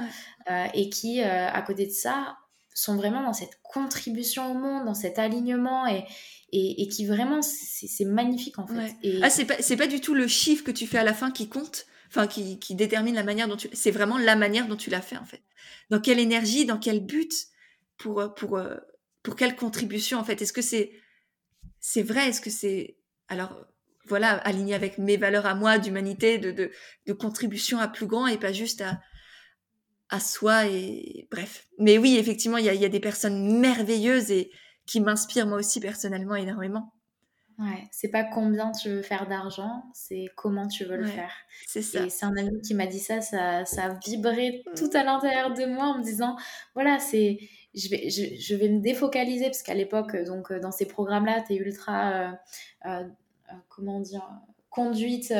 et 0.73 0.89
qui, 0.89 1.21
à 1.21 1.61
côté 1.61 1.87
de 1.87 1.93
ça, 1.93 2.39
sont 2.75 2.97
vraiment 2.97 3.23
dans 3.23 3.33
cette 3.33 3.61
contribution 3.63 4.51
au 4.51 4.55
monde, 4.55 4.85
dans 4.85 4.95
cet 4.95 5.19
alignement 5.19 5.87
et, 5.87 6.05
et, 6.53 6.89
qui 6.89 7.07
vraiment, 7.07 7.43
c'est 7.43 8.05
magnifique 8.05 8.59
en 8.59 8.67
fait. 8.67 8.95
Et... 9.03 9.21
Ah, 9.23 9.31
c'est 9.31 9.45
pas, 9.45 9.57
pas 9.57 9.87
du 9.87 10.01
tout 10.01 10.15
le 10.15 10.27
chiffre 10.27 10.65
que 10.65 10.71
tu 10.71 10.87
fais 10.87 10.99
à 10.99 11.05
la 11.05 11.15
fin 11.15 11.31
qui 11.31 11.49
compte, 11.49 11.87
enfin 12.09 12.27
qui, 12.27 12.59
qui 12.59 12.75
détermine 12.75 13.15
la 13.15 13.25
manière 13.25 13.49
dont 13.49 13.57
tu. 13.57 13.69
C'est 13.73 13.91
vraiment 13.91 14.19
la 14.19 14.37
manière 14.37 14.67
dont 14.67 14.77
tu 14.77 14.91
l'as 14.91 15.03
fait 15.03 15.17
en 15.17 15.25
fait. 15.25 15.43
Dans 15.91 16.01
quelle 16.01 16.19
énergie, 16.19 16.65
dans 16.65 16.79
quel 16.79 17.01
but, 17.05 17.33
pour, 17.99 18.35
pour, 18.35 18.57
euh, 18.57 18.77
pour 19.23 19.37
quelle 19.37 19.57
contribution 19.57 20.19
en 20.19 20.25
fait? 20.25 20.41
Est-ce 20.43 20.53
que 20.53 20.63
c'est 20.63 20.93
c'est 21.81 22.03
vrai? 22.03 22.29
Est-ce 22.29 22.41
que 22.41 22.51
c'est 22.51 22.97
alors 23.29 23.67
voilà 24.07 24.31
aligné 24.31 24.75
avec 24.75 24.99
mes 24.99 25.17
valeurs 25.17 25.47
à 25.47 25.55
moi 25.55 25.79
d'humanité, 25.79 26.39
de, 26.39 26.51
de, 26.51 26.71
de 27.07 27.13
contribution 27.13 27.79
à 27.79 27.89
plus 27.89 28.07
grand 28.07 28.27
et 28.27 28.39
pas 28.39 28.53
juste 28.53 28.81
à 28.81 29.01
à 30.11 30.21
soi 30.21 30.67
et 30.67 31.29
bref. 31.31 31.67
Mais 31.79 31.99
oui, 31.99 32.17
effectivement, 32.19 32.59
il 32.59 32.65
y 32.65 32.69
a, 32.69 32.75
y 32.75 32.85
a, 32.85 32.89
des 32.89 33.01
personnes 33.01 33.59
merveilleuses 33.61 34.31
et 34.31 34.51
qui 34.87 35.01
m'inspirent 35.01 35.47
moi 35.47 35.59
aussi 35.59 35.81
personnellement 35.81 36.35
énormément. 36.35 36.93
Ouais, 37.61 37.89
c'est 37.93 38.09
pas 38.09 38.25
combien 38.25 38.73
tu 38.73 38.89
veux 38.89 39.03
faire 39.03 39.29
d'argent, 39.29 39.83
c'est 39.93 40.29
comment 40.35 40.67
tu 40.67 40.87
veux 40.87 40.97
le 40.97 41.07
faire. 41.07 41.33
C'est 41.67 41.83
ça. 41.83 42.07
Et 42.07 42.09
c'est 42.09 42.25
un 42.25 42.35
ami 42.35 42.63
qui 42.63 42.73
m'a 42.73 42.87
dit 42.87 42.99
ça, 42.99 43.21
ça, 43.21 43.67
ça 43.67 43.85
a 43.85 43.99
vibré 44.03 44.63
mm. 44.67 44.75
tout 44.79 44.89
à 44.95 45.05
l'intérieur 45.05 45.53
de 45.53 45.67
moi 45.67 45.89
en 45.89 45.99
me 45.99 46.03
disant, 46.03 46.37
voilà, 46.75 46.99
c'est, 46.99 47.39
je 47.75 47.89
vais, 47.91 48.09
je, 48.09 48.35
je, 48.41 48.55
vais 48.55 48.71
me 48.71 48.81
défocaliser 48.81 49.45
parce 49.45 49.63
qu'à 49.63 49.75
l'époque, 49.75 50.17
donc 50.25 50.51
dans 50.55 50.73
ces 50.73 50.87
programmes-là, 50.87 51.45
tu 51.47 51.53
es 51.53 51.57
ultra, 51.57 52.13
euh, 52.13 52.33
euh, 52.87 53.05
euh, 53.51 53.57
comment 53.69 54.01
dire, 54.01 54.27
conduite, 54.71 55.33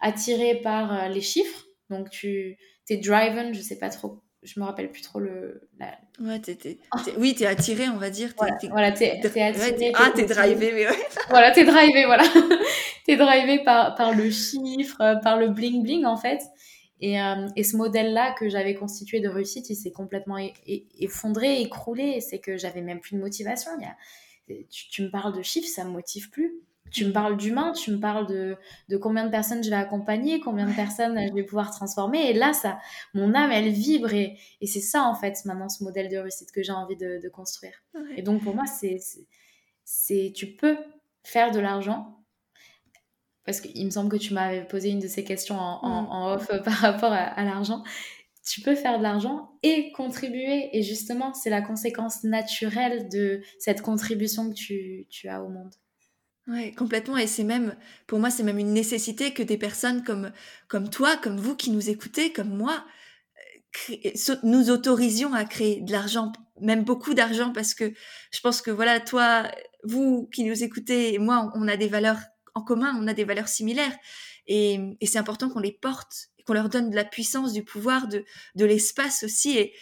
attirée 0.00 0.60
par 0.62 1.08
les 1.10 1.20
chiffres. 1.20 1.66
Donc 1.90 2.10
tu 2.10 2.58
t'es 2.86 2.96
driven, 2.96 3.52
je 3.52 3.60
sais 3.60 3.78
pas 3.78 3.90
trop, 3.90 4.22
je 4.46 4.60
me 4.60 4.64
rappelle 4.64 4.90
plus 4.90 5.02
trop 5.02 5.18
le. 5.18 5.68
La... 5.78 5.98
Ouais, 6.20 6.38
t'es, 6.38 6.78
oh. 6.94 6.98
oui, 7.18 7.34
t'es 7.34 7.46
attiré, 7.46 7.88
on 7.88 7.96
va 7.96 8.10
dire. 8.10 8.32
voilà, 8.70 8.92
t'es, 8.92 9.20
attiré. 9.20 9.92
ah, 9.94 10.10
t'es 10.14 10.24
drivé, 10.24 10.72
mais 10.72 10.88
ouais. 10.88 10.96
voilà, 11.28 11.50
t'es 11.50 11.64
drivé, 11.64 12.06
voilà. 12.06 12.24
t'es 13.06 13.16
drivé 13.16 13.62
par, 13.64 13.94
par 13.94 14.14
le 14.14 14.30
chiffre, 14.30 15.20
par 15.22 15.38
le 15.38 15.48
bling 15.48 15.82
bling, 15.82 16.04
en 16.04 16.16
fait. 16.16 16.40
Et, 17.00 17.20
euh, 17.20 17.48
et 17.56 17.64
ce 17.64 17.76
modèle-là 17.76 18.34
que 18.38 18.48
j'avais 18.48 18.74
constitué 18.74 19.20
de 19.20 19.28
réussite, 19.28 19.68
il 19.68 19.76
s'est 19.76 19.90
complètement 19.90 20.38
effondré, 20.98 21.60
écroulé. 21.60 22.20
C'est 22.20 22.38
que 22.38 22.56
j'avais 22.56 22.80
même 22.80 23.00
plus 23.00 23.16
de 23.16 23.20
motivation. 23.20 23.70
Il 23.78 23.82
y 23.82 23.86
a... 23.86 24.64
tu, 24.70 24.88
tu 24.88 25.02
me 25.02 25.10
parles 25.10 25.36
de 25.36 25.42
chiffres, 25.42 25.68
ça 25.68 25.84
me 25.84 25.90
motive 25.90 26.30
plus 26.30 26.54
tu 26.90 27.04
me 27.04 27.12
parles 27.12 27.36
d'humain, 27.36 27.72
tu 27.72 27.90
me 27.90 27.98
parles 27.98 28.26
de, 28.26 28.56
de, 28.88 28.96
combien 28.96 29.24
de 29.24 29.30
personnes 29.30 29.62
je 29.62 29.70
vais 29.70 29.76
accompagner, 29.76 30.40
combien 30.40 30.66
de 30.66 30.74
personnes 30.74 31.18
je 31.28 31.32
vais 31.32 31.42
pouvoir 31.42 31.70
transformer. 31.70 32.30
Et 32.30 32.32
là, 32.32 32.52
ça, 32.52 32.78
mon 33.14 33.34
âme, 33.34 33.50
elle 33.50 33.68
vibre. 33.68 34.12
Et, 34.12 34.38
et 34.60 34.66
c'est 34.66 34.80
ça, 34.80 35.04
en 35.04 35.14
fait, 35.14 35.44
maintenant, 35.44 35.68
ce 35.68 35.84
modèle 35.84 36.08
de 36.08 36.16
réussite 36.16 36.52
que 36.52 36.62
j'ai 36.62 36.72
envie 36.72 36.96
de, 36.96 37.20
de 37.22 37.28
construire. 37.28 37.74
Et 38.16 38.22
donc, 38.22 38.42
pour 38.42 38.54
moi, 38.54 38.64
c'est, 38.66 38.98
c'est, 39.84 40.32
tu 40.34 40.46
peux 40.54 40.76
faire 41.22 41.50
de 41.50 41.60
l'argent. 41.60 42.12
Parce 43.44 43.60
qu'il 43.60 43.84
me 43.84 43.90
semble 43.90 44.10
que 44.10 44.16
tu 44.16 44.34
m'avais 44.34 44.64
posé 44.64 44.90
une 44.90 44.98
de 44.98 45.06
ces 45.06 45.22
questions 45.22 45.56
en, 45.56 45.84
en, 45.84 46.30
mm. 46.30 46.34
off 46.34 46.46
par 46.64 46.74
rapport 46.74 47.12
à, 47.12 47.18
à 47.18 47.44
l'argent. 47.44 47.84
Tu 48.44 48.60
peux 48.60 48.76
faire 48.76 48.98
de 48.98 49.02
l'argent 49.02 49.50
et 49.62 49.92
contribuer. 49.92 50.76
Et 50.76 50.82
justement, 50.82 51.34
c'est 51.34 51.50
la 51.50 51.62
conséquence 51.62 52.24
naturelle 52.24 53.08
de 53.08 53.40
cette 53.58 53.82
contribution 53.82 54.48
que 54.48 54.54
tu, 54.54 55.06
tu 55.10 55.28
as 55.28 55.42
au 55.42 55.48
monde. 55.48 55.74
Ouais, 56.48 56.72
complètement. 56.72 57.16
Et 57.16 57.26
c'est 57.26 57.44
même, 57.44 57.76
pour 58.06 58.20
moi, 58.20 58.30
c'est 58.30 58.44
même 58.44 58.58
une 58.58 58.72
nécessité 58.72 59.34
que 59.34 59.42
des 59.42 59.58
personnes 59.58 60.04
comme, 60.04 60.32
comme 60.68 60.90
toi, 60.90 61.16
comme 61.16 61.38
vous 61.38 61.56
qui 61.56 61.70
nous 61.70 61.90
écoutez, 61.90 62.32
comme 62.32 62.56
moi, 62.56 62.84
nous 64.42 64.70
autorisions 64.70 65.34
à 65.34 65.44
créer 65.44 65.80
de 65.80 65.92
l'argent, 65.92 66.32
même 66.60 66.84
beaucoup 66.84 67.14
d'argent, 67.14 67.52
parce 67.52 67.74
que 67.74 67.92
je 68.30 68.40
pense 68.40 68.62
que 68.62 68.70
voilà, 68.70 69.00
toi, 69.00 69.50
vous 69.82 70.28
qui 70.32 70.44
nous 70.44 70.62
écoutez, 70.62 71.14
et 71.14 71.18
moi, 71.18 71.50
on 71.54 71.66
a 71.68 71.76
des 71.76 71.88
valeurs 71.88 72.20
en 72.54 72.62
commun, 72.62 72.96
on 73.00 73.08
a 73.08 73.12
des 73.12 73.24
valeurs 73.24 73.48
similaires. 73.48 73.96
Et, 74.46 74.78
c'est 75.04 75.18
important 75.18 75.50
qu'on 75.50 75.58
les 75.58 75.72
porte, 75.72 76.28
qu'on 76.46 76.54
leur 76.54 76.68
donne 76.68 76.90
de 76.90 76.96
la 76.96 77.04
puissance, 77.04 77.52
du 77.52 77.64
pouvoir, 77.64 78.06
de, 78.06 78.24
de 78.54 78.64
l'espace 78.64 79.24
aussi. 79.24 79.58
Et, 79.58 79.74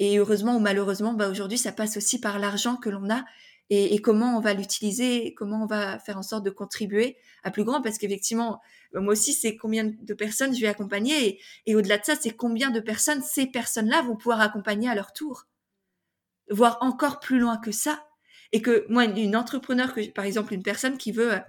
et 0.00 0.18
heureusement 0.18 0.56
ou 0.56 0.60
malheureusement, 0.60 1.14
bah 1.14 1.28
aujourd'hui, 1.28 1.58
ça 1.58 1.72
passe 1.72 1.96
aussi 1.96 2.20
par 2.20 2.38
l'argent 2.38 2.76
que 2.76 2.90
l'on 2.90 3.10
a 3.10 3.24
et, 3.72 4.02
comment 4.02 4.36
on 4.36 4.40
va 4.40 4.52
l'utiliser, 4.52 5.32
comment 5.34 5.62
on 5.62 5.66
va 5.66 6.00
faire 6.00 6.18
en 6.18 6.22
sorte 6.22 6.44
de 6.44 6.50
contribuer 6.50 7.16
à 7.44 7.52
plus 7.52 7.62
grand, 7.62 7.80
parce 7.80 7.98
qu'effectivement, 7.98 8.60
bah, 8.92 9.00
moi 9.00 9.12
aussi, 9.12 9.32
c'est 9.32 9.56
combien 9.56 9.84
de 9.84 10.14
personnes 10.14 10.54
je 10.54 10.60
vais 10.60 10.66
accompagner, 10.66 11.40
et, 11.66 11.76
au-delà 11.76 11.98
de 11.98 12.04
ça, 12.04 12.16
c'est 12.16 12.32
combien 12.32 12.70
de 12.70 12.80
personnes 12.80 13.22
ces 13.22 13.46
personnes-là 13.46 14.02
vont 14.02 14.16
pouvoir 14.16 14.40
accompagner 14.40 14.88
à 14.88 14.96
leur 14.96 15.12
tour, 15.12 15.46
voire 16.50 16.78
encore 16.80 17.20
plus 17.20 17.38
loin 17.38 17.58
que 17.58 17.70
ça, 17.70 18.04
et 18.50 18.60
que 18.60 18.84
moi, 18.88 19.04
une 19.04 19.36
entrepreneur, 19.36 19.94
que, 19.94 20.10
par 20.10 20.24
exemple, 20.24 20.52
une 20.52 20.64
personne 20.64 20.98
qui 20.98 21.12
veut, 21.12 21.34
euh, 21.34 21.40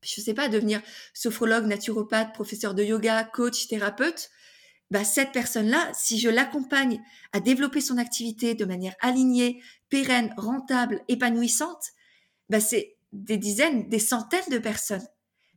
je 0.00 0.22
sais 0.22 0.32
pas, 0.32 0.48
devenir 0.48 0.80
sophrologue, 1.12 1.66
naturopathe, 1.66 2.32
professeur 2.32 2.74
de 2.74 2.82
yoga, 2.82 3.24
coach, 3.24 3.68
thérapeute, 3.68 4.30
bah, 4.90 5.04
cette 5.04 5.32
personne-là, 5.32 5.90
si 5.94 6.18
je 6.18 6.28
l'accompagne 6.28 7.02
à 7.32 7.40
développer 7.40 7.80
son 7.80 7.98
activité 7.98 8.54
de 8.54 8.64
manière 8.64 8.94
alignée, 9.00 9.62
pérenne, 9.88 10.32
rentable, 10.36 11.02
épanouissante, 11.08 11.90
bah, 12.48 12.60
c'est 12.60 12.96
des 13.12 13.38
dizaines, 13.38 13.88
des 13.88 13.98
centaines 13.98 14.50
de 14.50 14.58
personnes 14.58 15.06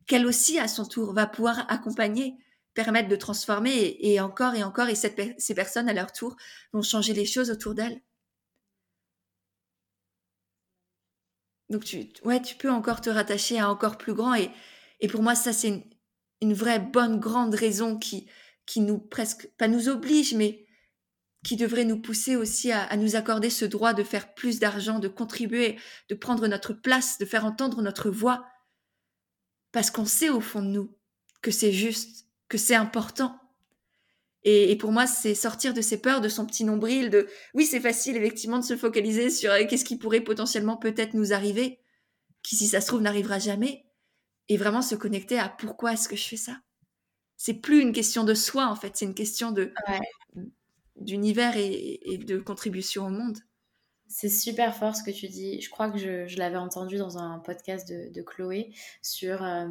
qu'elle 0.08 0.26
aussi, 0.26 0.58
à 0.58 0.68
son 0.68 0.86
tour, 0.86 1.14
va 1.14 1.28
pouvoir 1.28 1.72
accompagner, 1.72 2.36
permettre 2.74 3.10
de 3.10 3.16
transformer 3.16 3.98
et, 4.00 4.20
encore 4.20 4.56
et 4.56 4.64
encore, 4.64 4.90
et 4.90 4.96
ces 4.96 5.54
personnes, 5.54 5.88
à 5.88 5.94
leur 5.94 6.12
tour, 6.12 6.36
vont 6.74 6.82
changer 6.82 7.14
les 7.14 7.26
choses 7.26 7.52
autour 7.52 7.76
d'elles. 7.76 8.02
Donc, 11.70 11.84
tu, 11.84 12.10
ouais, 12.26 12.42
tu 12.42 12.56
peux 12.56 12.72
encore 12.72 13.02
te 13.02 13.12
rattacher 13.12 13.60
à 13.60 13.70
encore 13.70 14.00
plus 14.00 14.16
grand, 14.16 14.34
et, 14.34 14.50
et 15.00 15.08
pour 15.08 15.22
moi, 15.22 15.36
ça, 15.36 15.54
c'est 15.54 15.68
une, 15.68 15.84
une 16.42 16.54
vraie 16.54 16.80
bonne, 16.80 17.20
grande 17.20 17.54
raison 17.54 17.98
qui, 17.98 18.28
qui 18.70 18.82
nous 18.82 19.00
presque, 19.00 19.50
pas 19.58 19.68
nous 19.68 19.90
oblige, 19.90 20.36
mais 20.36 20.68
qui 21.44 21.56
devrait 21.56 21.86
nous 21.86 22.00
pousser 22.00 22.36
aussi 22.36 22.72
à, 22.72 22.96
nous 22.98 23.16
accorder 23.16 23.50
ce 23.50 23.66
droit 23.66 23.94
de 23.94 24.04
faire 24.04 24.36
plus 24.36 24.60
d'argent, 24.60 25.00
de 25.00 25.08
contribuer, 25.08 25.80
de 26.08 26.14
prendre 26.14 26.48
notre 26.48 26.74
place, 26.74 27.18
de 27.18 27.26
faire 27.26 27.46
entendre 27.46 27.82
notre 27.82 28.12
voix, 28.12 28.46
parce 29.72 29.90
qu'on 29.90 30.06
sait 30.06 30.30
au 30.30 30.40
fond 30.40 30.62
de 30.62 30.68
nous 30.68 30.96
que 31.42 31.50
c'est 31.50 31.72
juste, 31.72 32.28
que 32.48 32.60
c'est 32.60 32.76
important. 32.76 33.40
Et, 34.44 34.76
pour 34.78 34.92
moi, 34.92 35.08
c'est 35.08 35.34
sortir 35.34 35.74
de 35.74 35.82
ces 35.82 36.00
peurs, 36.00 36.22
de 36.22 36.30
son 36.30 36.46
petit 36.46 36.64
nombril, 36.64 37.10
de 37.10 37.28
oui, 37.56 37.66
c'est 37.66 37.80
facile 37.80 38.18
effectivement 38.18 38.60
de 38.60 38.64
se 38.64 38.78
focaliser 38.78 39.32
sur 39.32 39.52
euh, 39.52 39.66
qu'est-ce 39.68 39.84
qui 39.84 39.98
pourrait 39.98 40.22
potentiellement 40.22 40.78
peut-être 40.78 41.16
nous 41.16 41.34
arriver, 41.34 41.80
qui 42.44 42.56
si 42.56 42.68
ça 42.68 42.82
se 42.82 42.88
trouve 42.88 43.02
n'arrivera 43.02 43.40
jamais, 43.40 43.86
et 44.48 44.58
vraiment 44.58 44.84
se 44.84 44.96
connecter 44.96 45.40
à 45.40 45.50
pourquoi 45.50 45.94
est-ce 45.94 46.08
que 46.08 46.16
je 46.16 46.28
fais 46.28 46.38
ça? 46.38 46.62
C'est 47.40 47.54
plus 47.54 47.82
une 47.82 47.94
question 47.94 48.26
de 48.26 48.34
soi 48.34 48.68
en 48.68 48.76
fait, 48.76 48.92
c'est 48.98 49.06
une 49.06 49.16
question 49.16 49.52
de 49.52 49.74
d'univers 50.98 51.56
et, 51.56 52.20
de 52.28 52.38
contribution 52.38 53.08
au 53.08 53.10
monde. 53.10 53.38
C'est 54.10 54.28
super 54.28 54.76
fort 54.76 54.94
ce 54.94 55.04
que 55.04 55.12
tu 55.12 55.30
dis. 55.30 55.62
Je 55.62 55.70
crois 55.70 55.90
que 55.90 55.98
je, 55.98 56.38
l'avais 56.38 56.58
entendu 56.58 56.98
dans 56.98 57.18
un 57.18 57.40
podcast 57.40 57.88
de, 57.88 58.22
Chloé 58.22 58.74
sur 59.02 59.42
euh, 59.42 59.70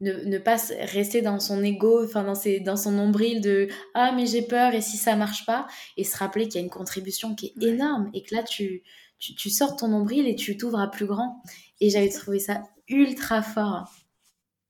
ne, 0.00 0.38
pas 0.38 0.56
rester 0.80 1.20
dans 1.20 1.38
son 1.38 1.62
ego, 1.62 2.02
enfin 2.02 2.24
dans, 2.24 2.40
dans 2.64 2.76
son 2.78 2.92
nombril 2.92 3.42
de 3.42 3.68
ah 3.92 4.12
mais 4.12 4.24
j'ai 4.24 4.42
peur 4.42 4.72
et 4.72 4.80
si 4.80 4.96
ça 4.96 5.16
marche 5.16 5.44
pas? 5.44 5.66
et 5.98 6.04
se 6.04 6.16
rappeler 6.16 6.46
qu'il 6.46 6.54
y 6.54 6.58
a 6.58 6.64
une 6.64 6.70
contribution 6.70 7.34
qui 7.34 7.48
est 7.48 7.62
énorme 7.62 8.10
et 8.14 8.22
que 8.22 8.34
là 8.34 8.42
tu, 8.42 8.82
tu, 9.18 9.50
sors 9.50 9.76
ton 9.76 9.88
nombril 9.88 10.26
et 10.26 10.34
tu 10.34 10.56
t'ouvres 10.56 10.80
à 10.80 10.90
plus 10.90 11.06
grand. 11.06 11.42
Et 11.82 11.90
j'avais 11.90 12.08
trouvé 12.08 12.38
ça 12.38 12.62
ultra 12.88 13.42
fort. 13.42 13.92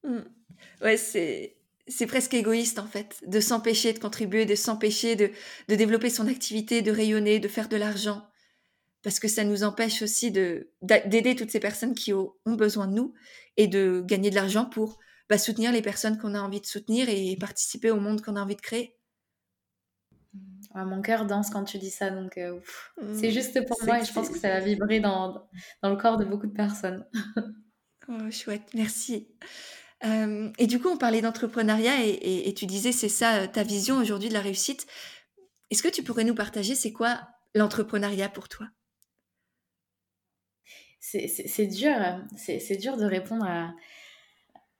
Mmh 0.02 0.22
ouais, 0.82 0.96
c'est 0.96 1.56
c'est 1.88 2.06
presque 2.06 2.34
égoïste 2.34 2.78
en 2.78 2.86
fait, 2.86 3.22
de 3.26 3.40
s'empêcher 3.40 3.92
de 3.92 3.98
contribuer, 3.98 4.46
de 4.46 4.54
s'empêcher 4.54 5.16
de, 5.16 5.30
de 5.68 5.74
développer 5.74 6.10
son 6.10 6.28
activité, 6.28 6.80
de 6.80 6.92
rayonner, 6.92 7.40
de 7.40 7.48
faire 7.48 7.68
de 7.68 7.76
l'argent, 7.76 8.24
parce 9.02 9.18
que 9.18 9.28
ça 9.28 9.44
nous 9.44 9.64
empêche 9.64 10.02
aussi 10.02 10.30
de 10.30 10.70
d'aider 10.82 11.34
toutes 11.34 11.50
ces 11.50 11.60
personnes 11.60 11.94
qui 11.94 12.12
ont 12.12 12.32
besoin 12.46 12.86
de 12.86 12.94
nous 12.94 13.14
et 13.56 13.66
de 13.66 14.02
gagner 14.06 14.30
de 14.30 14.36
l'argent 14.36 14.64
pour 14.64 14.98
bah, 15.28 15.38
soutenir 15.38 15.72
les 15.72 15.82
personnes 15.82 16.18
qu'on 16.18 16.34
a 16.34 16.40
envie 16.40 16.60
de 16.60 16.66
soutenir 16.66 17.08
et 17.08 17.36
participer 17.38 17.90
au 17.90 17.98
monde 17.98 18.22
qu'on 18.22 18.36
a 18.36 18.42
envie 18.42 18.56
de 18.56 18.60
créer. 18.60 18.96
mon 20.74 21.02
cœur 21.02 21.26
danse 21.26 21.50
quand 21.50 21.64
tu 21.64 21.78
dis 21.78 21.90
ça, 21.90 22.10
donc 22.10 22.38
euh, 22.38 22.60
c'est 23.14 23.28
mmh, 23.28 23.32
juste 23.32 23.66
pour 23.66 23.82
moi 23.84 24.00
et 24.00 24.04
je 24.04 24.12
pense 24.12 24.28
que 24.28 24.38
ça 24.38 24.48
va 24.48 24.60
vibrer 24.60 25.00
dans, 25.00 25.48
dans 25.82 25.90
le 25.90 25.96
corps 25.96 26.16
de 26.16 26.24
beaucoup 26.24 26.46
de 26.46 26.52
personnes. 26.52 27.04
oh, 28.08 28.30
chouette, 28.30 28.70
merci. 28.74 29.28
Euh, 30.04 30.50
et 30.58 30.66
du 30.66 30.80
coup, 30.80 30.88
on 30.88 30.96
parlait 30.96 31.20
d'entrepreneuriat 31.20 32.04
et, 32.04 32.52
tu 32.54 32.66
disais 32.66 32.92
c'est 32.92 33.08
ça 33.08 33.46
ta 33.46 33.62
vision 33.62 33.96
aujourd'hui 33.96 34.28
de 34.28 34.34
la 34.34 34.40
réussite. 34.40 34.86
Est-ce 35.70 35.82
que 35.82 35.88
tu 35.88 36.02
pourrais 36.02 36.24
nous 36.24 36.34
partager 36.34 36.74
c'est 36.74 36.92
quoi 36.92 37.20
l'entrepreneuriat 37.54 38.28
pour 38.28 38.48
toi? 38.48 38.66
C'est 41.00 41.66
dur, 41.66 41.94
c'est 42.36 42.76
dur 42.76 42.96
de 42.96 43.04
répondre 43.04 43.44
à. 43.44 43.74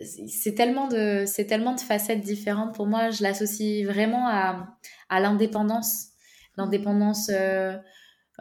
C'est 0.01 0.55
tellement 0.55 0.89
de, 0.89 1.25
tellement 1.45 1.75
de 1.75 1.81
facettes 1.81 2.23
différentes 2.23 2.75
pour 2.75 2.87
moi. 2.87 3.11
Je 3.11 3.23
l'associe 3.23 3.87
vraiment 3.87 4.27
à, 4.29 4.77
à 5.09 5.21
l'indépendance, 5.21 6.09
l'indépendance 6.57 7.29
euh, 7.33 7.77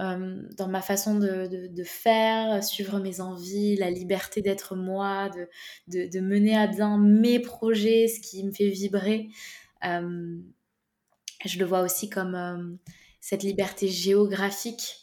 euh, 0.01 0.41
dans 0.57 0.67
ma 0.67 0.81
façon 0.81 1.15
de, 1.15 1.67
de, 1.67 1.83
faire, 1.83 2.63
suivre 2.63 2.99
mes 2.99 3.21
envies, 3.21 3.75
la 3.77 3.89
liberté 3.89 4.41
d'être 4.41 4.75
moi, 4.75 5.29
de, 5.87 6.07
de, 6.07 6.19
mener 6.19 6.57
à 6.57 6.67
bien 6.67 6.97
mes 6.97 7.39
projets, 7.39 8.07
ce 8.07 8.19
qui 8.19 8.43
me 8.43 8.51
fait 8.51 8.69
vibrer. 8.69 9.29
Euh, 9.85 10.37
je 11.45 11.59
le 11.59 11.65
vois 11.65 11.81
aussi 11.81 12.09
comme 12.09 12.77
cette 13.19 13.43
liberté 13.43 13.87
géographique 13.87 15.01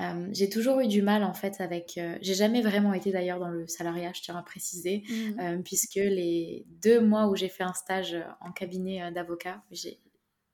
euh, 0.00 0.28
j'ai 0.32 0.50
toujours 0.50 0.80
eu 0.80 0.88
du 0.88 1.00
mal 1.00 1.24
en 1.24 1.32
fait 1.32 1.60
avec. 1.60 1.96
Euh, 1.96 2.18
j'ai 2.20 2.34
jamais 2.34 2.60
vraiment 2.60 2.92
été 2.92 3.12
d'ailleurs 3.12 3.38
dans 3.38 3.48
le 3.48 3.66
salariat, 3.66 4.12
je 4.14 4.20
tiens 4.20 4.36
à 4.36 4.42
préciser, 4.42 5.04
mmh. 5.08 5.40
euh, 5.40 5.58
puisque 5.64 5.94
les 5.94 6.66
deux 6.82 7.00
mois 7.00 7.28
où 7.28 7.36
j'ai 7.36 7.48
fait 7.48 7.62
un 7.62 7.72
stage 7.72 8.16
en 8.40 8.52
cabinet 8.52 9.10
d'avocat, 9.12 9.62
j'ai 9.70 9.98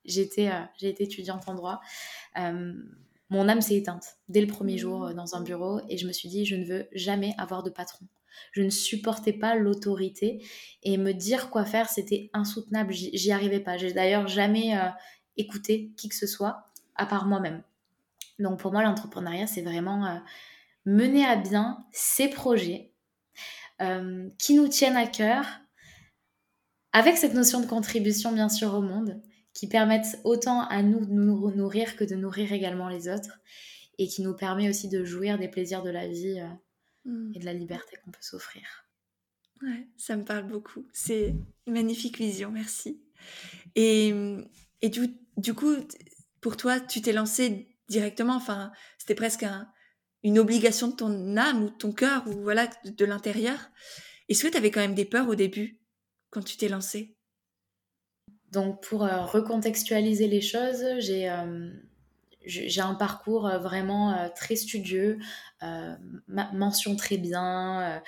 j'ai 0.05 0.23
été 0.23 0.51
étudiante 1.03 1.49
en 1.49 1.55
droit. 1.55 1.81
Mon 3.33 3.49
âme 3.49 3.61
s'est 3.61 3.77
éteinte 3.77 4.17
dès 4.29 4.41
le 4.41 4.47
premier 4.47 4.79
jour 4.79 5.09
mmh. 5.09 5.15
dans 5.15 5.35
un 5.35 5.43
bureau 5.43 5.81
et 5.89 5.97
je 5.97 6.07
me 6.07 6.13
suis 6.13 6.29
dit 6.29 6.45
je 6.45 6.57
ne 6.57 6.65
veux 6.65 6.87
jamais 6.93 7.35
avoir 7.39 7.63
de 7.63 7.71
patron. 7.71 8.07
Je 8.53 8.63
ne 8.63 8.71
supportais 8.71 9.33
pas 9.33 9.55
l'autorité 9.57 10.45
et 10.83 10.97
me 10.97 11.13
dire 11.13 11.51
quoi 11.51 11.65
faire, 11.65 11.89
c'était 11.89 12.31
insoutenable. 12.33 12.93
J'y 12.93 13.31
arrivais 13.31 13.61
pas. 13.61 13.77
J'ai 13.77 13.93
d'ailleurs 13.93 14.27
jamais 14.27 14.73
écouté 15.37 15.93
qui 15.97 16.09
que 16.09 16.15
ce 16.15 16.27
soit 16.27 16.73
à 16.95 17.07
part 17.07 17.27
moi-même. 17.27 17.63
Donc 18.39 18.59
pour 18.59 18.73
moi, 18.73 18.83
l'entrepreneuriat, 18.83 19.47
c'est 19.47 19.63
vraiment 19.63 20.07
euh, 20.07 20.19
mener 20.85 21.25
à 21.25 21.37
bien 21.37 21.79
ces 21.93 22.29
projets 22.29 22.93
euh, 23.81 24.29
qui 24.39 24.55
nous 24.55 24.69
tiennent 24.69 24.97
à 24.97 25.07
cœur, 25.07 25.47
avec 26.93 27.17
cette 27.17 27.35
notion 27.35 27.61
de 27.61 27.67
contribution 27.67 28.33
bien 28.33 28.49
sûr 28.49 28.75
au 28.75 28.83
monde, 28.83 29.21
qui 29.55 29.69
permettent 29.69 30.19
autant 30.25 30.67
à 30.69 30.83
nous 30.83 31.05
de 31.05 31.13
nous 31.13 31.51
nourrir 31.51 31.97
que 31.97 32.05
de 32.05 32.15
nourrir 32.15 32.53
également 32.53 32.89
les 32.89 33.09
autres, 33.09 33.41
et 33.99 34.09
qui 34.09 34.23
nous 34.23 34.35
permet 34.35 34.69
aussi 34.69 34.89
de 34.89 35.05
jouir 35.05 35.39
des 35.39 35.49
plaisirs 35.49 35.83
de 35.83 35.91
la 35.91 36.09
vie 36.09 36.41
euh, 36.41 37.11
mmh. 37.11 37.33
et 37.35 37.39
de 37.39 37.45
la 37.45 37.53
liberté 37.53 37.97
qu'on 38.03 38.11
peut 38.11 38.23
s'offrir. 38.23 38.63
Ouais, 39.63 39.87
ça 39.97 40.17
me 40.17 40.25
parle 40.25 40.47
beaucoup. 40.47 40.87
C'est 40.93 41.35
une 41.67 41.75
magnifique 41.75 42.19
vision, 42.19 42.51
merci. 42.51 43.01
Et, 43.77 44.13
et 44.81 44.89
du, 44.89 45.09
du 45.37 45.55
coup, 45.55 45.77
pour 46.41 46.57
toi, 46.57 46.81
tu 46.81 47.01
t'es 47.01 47.13
lancé 47.13 47.69
directement. 47.89 48.35
Enfin, 48.35 48.73
c'était 48.99 49.15
presque 49.15 49.47
une 50.23 50.39
obligation 50.39 50.89
de 50.89 50.97
ton 50.97 51.37
âme 51.37 51.65
ou 51.65 51.71
de 51.71 51.77
ton 51.77 51.93
cœur 51.93 52.27
ou 52.27 52.43
voilà 52.43 52.69
de, 52.85 53.05
l'intérieur. 53.05 53.59
Est-ce 54.29 54.45
que 54.45 54.49
tu 54.49 54.57
avais 54.57 54.71
quand 54.71 54.81
même 54.81 54.95
des 54.95 55.05
peurs 55.05 55.29
au 55.29 55.35
début 55.35 55.81
quand 56.31 56.43
tu 56.43 56.57
t'es 56.57 56.69
lancé 56.69 57.17
Donc 58.53 58.83
pour 58.83 59.05
euh, 59.05 59.25
recontextualiser 59.25 60.29
les 60.29 60.43
choses, 60.43 60.85
j'ai 60.99 61.29
euh, 61.31 61.71
j'ai 62.45 62.81
un 62.81 62.95
parcours 62.95 63.47
euh, 63.47 63.59
vraiment 63.59 64.13
euh, 64.13 64.29
très 64.35 64.57
studieux, 64.57 65.19
euh, 65.63 65.95
mention 66.29 66.97
très 66.97 67.19
bien, 67.19 68.03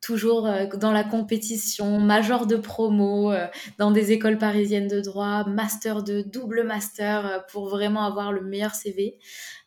toujours 0.00 0.48
dans 0.74 0.90
la 0.90 1.04
compétition, 1.04 2.00
major 2.00 2.46
de 2.46 2.56
promo, 2.56 3.32
dans 3.78 3.92
des 3.92 4.10
écoles 4.10 4.36
parisiennes 4.36 4.88
de 4.88 5.00
droit, 5.00 5.44
master 5.44 6.02
de 6.02 6.22
double 6.22 6.64
master 6.64 7.44
pour 7.52 7.68
vraiment 7.68 8.04
avoir 8.04 8.32
le 8.32 8.40
meilleur 8.40 8.74
CV. 8.74 9.18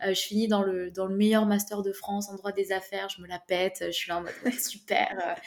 je 0.05 0.13
finis 0.13 0.49
dans 0.49 0.61
le, 0.61 0.91
dans 0.91 1.05
le 1.05 1.15
meilleur 1.15 1.45
master 1.45 1.83
de 1.83 1.93
France 1.93 2.29
en 2.29 2.35
droit 2.35 2.51
des 2.51 2.73
affaires, 2.73 3.07
je 3.07 3.21
me 3.21 3.27
la 3.27 3.39
pète, 3.39 3.85
je 3.87 3.91
suis 3.91 4.09
là 4.09 4.17
en 4.17 4.21
mode 4.21 4.59
super, 4.59 5.37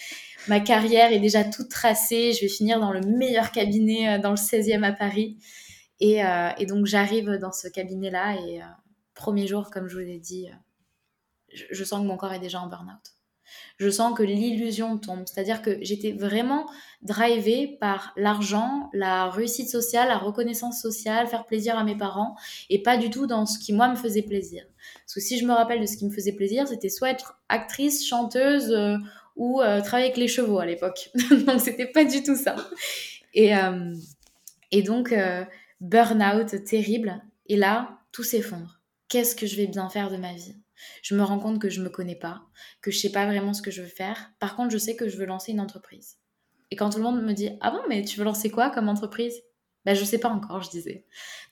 ma 0.48 0.60
carrière 0.60 1.12
est 1.12 1.20
déjà 1.20 1.44
toute 1.44 1.68
tracée, 1.68 2.32
je 2.32 2.40
vais 2.40 2.48
finir 2.48 2.80
dans 2.80 2.92
le 2.92 3.00
meilleur 3.00 3.52
cabinet 3.52 4.18
dans 4.20 4.30
le 4.30 4.36
16e 4.36 4.84
à 4.84 4.92
Paris. 4.92 5.36
Euh, 6.02 6.50
et, 6.58 6.66
donc 6.66 6.86
j'arrive 6.86 7.30
dans 7.38 7.52
ce 7.52 7.68
cabinet-là 7.68 8.36
et 8.40 8.60
euh, 8.60 8.66
premier 9.14 9.46
jour, 9.46 9.70
comme 9.70 9.88
je 9.88 9.94
vous 9.94 10.04
l'ai 10.04 10.18
dit, 10.18 10.48
euh, 10.48 11.58
je, 11.70 11.84
sens 11.84 12.00
que 12.00 12.06
mon 12.06 12.16
corps 12.16 12.32
est 12.32 12.38
déjà 12.38 12.60
en 12.60 12.68
burn-out. 12.68 13.14
Je 13.78 13.88
sens 13.88 14.16
que 14.16 14.22
l'illusion 14.22 14.98
tombe. 14.98 15.22
C'est-à-dire 15.26 15.62
que 15.62 15.78
j'étais 15.80 16.12
vraiment 16.12 16.68
drivée 17.00 17.78
par 17.80 18.12
l'argent, 18.16 18.90
la 18.92 19.30
réussite 19.30 19.70
sociale, 19.70 20.08
la 20.08 20.18
reconnaissance 20.18 20.82
sociale, 20.82 21.28
faire 21.28 21.46
plaisir 21.46 21.78
à 21.78 21.84
mes 21.84 21.96
parents, 21.96 22.34
et 22.68 22.82
pas 22.82 22.96
du 22.96 23.08
tout 23.08 23.26
dans 23.26 23.46
ce 23.46 23.58
qui, 23.58 23.72
moi, 23.72 23.88
me 23.88 23.94
faisait 23.94 24.22
plaisir. 24.22 24.64
Parce 25.04 25.14
que 25.14 25.20
si 25.20 25.38
je 25.38 25.46
me 25.46 25.52
rappelle 25.52 25.80
de 25.80 25.86
ce 25.86 25.96
qui 25.96 26.04
me 26.04 26.10
faisait 26.10 26.32
plaisir, 26.32 26.66
c'était 26.66 26.88
soit 26.88 27.10
être 27.10 27.38
actrice, 27.48 28.04
chanteuse 28.04 28.76
ou 29.36 29.60
travailler 29.60 30.06
avec 30.06 30.16
les 30.16 30.28
chevaux 30.28 30.58
à 30.58 30.66
l'époque. 30.66 31.10
donc, 31.46 31.60
c'était 31.60 31.86
pas 31.86 32.04
du 32.04 32.24
tout 32.24 32.36
ça. 32.36 32.56
Et, 33.32 33.52
et 34.72 34.82
donc, 34.82 35.14
burn-out 35.80 36.64
terrible. 36.64 37.22
Et 37.46 37.56
là, 37.56 38.00
tout 38.12 38.22
s'effondre. 38.22 38.80
Qu'est-ce 39.08 39.36
que 39.36 39.46
je 39.46 39.56
vais 39.56 39.66
bien 39.66 39.88
faire 39.88 40.10
de 40.10 40.16
ma 40.16 40.32
vie? 40.32 40.56
Je 41.02 41.14
me 41.14 41.22
rends 41.22 41.38
compte 41.38 41.60
que 41.60 41.70
je 41.70 41.80
me 41.80 41.88
connais 41.88 42.16
pas, 42.16 42.42
que 42.82 42.90
je 42.90 42.98
sais 42.98 43.12
pas 43.12 43.26
vraiment 43.26 43.54
ce 43.54 43.62
que 43.62 43.70
je 43.70 43.82
veux 43.82 43.88
faire. 43.88 44.32
Par 44.40 44.56
contre, 44.56 44.72
je 44.72 44.78
sais 44.78 44.96
que 44.96 45.08
je 45.08 45.16
veux 45.16 45.26
lancer 45.26 45.52
une 45.52 45.60
entreprise. 45.60 46.18
Et 46.70 46.76
quand 46.76 46.90
tout 46.90 46.98
le 46.98 47.04
monde 47.04 47.22
me 47.22 47.32
dit 47.32 47.50
Ah 47.60 47.70
bon, 47.70 47.80
mais 47.88 48.04
tu 48.04 48.18
veux 48.18 48.24
lancer 48.24 48.50
quoi 48.50 48.70
comme 48.70 48.88
entreprise? 48.88 49.42
Ben, 49.84 49.94
je 49.94 50.04
sais 50.04 50.18
pas 50.18 50.28
encore, 50.28 50.62
je 50.62 50.70
disais. 50.70 51.04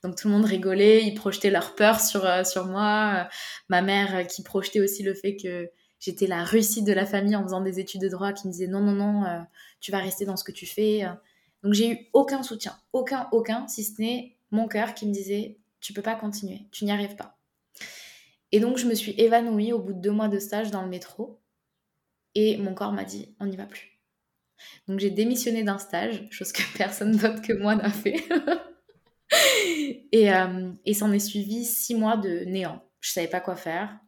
Donc 0.03 0.16
tout 0.16 0.27
le 0.27 0.35
monde 0.35 0.45
rigolait, 0.45 1.05
ils 1.05 1.14
projetaient 1.14 1.51
leur 1.51 1.77
peur 1.77 2.01
sur, 2.01 2.25
euh, 2.25 2.43
sur 2.43 2.66
moi. 2.66 3.29
ma 3.68 3.81
mère 3.81 4.16
euh, 4.16 4.25
qui 4.25 4.43
projetait 4.43 4.81
aussi 4.81 5.05
le 5.05 5.14
fait 5.14 5.37
que 5.37 5.70
j'étais 6.01 6.27
la 6.27 6.43
réussite 6.43 6.85
de 6.85 6.93
la 6.93 7.07
famille 7.07 7.37
en 7.37 7.45
faisant 7.45 7.61
des 7.61 7.79
études 7.79 8.01
de 8.01 8.09
droit, 8.09 8.33
qui 8.33 8.49
me 8.49 8.53
disait 8.53 8.66
non, 8.66 8.81
non, 8.81 8.93
non, 8.93 9.25
euh, 9.25 9.41
tu 9.81 9.93
vas 9.93 9.99
rester 9.99 10.25
dans 10.25 10.37
ce 10.37 10.43
que 10.43 10.51
tu 10.51 10.66
fais. 10.66 11.05
Donc 11.64 11.72
j'ai 11.72 11.90
eu 11.90 11.98
aucun 12.12 12.42
soutien, 12.42 12.78
aucun, 12.92 13.28
aucun, 13.32 13.66
si 13.66 13.82
ce 13.82 14.00
n'est 14.00 14.36
mon 14.50 14.68
cœur 14.68 14.94
qui 14.94 15.06
me 15.06 15.12
disait 15.12 15.58
tu 15.80 15.92
peux 15.92 16.02
pas 16.02 16.14
continuer, 16.14 16.68
tu 16.70 16.84
n'y 16.84 16.92
arrives 16.92 17.16
pas. 17.16 17.38
Et 18.52 18.60
donc 18.60 18.76
je 18.76 18.86
me 18.86 18.94
suis 18.94 19.12
évanouie 19.12 19.72
au 19.72 19.78
bout 19.78 19.94
de 19.94 20.00
deux 20.00 20.10
mois 20.10 20.28
de 20.28 20.38
stage 20.38 20.70
dans 20.70 20.82
le 20.82 20.88
métro 20.88 21.40
et 22.34 22.58
mon 22.58 22.74
corps 22.74 22.92
m'a 22.92 23.04
dit 23.04 23.34
on 23.40 23.46
n'y 23.46 23.56
va 23.56 23.64
plus. 23.64 23.98
Donc 24.86 25.00
j'ai 25.00 25.10
démissionné 25.10 25.64
d'un 25.64 25.78
stage, 25.78 26.28
chose 26.30 26.52
que 26.52 26.62
personne 26.76 27.16
d'autre 27.16 27.40
que 27.40 27.54
moi 27.54 27.74
n'a 27.74 27.90
fait. 27.90 28.22
et, 30.12 30.32
euh, 30.32 30.70
et 30.84 30.94
s'en 30.94 31.12
est 31.12 31.18
suivi 31.18 31.64
six 31.64 31.94
mois 31.94 32.16
de 32.16 32.44
néant. 32.44 32.82
Je 33.00 33.10
savais 33.10 33.28
pas 33.28 33.40
quoi 33.40 33.56
faire. 33.56 33.98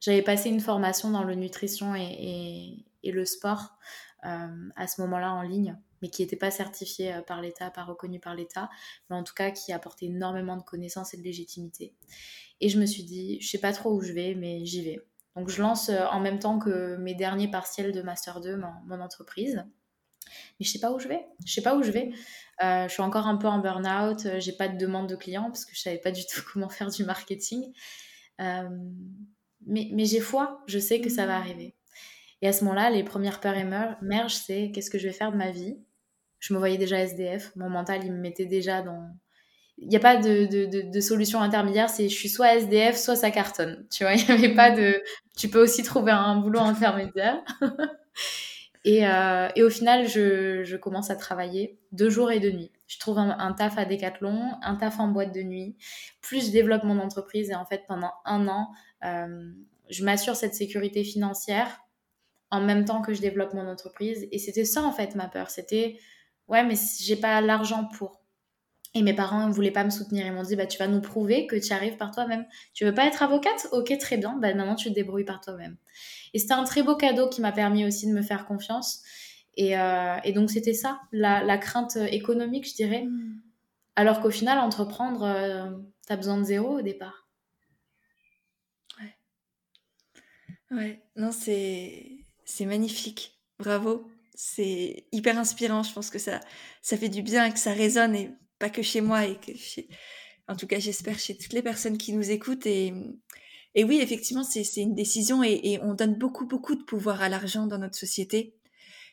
J'avais 0.00 0.22
passé 0.22 0.50
une 0.50 0.60
formation 0.60 1.10
dans 1.10 1.24
le 1.24 1.34
nutrition 1.34 1.94
et, 1.94 2.84
et, 3.02 3.12
le 3.12 3.24
sport 3.24 3.78
euh, 4.24 4.68
à 4.76 4.86
ce 4.86 5.00
moment-là 5.00 5.32
en 5.32 5.42
ligne 5.42 5.76
mais 6.02 6.08
qui 6.08 6.22
n'était 6.22 6.36
pas 6.36 6.50
certifié 6.50 7.14
euh, 7.14 7.22
par 7.22 7.40
l'État, 7.40 7.70
pas 7.70 7.84
reconnu 7.84 8.20
par 8.20 8.34
l'État, 8.34 8.68
mais 9.08 9.16
en 9.16 9.22
tout 9.22 9.34
cas 9.34 9.50
qui 9.50 9.72
apportait 9.72 10.06
énormément 10.06 10.56
de 10.56 10.62
connaissances 10.62 11.14
et 11.14 11.16
de 11.16 11.22
légitimité. 11.22 11.94
Et 12.60 12.68
je 12.68 12.78
me 12.80 12.86
suis 12.86 13.04
dit, 13.04 13.40
je 13.40 13.48
sais 13.48 13.58
pas 13.58 13.72
trop 13.72 13.92
où 13.92 14.00
je 14.00 14.12
vais, 14.12 14.34
mais 14.34 14.64
j'y 14.64 14.82
vais. 14.82 15.00
Donc 15.36 15.50
je 15.50 15.60
lance 15.60 15.88
euh, 15.88 16.04
en 16.06 16.20
même 16.20 16.38
temps 16.38 16.58
que 16.58 16.96
mes 16.96 17.14
derniers 17.14 17.50
partiels 17.50 17.92
de 17.92 18.02
Master 18.02 18.40
2 18.40 18.56
mon, 18.56 19.00
entreprise. 19.00 19.64
Mais 20.58 20.66
je 20.66 20.70
sais 20.70 20.80
pas 20.80 20.90
où 20.92 20.98
je 20.98 21.08
vais. 21.08 21.24
Je 21.44 21.52
sais 21.52 21.62
pas 21.62 21.76
où 21.76 21.82
je 21.82 21.90
vais. 21.90 22.10
Euh, 22.62 22.88
je 22.88 22.92
suis 22.92 23.02
encore 23.02 23.26
un 23.26 23.36
peu 23.36 23.46
en 23.46 23.58
burn-out. 23.58 24.26
J'ai 24.38 24.52
pas 24.52 24.68
de 24.68 24.76
demande 24.76 25.08
de 25.08 25.14
clients 25.14 25.46
parce 25.46 25.64
que 25.64 25.74
je 25.74 25.80
savais 25.80 25.98
pas 25.98 26.10
du 26.10 26.26
tout 26.26 26.40
comment 26.52 26.68
faire 26.68 26.90
du 26.90 27.04
marketing. 27.04 27.72
mais, 28.38 29.90
mais 29.92 30.04
j'ai 30.04 30.20
foi. 30.20 30.62
Je 30.66 30.78
sais 30.78 31.00
que 31.00 31.10
ça 31.10 31.26
va 31.26 31.36
arriver. 31.36 31.76
Et 32.42 32.48
à 32.48 32.52
ce 32.52 32.64
moment-là, 32.64 32.90
les 32.90 33.02
premières 33.02 33.40
peurs 33.40 33.56
émergent, 33.56 34.34
c'est 34.34 34.70
qu'est-ce 34.72 34.90
que 34.90 34.98
je 34.98 35.06
vais 35.06 35.14
faire 35.14 35.32
de 35.32 35.36
ma 35.36 35.50
vie? 35.50 35.78
Je 36.38 36.52
me 36.52 36.58
voyais 36.58 36.78
déjà 36.78 36.98
SDF, 36.98 37.52
mon 37.56 37.68
mental, 37.68 38.04
il 38.04 38.12
me 38.12 38.18
mettait 38.18 38.46
déjà 38.46 38.82
dans... 38.82 39.10
Il 39.78 39.88
n'y 39.88 39.96
a 39.96 40.00
pas 40.00 40.16
de, 40.16 40.46
de, 40.46 40.90
de, 40.90 41.00
solution 41.00 41.42
intermédiaire, 41.42 41.90
c'est 41.90 42.08
je 42.08 42.14
suis 42.14 42.30
soit 42.30 42.54
SDF, 42.54 42.96
soit 42.96 43.16
ça 43.16 43.30
cartonne. 43.30 43.86
Tu 43.90 44.04
vois, 44.04 44.14
il 44.14 44.24
n'y 44.24 44.30
avait 44.30 44.54
pas 44.54 44.70
de... 44.70 45.02
Tu 45.36 45.48
peux 45.48 45.60
aussi 45.62 45.82
trouver 45.82 46.12
un 46.12 46.36
boulot 46.36 46.60
intermédiaire. 46.60 47.42
et, 48.84 49.06
euh, 49.06 49.48
et, 49.54 49.62
au 49.62 49.68
final, 49.70 50.08
je, 50.08 50.64
je, 50.64 50.76
commence 50.76 51.10
à 51.10 51.16
travailler 51.16 51.78
deux 51.92 52.08
jours 52.08 52.30
et 52.30 52.40
deux 52.40 52.52
nuits. 52.52 52.72
Je 52.86 52.98
trouve 52.98 53.18
un, 53.18 53.52
taf 53.52 53.76
à 53.78 53.84
Decathlon, 53.84 54.52
un 54.62 54.76
taf 54.76 55.00
en 55.00 55.08
boîte 55.08 55.34
de 55.34 55.42
nuit, 55.42 55.76
plus 56.22 56.46
je 56.46 56.52
développe 56.52 56.84
mon 56.84 56.98
entreprise. 57.00 57.50
Et 57.50 57.54
en 57.54 57.66
fait, 57.66 57.82
pendant 57.88 58.12
un 58.24 58.46
an, 58.46 58.70
euh, 59.04 59.50
je 59.90 60.04
m'assure 60.04 60.36
cette 60.36 60.54
sécurité 60.54 61.02
financière 61.02 61.80
en 62.50 62.60
même 62.60 62.84
temps 62.84 63.02
que 63.02 63.12
je 63.12 63.20
développe 63.20 63.54
mon 63.54 63.66
entreprise. 63.66 64.28
Et 64.30 64.38
c'était 64.38 64.64
ça, 64.64 64.82
en 64.82 64.92
fait, 64.92 65.16
ma 65.16 65.26
peur. 65.28 65.50
C'était, 65.50 65.98
ouais, 66.48 66.64
mais 66.64 66.74
j'ai 67.00 67.16
pas 67.16 67.40
l'argent 67.40 67.84
pour. 67.84 68.20
Et 68.94 69.02
mes 69.02 69.12
parents 69.12 69.46
ne 69.46 69.52
voulaient 69.52 69.70
pas 69.70 69.84
me 69.84 69.90
soutenir. 69.90 70.26
Ils 70.26 70.32
m'ont 70.32 70.42
dit, 70.42 70.56
bah, 70.56 70.66
tu 70.66 70.78
vas 70.78 70.86
nous 70.88 71.02
prouver 71.02 71.46
que 71.46 71.56
tu 71.56 71.72
arrives 71.72 71.96
par 71.98 72.12
toi-même. 72.12 72.46
Tu 72.72 72.86
veux 72.86 72.94
pas 72.94 73.04
être 73.04 73.22
avocate? 73.22 73.68
Ok, 73.72 73.96
très 73.98 74.16
bien. 74.16 74.38
Bah, 74.40 74.54
maintenant, 74.54 74.74
tu 74.74 74.88
te 74.88 74.94
débrouilles 74.94 75.24
par 75.24 75.42
toi-même. 75.42 75.76
Et 76.32 76.38
c'était 76.38 76.54
un 76.54 76.64
très 76.64 76.82
beau 76.82 76.96
cadeau 76.96 77.28
qui 77.28 77.42
m'a 77.42 77.52
permis 77.52 77.84
aussi 77.84 78.06
de 78.06 78.12
me 78.12 78.22
faire 78.22 78.46
confiance. 78.46 79.02
Et, 79.58 79.78
euh, 79.78 80.16
donc, 80.34 80.50
c'était 80.50 80.72
ça, 80.72 81.00
la, 81.12 81.58
crainte 81.58 81.96
économique, 82.10 82.66
je 82.68 82.74
dirais. 82.74 83.02
Hmm. 83.02 83.40
Alors 83.96 84.20
qu'au 84.20 84.30
final, 84.30 84.58
entreprendre, 84.58 85.24
euh, 85.24 85.70
tu 86.06 86.12
as 86.12 86.16
besoin 86.16 86.38
de 86.38 86.44
zéro 86.44 86.78
au 86.78 86.82
départ. 86.82 87.28
Ouais. 88.98 89.16
Ouais, 90.70 91.02
non, 91.16 91.32
c'est 91.32 92.16
c'est 92.46 92.64
magnifique. 92.64 93.38
Bravo. 93.58 94.08
C'est 94.36 95.06
hyper 95.12 95.38
inspirant. 95.38 95.82
Je 95.82 95.92
pense 95.92 96.10
que 96.10 96.18
ça, 96.18 96.40
fait 96.82 97.08
du 97.08 97.22
bien 97.22 97.46
et 97.46 97.52
que 97.52 97.58
ça 97.58 97.72
résonne, 97.72 98.14
et 98.14 98.30
pas 98.58 98.70
que 98.70 98.82
chez 98.82 99.00
moi, 99.00 99.26
et 99.26 99.36
que 99.36 99.52
en 100.48 100.54
tout 100.54 100.66
cas, 100.66 100.78
j'espère 100.78 101.18
chez 101.18 101.36
toutes 101.36 101.52
les 101.52 101.62
personnes 101.62 101.98
qui 101.98 102.12
nous 102.12 102.30
écoutent. 102.30 102.66
Et, 102.66 102.92
oui, 103.76 103.98
effectivement, 104.00 104.44
c'est 104.44 104.62
une 104.76 104.94
décision 104.94 105.42
et, 105.42 105.78
on 105.82 105.94
donne 105.94 106.14
beaucoup, 106.14 106.46
beaucoup 106.46 106.76
de 106.76 106.82
pouvoir 106.82 107.22
à 107.22 107.28
l'argent 107.28 107.66
dans 107.66 107.78
notre 107.78 107.96
société. 107.96 108.54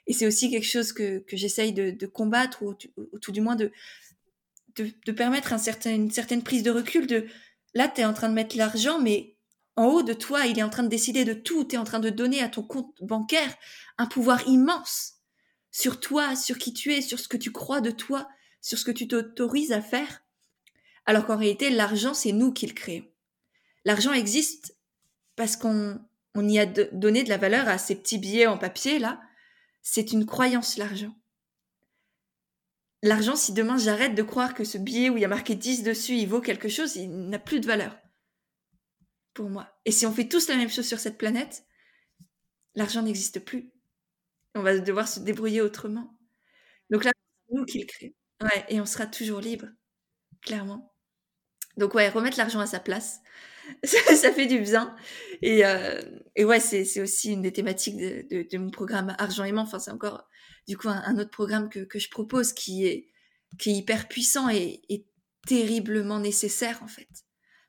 Et 0.06 0.14
c'est 0.14 0.28
aussi 0.28 0.52
quelque 0.52 0.68
chose 0.68 0.92
que, 0.94 1.20
que 1.20 1.38
j'essaye 1.38 1.74
de, 1.74 2.06
combattre, 2.06 2.62
ou, 2.62 2.76
tout 3.20 3.32
du 3.32 3.42
moins 3.42 3.56
de, 3.56 3.72
permettre 5.16 5.54
une 5.88 6.12
certaine 6.12 6.44
prise 6.44 6.64
de 6.64 6.72
recul 6.72 7.08
de 7.08 7.28
là, 7.74 7.88
tu 7.88 8.02
es 8.02 8.06
en 8.06 8.14
train 8.14 8.30
de 8.30 8.34
mettre 8.34 8.58
l'argent, 8.58 9.00
mais 9.00 9.36
en 9.76 9.86
haut 9.86 10.04
de 10.04 10.14
toi, 10.14 10.46
il 10.46 10.60
est 10.60 10.64
en 10.64 10.70
train 10.70 10.84
de 10.84 10.88
décider 10.88 11.26
de 11.26 11.34
tout, 11.34 11.66
tu 11.66 11.76
es 11.76 11.78
en 11.80 11.84
train 11.84 12.00
de 12.00 12.10
donner 12.10 12.42
à 12.42 12.50
ton 12.50 12.62
compte 12.64 12.96
bancaire 13.02 13.56
un 13.98 14.06
pouvoir 14.06 14.48
immense 14.48 15.13
sur 15.74 16.00
toi, 16.00 16.38
sur 16.38 16.58
qui 16.58 16.72
tu 16.72 16.94
es, 16.94 17.02
sur 17.02 17.20
ce 17.20 17.28
que 17.28 17.36
tu 17.36 17.52
crois 17.52 17.82
de 17.82 17.92
toi, 17.92 18.30
sur 18.62 18.78
ce 18.78 18.86
que 18.86 18.92
tu 18.92 19.08
t'autorises 19.08 19.74
à 19.74 19.82
faire. 19.82 20.24
Alors 21.06 21.26
qu'en 21.26 21.36
réalité, 21.36 21.70
l'argent, 21.72 22.14
c'est 22.14 22.32
nous 22.32 22.54
qui 22.54 22.68
le 22.68 22.74
créons. 22.74 23.06
L'argent 23.84 24.14
existe 24.14 24.78
parce 25.36 25.58
qu'on 25.58 26.00
on 26.36 26.48
y 26.48 26.60
a 26.60 26.68
donné 26.68 27.24
de 27.24 27.30
la 27.30 27.38
valeur 27.38 27.68
à 27.68 27.78
ces 27.80 27.96
petits 27.96 28.20
billets 28.20 28.48
en 28.48 28.58
papier, 28.58 29.00
là. 29.00 29.20
C'est 29.82 30.14
une 30.14 30.26
croyance, 30.26 30.78
l'argent. 30.78 31.14
L'argent, 33.02 33.36
si 33.36 33.52
demain 33.52 33.78
j'arrête 33.78 34.16
de 34.16 34.24
croire 34.24 34.54
que 34.54 34.64
ce 34.64 34.78
billet 34.78 35.10
où 35.10 35.18
il 35.18 35.22
y 35.22 35.26
a 35.26 35.28
marqué 35.28 35.56
10 35.56 35.84
dessus, 35.84 36.16
il 36.16 36.28
vaut 36.28 36.40
quelque 36.40 36.70
chose, 36.70 36.96
il 36.96 37.10
n'a 37.30 37.40
plus 37.40 37.60
de 37.60 37.68
valeur 37.68 37.98
pour 39.34 39.50
moi. 39.50 39.76
Et 39.86 39.92
si 39.92 40.06
on 40.06 40.14
fait 40.14 40.30
tous 40.30 40.48
la 40.48 40.56
même 40.56 40.70
chose 40.70 40.88
sur 40.88 41.00
cette 41.00 41.18
planète, 41.18 41.66
l'argent 42.76 43.02
n'existe 43.02 43.40
plus. 43.40 43.74
On 44.56 44.62
va 44.62 44.78
devoir 44.78 45.08
se 45.08 45.20
débrouiller 45.20 45.62
autrement. 45.62 46.18
Donc 46.90 47.04
là, 47.04 47.12
c'est 47.48 47.56
nous 47.56 47.66
qui 47.66 47.80
le 47.80 47.86
créons. 47.86 48.14
Et 48.70 48.82
on 48.82 48.86
sera 48.86 49.06
toujours 49.06 49.40
libre, 49.40 49.68
clairement. 50.42 50.94
Donc 51.78 51.94
ouais, 51.96 52.10
remettre 52.10 52.38
l'argent 52.38 52.60
à 52.60 52.68
sa 52.68 52.80
place, 52.80 53.22
ça, 53.84 54.32
fait 54.32 54.46
du 54.46 54.60
bien. 54.60 54.96
Et, 55.42 55.66
euh, 55.66 56.02
ouais, 56.38 56.60
c'est 56.60 57.02
aussi 57.02 57.32
une 57.32 57.42
des 57.42 57.54
thématiques 57.54 57.98
de, 57.98 58.58
mon 58.58 58.70
programme 58.70 59.16
Argent 59.18 59.46
aimant. 59.46 59.62
Enfin, 59.62 59.80
c'est 59.80 59.92
encore 59.92 60.28
du 60.68 60.78
coup 60.78 60.90
un, 60.90 61.18
autre 61.18 61.32
programme 61.32 61.70
que, 61.70 62.00
je 62.00 62.10
propose 62.10 62.54
qui 62.54 62.86
est, 62.86 63.08
qui 63.58 63.72
est 63.72 63.74
hyper 63.74 64.08
puissant 64.08 64.50
et, 64.50 64.82
terriblement 65.46 66.20
nécessaire 66.20 66.82
en 66.84 66.88
fait 66.88 67.10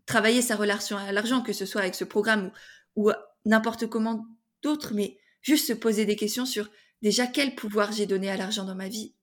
travailler 0.07 0.43
sa 0.43 0.55
relation 0.55 0.97
à 0.97 1.11
l'argent, 1.11 1.43
que 1.43 1.53
ce 1.53 1.66
soit 1.66 1.80
avec 1.80 1.97
ce 1.97 2.05
programme 2.05 2.53
ou, 2.95 3.11
n'importe 3.45 3.89
comment 3.89 4.26
d'autre, 4.62 4.93
mais 4.95 5.18
juste 5.45 5.68
se 5.68 5.72
poser 5.72 6.07
des 6.07 6.16
questions 6.16 6.45
sur 6.45 6.68
déjà 7.03 7.28
quel 7.28 7.55
pouvoir 7.55 7.92
j'ai 7.92 8.07
donné 8.07 8.28
à 8.28 8.36
l'argent 8.36 8.64
dans 8.64 8.74
ma 8.74 8.88
vie. 8.88 9.14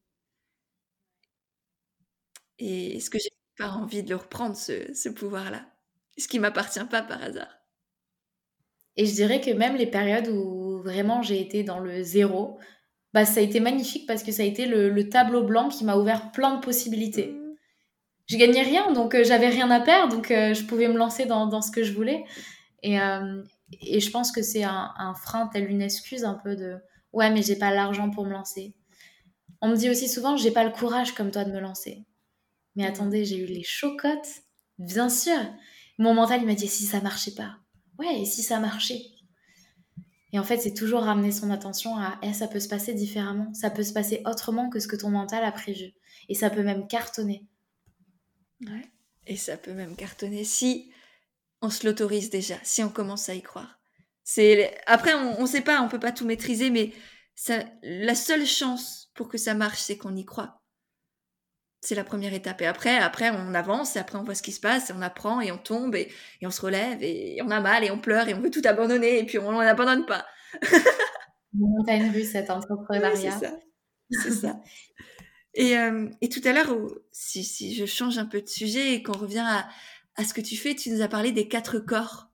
Et 2.60 2.96
est-ce 2.96 3.10
que 3.10 3.20
j'ai 3.20 3.34
pas 3.58 3.72
envie 3.72 4.04
de 4.04 4.10
le 4.10 4.16
reprendre, 4.16 4.56
ce, 4.56 5.10
pouvoir-là? 5.10 5.66
Ce 6.18 6.30
qui 6.30 6.40
m'appartient 6.40 6.86
pas 6.90 7.02
par 7.02 7.22
hasard? 7.22 7.54
Et 8.96 9.06
je 9.06 9.14
dirais 9.14 9.42
que 9.42 9.52
même 9.52 9.76
les 9.76 9.88
périodes 9.88 10.30
où 10.30 10.82
vraiment 10.82 11.22
j'ai 11.22 11.42
été 11.42 11.64
dans 11.64 11.80
le 11.80 12.02
zéro, 12.04 12.58
bah, 13.14 13.26
ça 13.26 13.42
a 13.42 13.44
été 13.44 13.60
magnifique 13.60 14.08
parce 14.08 14.24
que 14.24 14.32
ça 14.32 14.44
a 14.44 14.46
été 14.46 14.66
le 14.66 15.10
tableau 15.10 15.44
blanc 15.44 15.68
qui 15.68 15.84
m'a 15.84 15.98
ouvert 15.98 16.32
plein 16.32 16.56
de 16.56 16.62
possibilités 16.62 17.36
je 18.32 18.38
gagnais 18.38 18.62
rien, 18.62 18.94
donc 18.94 19.14
euh, 19.14 19.24
j'avais 19.26 19.50
rien 19.50 19.70
à 19.72 19.82
perdre, 19.82 20.16
donc 20.16 20.32
euh, 20.32 20.54
je 20.54 20.64
pouvais 20.64 20.88
me 20.88 20.98
lancer 20.98 21.26
dans, 21.26 21.48
dans, 21.48 21.62
ce 21.62 21.70
que 21.70 21.84
je 21.84 21.92
voulais. 21.92 22.24
Et, 22.82 23.00
euh, 23.00 23.44
et 23.80 24.00
je 24.00 24.12
pense 24.12 24.32
que 24.32 24.42
c'est 24.42 24.64
un, 24.64 24.94
un, 24.98 25.14
frein, 25.14 25.48
tel 25.48 25.70
une 25.70 25.82
excuse 25.82 26.24
un 26.24 26.34
peu 26.34 26.56
de 26.56 26.78
ouais, 27.14 27.30
mais 27.32 27.42
j'ai 27.42 27.56
pas 27.56 27.74
l'argent 27.74 28.10
pour 28.10 28.26
me 28.26 28.32
lancer. 28.32 28.76
On 29.62 29.70
me 29.70 29.76
dit 29.76 29.90
aussi 29.90 30.10
souvent, 30.10 30.38
j'ai 30.38 30.52
pas 30.52 30.64
le 30.64 30.72
courage 30.72 31.14
comme 31.14 31.32
toi 31.32 31.44
de 31.44 31.52
me 31.52 31.60
lancer. 31.60 32.06
Mais 32.76 32.86
attendez, 32.86 33.26
j'ai 33.26 33.38
eu 33.38 33.46
les 33.46 33.64
chocottes, 33.64 34.44
bien 34.80 35.10
sûr. 35.10 35.38
Mon 35.98 36.14
mental, 36.14 36.42
il 36.42 36.48
m'a 36.48 36.56
dit 36.56 36.68
si 36.68 36.86
ça 36.86 37.02
marchait 37.02 37.36
pas. 37.36 37.58
Ouais, 38.00 38.22
et 38.22 38.26
si 38.26 38.42
ça 38.42 38.60
marchait 38.60 39.02
Et 40.34 40.40
en 40.40 40.44
fait, 40.44 40.58
c'est 40.58 40.74
toujours 40.74 41.04
ramener 41.04 41.32
son 41.32 41.52
attention 41.52 41.98
à 41.98 42.18
eh, 42.24 42.34
ça 42.34 42.48
peut 42.48 42.60
se 42.60 42.70
passer 42.70 42.94
différemment, 42.94 43.54
ça 43.54 43.70
peut 43.70 43.84
se 43.84 43.94
passer 43.94 44.22
autrement 44.26 44.70
que 44.70 44.80
ce 44.80 44.88
que 44.88 44.96
ton 44.96 45.10
mental 45.10 45.44
a 45.44 45.52
prévu. 45.52 45.94
Et 46.30 46.34
ça 46.34 46.50
peut 46.50 46.64
même 46.64 46.88
cartonner. 46.88 47.46
Et 49.28 49.36
ça 49.36 49.58
peut 49.58 49.74
même 49.74 49.96
cartonner 49.96 50.44
si 50.44 50.92
on 51.62 51.70
se 51.70 51.86
l'autorise 51.86 52.30
déjà, 52.30 52.56
si 52.64 52.84
on 52.84 52.90
commence 52.90 53.30
à 53.30 53.36
y 53.36 53.42
croire. 53.42 53.80
C'est 54.24 54.76
après 54.86 55.14
on 55.14 55.42
ne 55.42 55.48
sait 55.48 55.62
pas, 55.62 55.82
on 55.82 55.90
peut 55.90 56.00
pas 56.00 56.12
tout 56.12 56.26
maîtriser, 56.26 56.70
mais 56.70 56.92
ça, 57.36 57.64
la 57.82 58.16
seule 58.16 58.46
chance 58.46 59.12
pour 59.16 59.30
que 59.30 59.38
ça 59.38 59.54
marche, 59.54 59.80
c'est 59.80 59.98
qu'on 59.98 60.16
y 60.16 60.26
croit. 60.26 60.62
C'est 61.84 61.96
la 61.96 62.04
première 62.04 62.34
étape. 62.34 62.62
Et 62.62 62.68
après, 62.68 62.98
après 62.98 63.32
on 63.32 63.56
avance, 63.56 63.96
et 63.96 64.00
après 64.00 64.18
on 64.18 64.24
voit 64.24 64.36
ce 64.36 64.44
qui 64.44 64.52
se 64.52 64.60
passe, 64.60 64.90
et 64.90 64.94
on 64.94 65.02
apprend, 65.02 65.42
et 65.42 65.52
on 65.52 65.58
tombe, 65.58 65.96
et, 65.96 66.12
on 66.44 66.52
se 66.52 66.62
relève, 66.62 67.02
et 67.02 67.40
on 67.44 67.50
a 67.50 67.60
mal, 67.60 67.84
et 67.84 67.92
on 67.92 68.00
pleure, 68.00 68.28
et 68.28 68.36
on 68.36 68.42
veut 68.42 68.52
tout 68.52 68.62
abandonner, 68.66 69.20
et 69.20 69.26
puis 69.26 69.40
on 69.40 69.52
n'abandonne 69.52 70.06
pas. 70.06 70.26
Montagne 71.54 72.12
russe, 72.12 72.32
cet 72.32 72.50
entrepreneuriat. 72.50 73.32
c'est 73.32 73.46
ça. 73.46 73.60
C'est 74.12 74.32
ça. 74.32 74.60
Et, 75.54 75.78
euh, 75.78 76.10
et 76.22 76.30
tout 76.30 76.42
à 76.46 76.54
l'heure, 76.54 76.74
si, 77.12 77.44
si 77.44 77.76
je 77.76 77.86
change 77.86 78.18
un 78.18 78.26
peu 78.26 78.42
de 78.42 78.48
sujet 78.48 78.94
et 78.94 79.04
qu'on 79.04 79.18
revient 79.18 79.46
à, 79.46 79.68
à 80.16 80.26
ce 80.26 80.34
que 80.34 80.42
tu 80.42 80.58
fais, 80.58 80.76
tu 80.76 80.92
nous 80.92 81.02
as 81.02 81.08
parlé 81.08 81.32
des 81.32 81.48
quatre 81.48 81.80
corps. 81.80 82.28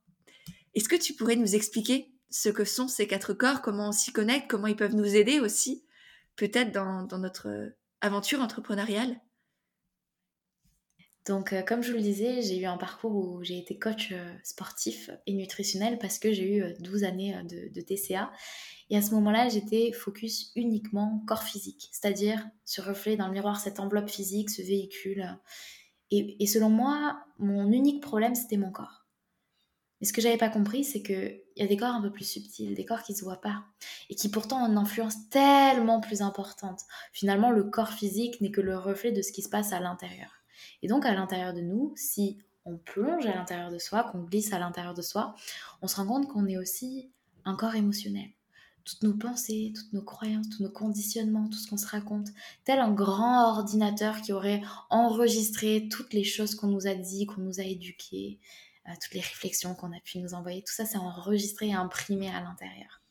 Est-ce 0.74 0.90
que 0.90 0.96
tu 0.96 1.14
pourrais 1.14 1.36
nous 1.36 1.56
expliquer 1.56 2.12
ce 2.30 2.50
que 2.50 2.66
sont 2.66 2.88
ces 2.88 3.08
quatre 3.08 3.34
corps, 3.34 3.62
comment 3.62 3.90
on 3.90 3.92
s'y 3.92 4.12
connecte, 4.12 4.50
comment 4.50 4.68
ils 4.68 4.76
peuvent 4.76 4.96
nous 4.96 5.16
aider 5.16 5.40
aussi, 5.40 5.86
peut-être 6.36 6.72
dans, 6.72 7.04
dans 7.04 7.20
notre 7.20 7.74
aventure 8.02 8.42
entrepreneuriale? 8.42 9.20
Donc, 11.26 11.52
euh, 11.52 11.62
comme 11.62 11.84
je 11.84 11.92
vous 11.92 11.98
le 11.98 12.04
disais, 12.04 12.42
j'ai 12.42 12.58
eu 12.58 12.66
un 12.66 12.78
parcours 12.78 13.14
où 13.14 13.44
j'ai 13.44 13.58
été 13.58 13.78
coach 13.78 14.12
euh, 14.12 14.34
sportif 14.44 15.10
et 15.26 15.34
nutritionnel 15.34 15.98
parce 16.00 16.20
que 16.20 16.32
j'ai 16.32 16.58
eu 16.58 16.74
12 16.80 17.04
années 17.04 17.36
de, 17.44 17.74
de 17.74 17.82
TCA 17.82 18.32
et 18.90 18.98
à 18.98 19.02
ce 19.02 19.12
moment-là, 19.16 19.50
j'étais 19.50 19.92
focus 19.92 20.52
uniquement 20.56 21.24
corps 21.28 21.44
physique, 21.44 21.90
c'est-à-dire 21.92 22.48
se 22.64 22.82
refléter 22.82 23.18
dans 23.18 23.28
le 23.28 23.34
miroir 23.34 23.60
cette 23.60 23.80
enveloppe 23.80 24.10
physique, 24.10 24.50
ce 24.50 24.62
véhicule. 24.62 25.38
Et, 26.12 26.48
selon 26.48 26.70
moi, 26.70 27.20
mon 27.38 27.72
unique 27.72 28.02
problème, 28.02 28.36
c'était 28.36 28.58
mon 28.58 28.72
corps. 28.72 29.06
Mais 30.00 30.08
ce 30.08 30.14
que 30.14 30.22
j'avais 30.22 30.38
pas 30.38 30.50
compris, 30.50 30.84
c'est 30.84 31.02
qu'il 31.02 31.42
y 31.56 31.64
a 31.64 31.68
des 31.68 31.76
corps 31.76 31.94
un 31.94 32.02
peu 32.02 32.12
plus 32.12 32.24
subtils, 32.24 32.76
des 32.76 32.86
corps 32.86 33.02
qui 33.02 33.14
se 33.14 33.24
voient 33.24 33.42
pas, 33.42 33.64
et 34.10 34.16
qui 34.16 34.30
pourtant 34.30 34.64
ont 34.64 34.70
une 34.70 34.78
influence 34.78 35.30
tellement 35.30 36.00
plus 36.00 36.22
importante. 36.22 36.82
Finalement, 37.12 37.52
le 37.52 37.64
corps 37.64 37.92
physique 37.92 38.40
n'est 38.40 38.52
que 38.52 38.62
le 38.62 38.78
reflet 38.78 39.12
de 39.12 39.22
ce 39.22 39.32
qui 39.32 39.42
se 39.42 39.50
passe 39.50 39.74
à 39.74 39.80
l'intérieur. 39.80 40.32
Et 40.82 40.88
donc, 40.88 41.06
à 41.06 41.14
l'intérieur 41.14 41.54
de 41.54 41.62
nous, 41.62 41.94
si 41.96 42.40
on 42.64 42.78
plonge 42.78 43.26
à 43.26 43.34
l'intérieur 43.34 43.72
de 43.72 43.80
soi, 43.80 44.04
qu'on 44.04 44.24
glisse 44.24 44.54
à 44.54 44.60
l'intérieur 44.60 44.94
de 44.94 45.02
soi, 45.02 45.36
on 45.82 45.88
se 45.88 45.96
rend 45.96 46.06
compte 46.06 46.28
qu'on 46.28 46.48
est 46.48 46.58
aussi 46.58 47.12
un 47.44 47.56
corps 47.56 47.76
émotionnel 47.76 48.30
toutes 48.88 49.04
nos 49.04 49.14
pensées, 49.14 49.74
toutes 49.76 49.92
nos 49.92 50.02
croyances, 50.02 50.48
tous 50.50 50.64
nos 50.64 50.72
conditionnements, 50.72 51.50
tout 51.50 51.58
ce 51.58 51.70
qu'on 51.70 51.78
se 51.78 51.88
raconte, 51.88 52.30
tel 52.64 52.80
un 52.80 52.92
grand 52.92 53.58
ordinateur 53.58 54.22
qui 54.22 54.32
aurait 54.32 54.62
enregistré 54.90 55.90
toutes 55.92 56.14
les 56.14 56.24
choses 56.24 56.56
qu'on 56.56 56.68
nous 56.68 56.88
a 56.88 56.96
dit, 56.96 57.26
qu'on 57.26 57.42
nous 57.42 57.60
a 57.60 57.64
éduquées, 57.64 58.40
euh, 58.88 58.92
toutes 59.02 59.14
les 59.14 59.20
réflexions 59.20 59.76
qu'on 59.76 59.92
a 59.92 60.00
pu 60.00 60.20
nous 60.20 60.34
envoyer, 60.34 60.64
tout 60.64 60.74
ça 60.74 60.86
c'est 60.86 60.98
enregistré 60.98 61.68
et 61.68 61.74
imprimé 61.74 62.30
à 62.30 62.40
l'intérieur. 62.40 63.02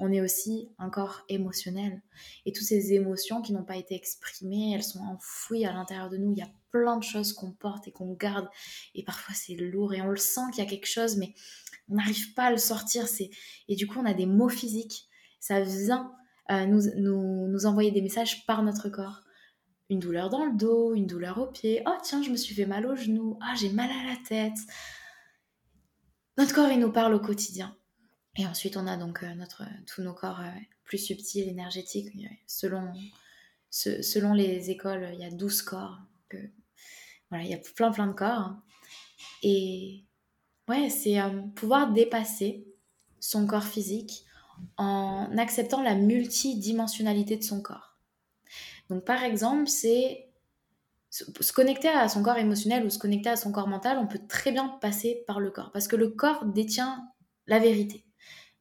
On 0.00 0.10
est 0.10 0.20
aussi 0.20 0.70
un 0.78 0.90
corps 0.90 1.22
émotionnel 1.28 2.02
et 2.44 2.52
toutes 2.52 2.66
ces 2.66 2.92
émotions 2.92 3.42
qui 3.42 3.52
n'ont 3.52 3.62
pas 3.62 3.76
été 3.76 3.94
exprimées, 3.94 4.72
elles 4.74 4.82
sont 4.82 5.04
enfouies 5.04 5.66
à 5.66 5.72
l'intérieur 5.72 6.10
de 6.10 6.16
nous. 6.16 6.32
Il 6.32 6.38
y 6.38 6.42
a 6.42 6.50
plein 6.72 6.96
de 6.96 7.04
choses 7.04 7.32
qu'on 7.32 7.52
porte 7.52 7.86
et 7.86 7.92
qu'on 7.92 8.14
garde 8.14 8.48
et 8.96 9.04
parfois 9.04 9.36
c'est 9.36 9.54
lourd 9.54 9.94
et 9.94 10.02
on 10.02 10.08
le 10.08 10.16
sent 10.16 10.40
qu'il 10.52 10.64
y 10.64 10.66
a 10.66 10.70
quelque 10.70 10.86
chose 10.86 11.16
mais 11.16 11.34
on 11.88 11.94
n'arrive 11.96 12.34
pas 12.34 12.44
à 12.44 12.50
le 12.50 12.58
sortir. 12.58 13.06
Et 13.68 13.76
du 13.76 13.86
coup, 13.86 13.98
on 14.00 14.06
a 14.06 14.14
des 14.14 14.26
mots 14.26 14.48
physiques 14.48 15.08
ça 15.42 15.60
vient 15.60 16.14
euh, 16.52 16.66
nous, 16.66 16.82
nous, 16.98 17.48
nous, 17.48 17.66
envoyer 17.66 17.90
des 17.90 18.00
messages 18.00 18.46
par 18.46 18.62
notre 18.62 18.88
corps. 18.88 19.22
Une 19.90 19.98
douleur 19.98 20.30
dans 20.30 20.44
le 20.44 20.56
dos, 20.56 20.94
une 20.94 21.08
douleur 21.08 21.38
au 21.38 21.46
pied. 21.46 21.82
Oh 21.84 21.96
tiens, 22.00 22.22
je 22.22 22.30
me 22.30 22.36
suis 22.36 22.54
fait 22.54 22.64
mal 22.64 22.86
au 22.86 22.94
genou. 22.94 23.38
Ah, 23.42 23.54
j'ai 23.58 23.70
mal 23.70 23.90
à 23.90 24.10
la 24.10 24.16
tête. 24.24 24.58
Notre 26.38 26.54
corps, 26.54 26.70
il 26.70 26.78
nous 26.78 26.92
parle 26.92 27.12
au 27.14 27.18
quotidien. 27.18 27.76
Et 28.36 28.46
ensuite, 28.46 28.76
on 28.76 28.86
a 28.86 28.96
donc 28.96 29.22
notre, 29.22 29.64
tous 29.92 30.02
nos 30.02 30.14
corps 30.14 30.40
plus 30.84 30.98
subtils, 30.98 31.48
énergétiques. 31.48 32.16
Selon, 32.46 32.92
selon 33.70 34.34
les 34.34 34.70
écoles, 34.70 35.10
il 35.12 35.20
y 35.20 35.24
a 35.24 35.30
12 35.30 35.62
corps. 35.62 35.98
Que, 36.28 36.36
voilà, 37.30 37.44
il 37.44 37.50
y 37.50 37.54
a 37.54 37.58
plein, 37.58 37.90
plein 37.90 38.06
de 38.06 38.12
corps. 38.12 38.54
Et 39.42 40.04
ouais, 40.68 40.88
c'est 40.88 41.18
pouvoir 41.56 41.92
dépasser 41.92 42.64
son 43.18 43.44
corps 43.48 43.64
physique 43.64 44.24
en 44.76 45.36
acceptant 45.38 45.82
la 45.82 45.94
multidimensionnalité 45.94 47.36
de 47.36 47.42
son 47.42 47.60
corps. 47.62 47.96
Donc 48.90 49.04
par 49.04 49.22
exemple, 49.22 49.68
c'est 49.68 50.28
se 51.10 51.52
connecter 51.52 51.88
à 51.88 52.08
son 52.08 52.22
corps 52.22 52.38
émotionnel 52.38 52.86
ou 52.86 52.90
se 52.90 52.98
connecter 52.98 53.28
à 53.28 53.36
son 53.36 53.52
corps 53.52 53.68
mental, 53.68 53.98
on 53.98 54.06
peut 54.06 54.20
très 54.28 54.50
bien 54.50 54.68
passer 54.80 55.24
par 55.26 55.40
le 55.40 55.50
corps 55.50 55.70
parce 55.70 55.86
que 55.86 55.96
le 55.96 56.08
corps 56.08 56.46
détient 56.46 57.06
la 57.46 57.58
vérité. 57.58 58.06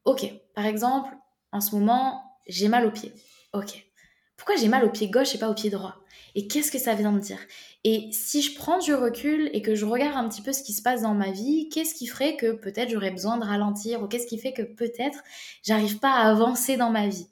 Ok, 0.04 0.30
par 0.54 0.66
exemple, 0.66 1.16
en 1.52 1.62
ce 1.62 1.76
moment, 1.76 2.40
j'ai 2.48 2.68
mal 2.68 2.86
au 2.86 2.92
pied. 2.92 3.14
Ok. 3.54 3.86
Pourquoi 4.36 4.56
j'ai 4.56 4.68
mal 4.68 4.84
au 4.84 4.90
pied 4.90 5.10
gauche 5.10 5.36
et 5.36 5.38
pas 5.38 5.50
au 5.50 5.54
pied 5.54 5.70
droit 5.70 6.01
Et 6.36 6.48
qu'est-ce 6.48 6.72
que 6.72 6.80
ça 6.80 6.96
vient 6.96 7.12
de 7.12 7.20
dire? 7.20 7.40
Et 7.84 8.10
si 8.12 8.42
je 8.42 8.56
prends 8.56 8.80
du 8.80 8.94
recul 8.94 9.50
et 9.54 9.62
que 9.62 9.76
je 9.76 9.86
regarde 9.86 10.18
un 10.18 10.30
petit 10.30 10.42
peu 10.42 10.54
ce 10.54 10.64
qui 10.64 10.74
se 10.74 10.82
passe 10.82 11.02
dans 11.02 11.14
ma 11.14 11.32
vie, 11.32 11.70
qu'est-ce 11.70 11.96
qui 11.96 12.08
ferait 12.08 12.36
que 12.36 12.52
peut-être 12.52 12.90
j'aurais 12.90 13.12
besoin 13.12 13.38
de 13.38 13.46
ralentir 13.46 14.02
ou 14.02 14.08
qu'est-ce 14.08 14.28
qui 14.28 14.38
fait 14.38 14.54
que 14.54 14.62
peut-être 14.62 15.24
j'arrive 15.64 16.00
pas 16.00 16.12
à 16.12 16.30
avancer 16.30 16.78
dans 16.78 16.92
ma 16.92 17.08
vie? 17.08 17.28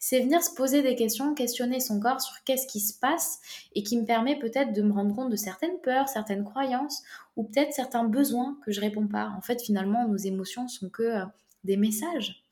C'est 0.00 0.20
venir 0.20 0.42
se 0.42 0.54
poser 0.54 0.82
des 0.82 0.94
questions, 0.94 1.34
questionner 1.34 1.80
son 1.80 1.98
corps 1.98 2.20
sur 2.20 2.44
qu'est-ce 2.44 2.68
qui 2.68 2.78
se 2.78 2.96
passe 2.96 3.40
et 3.74 3.82
qui 3.82 3.96
me 3.96 4.04
permet 4.04 4.38
peut-être 4.38 4.72
de 4.72 4.82
me 4.82 4.92
rendre 4.92 5.14
compte 5.14 5.30
de 5.30 5.36
certaines 5.36 5.80
peurs, 5.82 6.08
certaines 6.08 6.44
croyances 6.44 7.02
ou 7.36 7.42
peut-être 7.42 7.72
certains 7.72 8.04
besoins 8.04 8.56
que 8.64 8.70
je 8.70 8.80
réponds 8.80 9.08
pas. 9.08 9.32
En 9.36 9.40
fait, 9.40 9.60
finalement, 9.60 10.06
nos 10.06 10.16
émotions 10.16 10.68
sont 10.68 10.88
que 10.88 11.02
euh, 11.02 11.24
des 11.64 11.76
messages. 11.76 12.44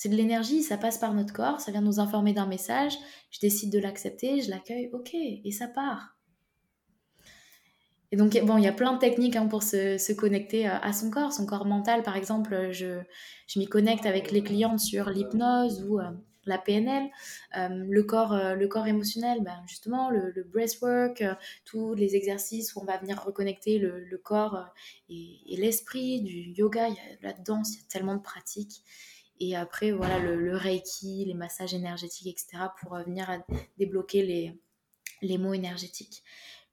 C'est 0.00 0.08
de 0.08 0.16
l'énergie, 0.16 0.62
ça 0.62 0.78
passe 0.78 0.96
par 0.96 1.12
notre 1.12 1.34
corps, 1.34 1.60
ça 1.60 1.72
vient 1.72 1.82
nous 1.82 2.00
informer 2.00 2.32
d'un 2.32 2.46
message, 2.46 2.94
je 3.30 3.38
décide 3.38 3.70
de 3.70 3.78
l'accepter, 3.78 4.40
je 4.40 4.48
l'accueille, 4.48 4.88
ok, 4.94 5.12
et 5.12 5.52
ça 5.52 5.68
part. 5.68 6.16
Et 8.10 8.16
donc, 8.16 8.34
bon, 8.46 8.56
il 8.56 8.64
y 8.64 8.66
a 8.66 8.72
plein 8.72 8.94
de 8.94 8.98
techniques 8.98 9.36
hein, 9.36 9.46
pour 9.46 9.62
se, 9.62 10.12
connecter 10.14 10.66
euh, 10.66 10.78
à 10.80 10.94
son 10.94 11.10
corps. 11.10 11.34
Son 11.34 11.44
corps 11.44 11.66
mental, 11.66 12.02
par 12.02 12.16
exemple, 12.16 12.70
je, 12.72 13.02
je 13.46 13.58
m'y 13.58 13.66
connecte 13.66 14.06
avec 14.06 14.30
les 14.30 14.42
clientes 14.42 14.80
sur 14.80 15.10
l'hypnose 15.10 15.84
ou 15.86 16.00
euh, 16.00 16.04
la 16.46 16.56
PNL, 16.56 17.10
euh, 17.58 17.68
le, 17.68 18.02
corps, 18.02 18.34
le 18.34 18.66
corps 18.68 18.86
émotionnel, 18.86 19.42
ben 19.42 19.60
justement, 19.66 20.08
le, 20.08 20.30
le 20.34 20.44
breathwork, 20.44 21.22
tous 21.66 21.92
les 21.92 22.16
exercices 22.16 22.74
où 22.74 22.80
on 22.80 22.86
va 22.86 22.96
venir 22.96 23.22
reconnecter 23.22 23.78
le, 23.78 24.16
corps 24.16 24.64
et, 25.10 25.56
l'esprit, 25.58 26.22
du 26.22 26.54
yoga, 26.56 26.88
danse, 27.44 27.74
il 27.74 27.80
y 27.80 27.84
a 27.84 27.88
tellement 27.90 28.16
de 28.16 28.22
pratiques. 28.22 28.82
Et 29.40 29.56
après, 29.56 29.90
voilà, 29.90 30.18
le, 30.18 30.56
reiki, 30.56 31.24
les 31.24 31.34
massages 31.34 31.74
énergétiques, 31.74 32.26
etc., 32.26 32.64
pour 32.80 32.96
venir 32.96 33.42
débloquer 33.78 34.22
les, 34.22 34.60
les 35.22 35.38
mots 35.38 35.54
énergétiques. 35.54 36.22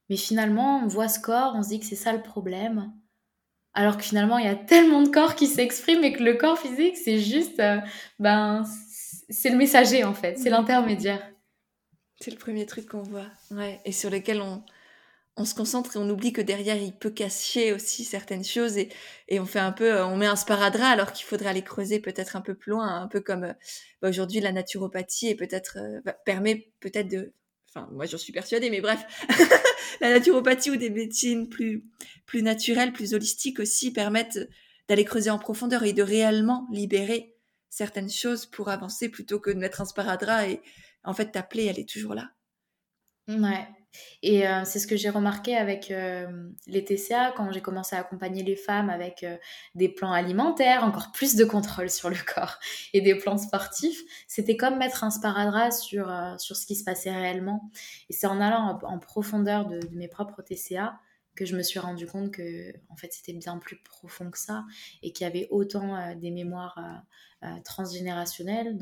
Mais 0.09 0.17
finalement, 0.17 0.81
on 0.83 0.87
voit 0.87 1.07
ce 1.07 1.19
corps, 1.19 1.53
on 1.55 1.63
se 1.63 1.69
dit 1.69 1.79
que 1.79 1.85
c'est 1.85 1.95
ça 1.95 2.13
le 2.13 2.21
problème. 2.21 2.93
Alors 3.73 3.97
que 3.97 4.03
finalement, 4.03 4.37
il 4.37 4.45
y 4.45 4.49
a 4.49 4.55
tellement 4.55 5.01
de 5.01 5.09
corps 5.09 5.35
qui 5.35 5.47
s'expriment 5.47 6.03
et 6.03 6.13
que 6.13 6.23
le 6.23 6.33
corps 6.33 6.57
physique, 6.57 6.97
c'est 6.97 7.19
juste, 7.19 7.59
euh, 7.59 7.79
ben, 8.19 8.63
c'est 9.29 9.49
le 9.49 9.57
messager 9.57 10.03
en 10.03 10.13
fait, 10.13 10.37
c'est 10.37 10.49
l'intermédiaire. 10.49 11.21
C'est 12.19 12.31
le 12.31 12.37
premier 12.37 12.65
truc 12.65 12.87
qu'on 12.87 13.03
voit, 13.03 13.27
ouais, 13.51 13.79
et 13.85 13.91
sur 13.91 14.09
lequel 14.09 14.41
on, 14.41 14.63
on 15.37 15.45
se 15.45 15.53
concentre 15.53 15.95
et 15.95 15.99
on 15.99 16.09
oublie 16.09 16.33
que 16.33 16.41
derrière 16.41 16.75
il 16.75 16.93
peut 16.93 17.11
cacher 17.11 17.71
aussi 17.71 18.03
certaines 18.03 18.43
choses 18.43 18.77
et, 18.77 18.89
et 19.27 19.39
on 19.39 19.45
fait 19.45 19.59
un 19.59 19.71
peu, 19.71 19.93
euh, 19.93 20.05
on 20.05 20.17
met 20.17 20.25
un 20.25 20.35
sparadrap 20.35 20.91
alors 20.91 21.13
qu'il 21.13 21.25
faudrait 21.25 21.49
aller 21.49 21.61
creuser 21.61 21.99
peut-être 21.99 22.35
un 22.35 22.41
peu 22.41 22.55
plus 22.55 22.71
loin, 22.71 23.01
un 23.01 23.07
peu 23.07 23.21
comme 23.21 23.43
euh, 23.43 23.53
bah, 24.01 24.09
aujourd'hui 24.09 24.39
la 24.39 24.51
naturopathie 24.51 25.27
et 25.27 25.35
peut-être 25.35 25.77
euh, 25.77 26.11
permet 26.25 26.71
peut-être 26.79 27.07
de, 27.07 27.33
enfin 27.69 27.87
moi 27.91 28.07
j'en 28.07 28.17
suis 28.17 28.33
persuadée, 28.33 28.71
mais 28.71 28.81
bref, 28.81 29.05
la 30.01 30.09
naturopathie 30.09 30.71
ou 30.71 30.75
des 30.75 30.89
médecines 30.89 31.47
plus 31.47 31.85
plus 32.25 32.41
naturelles, 32.41 32.91
plus 32.91 33.13
holistiques 33.13 33.59
aussi 33.59 33.93
permettent 33.93 34.39
d'aller 34.89 35.05
creuser 35.05 35.29
en 35.29 35.37
profondeur 35.37 35.83
et 35.83 35.93
de 35.93 36.01
réellement 36.01 36.67
libérer 36.71 37.35
certaines 37.69 38.09
choses 38.09 38.47
pour 38.47 38.69
avancer 38.69 39.07
plutôt 39.07 39.39
que 39.39 39.51
de 39.51 39.59
mettre 39.59 39.81
un 39.81 39.85
sparadrap 39.85 40.49
et 40.49 40.61
en 41.03 41.13
fait 41.13 41.31
t'appeler, 41.31 41.65
elle 41.65 41.79
est 41.79 41.87
toujours 41.87 42.15
là. 42.15 42.31
Ouais, 43.27 43.67
et 44.23 44.47
euh, 44.47 44.63
c'est 44.65 44.79
ce 44.79 44.87
que 44.87 44.95
j'ai 44.95 45.09
remarqué 45.09 45.55
avec 45.55 45.91
euh, 45.91 46.27
les 46.67 46.83
TCA 46.83 47.33
quand 47.35 47.51
j'ai 47.51 47.61
commencé 47.61 47.95
à 47.95 47.99
accompagner 47.99 48.43
les 48.43 48.55
femmes 48.55 48.89
avec 48.89 49.23
euh, 49.23 49.37
des 49.75 49.89
plans 49.89 50.11
alimentaires, 50.11 50.83
encore 50.83 51.11
plus 51.11 51.35
de 51.35 51.45
contrôle 51.45 51.89
sur 51.89 52.09
le 52.09 52.15
corps 52.35 52.59
et 52.93 53.01
des 53.01 53.15
plans 53.15 53.37
sportifs. 53.37 54.01
C'était 54.27 54.57
comme 54.57 54.77
mettre 54.77 55.03
un 55.03 55.11
sparadrap 55.11 55.71
sur, 55.71 56.11
sur 56.37 56.55
ce 56.55 56.65
qui 56.65 56.75
se 56.75 56.83
passait 56.83 57.11
réellement. 57.11 57.69
Et 58.09 58.13
c'est 58.13 58.27
en 58.27 58.41
allant 58.41 58.79
en, 58.83 58.99
profondeur 58.99 59.65
de, 59.65 59.79
de, 59.79 59.95
mes 59.95 60.07
propres 60.07 60.41
TCA 60.41 60.99
que 61.37 61.45
je 61.45 61.55
me 61.55 61.61
suis 61.61 61.79
rendu 61.79 62.07
compte 62.07 62.31
que 62.31 62.73
en 62.89 62.97
fait 62.97 63.13
c'était 63.13 63.31
bien 63.31 63.57
plus 63.59 63.77
profond 63.77 64.31
que 64.31 64.39
ça 64.39 64.65
et 65.03 65.13
qu'il 65.13 65.23
y 65.23 65.29
avait 65.29 65.47
autant 65.51 65.95
euh, 65.95 66.15
des 66.15 66.31
mémoires 66.31 66.77
euh, 66.79 67.47
euh, 67.47 67.61
transgénérationnelles 67.63 68.77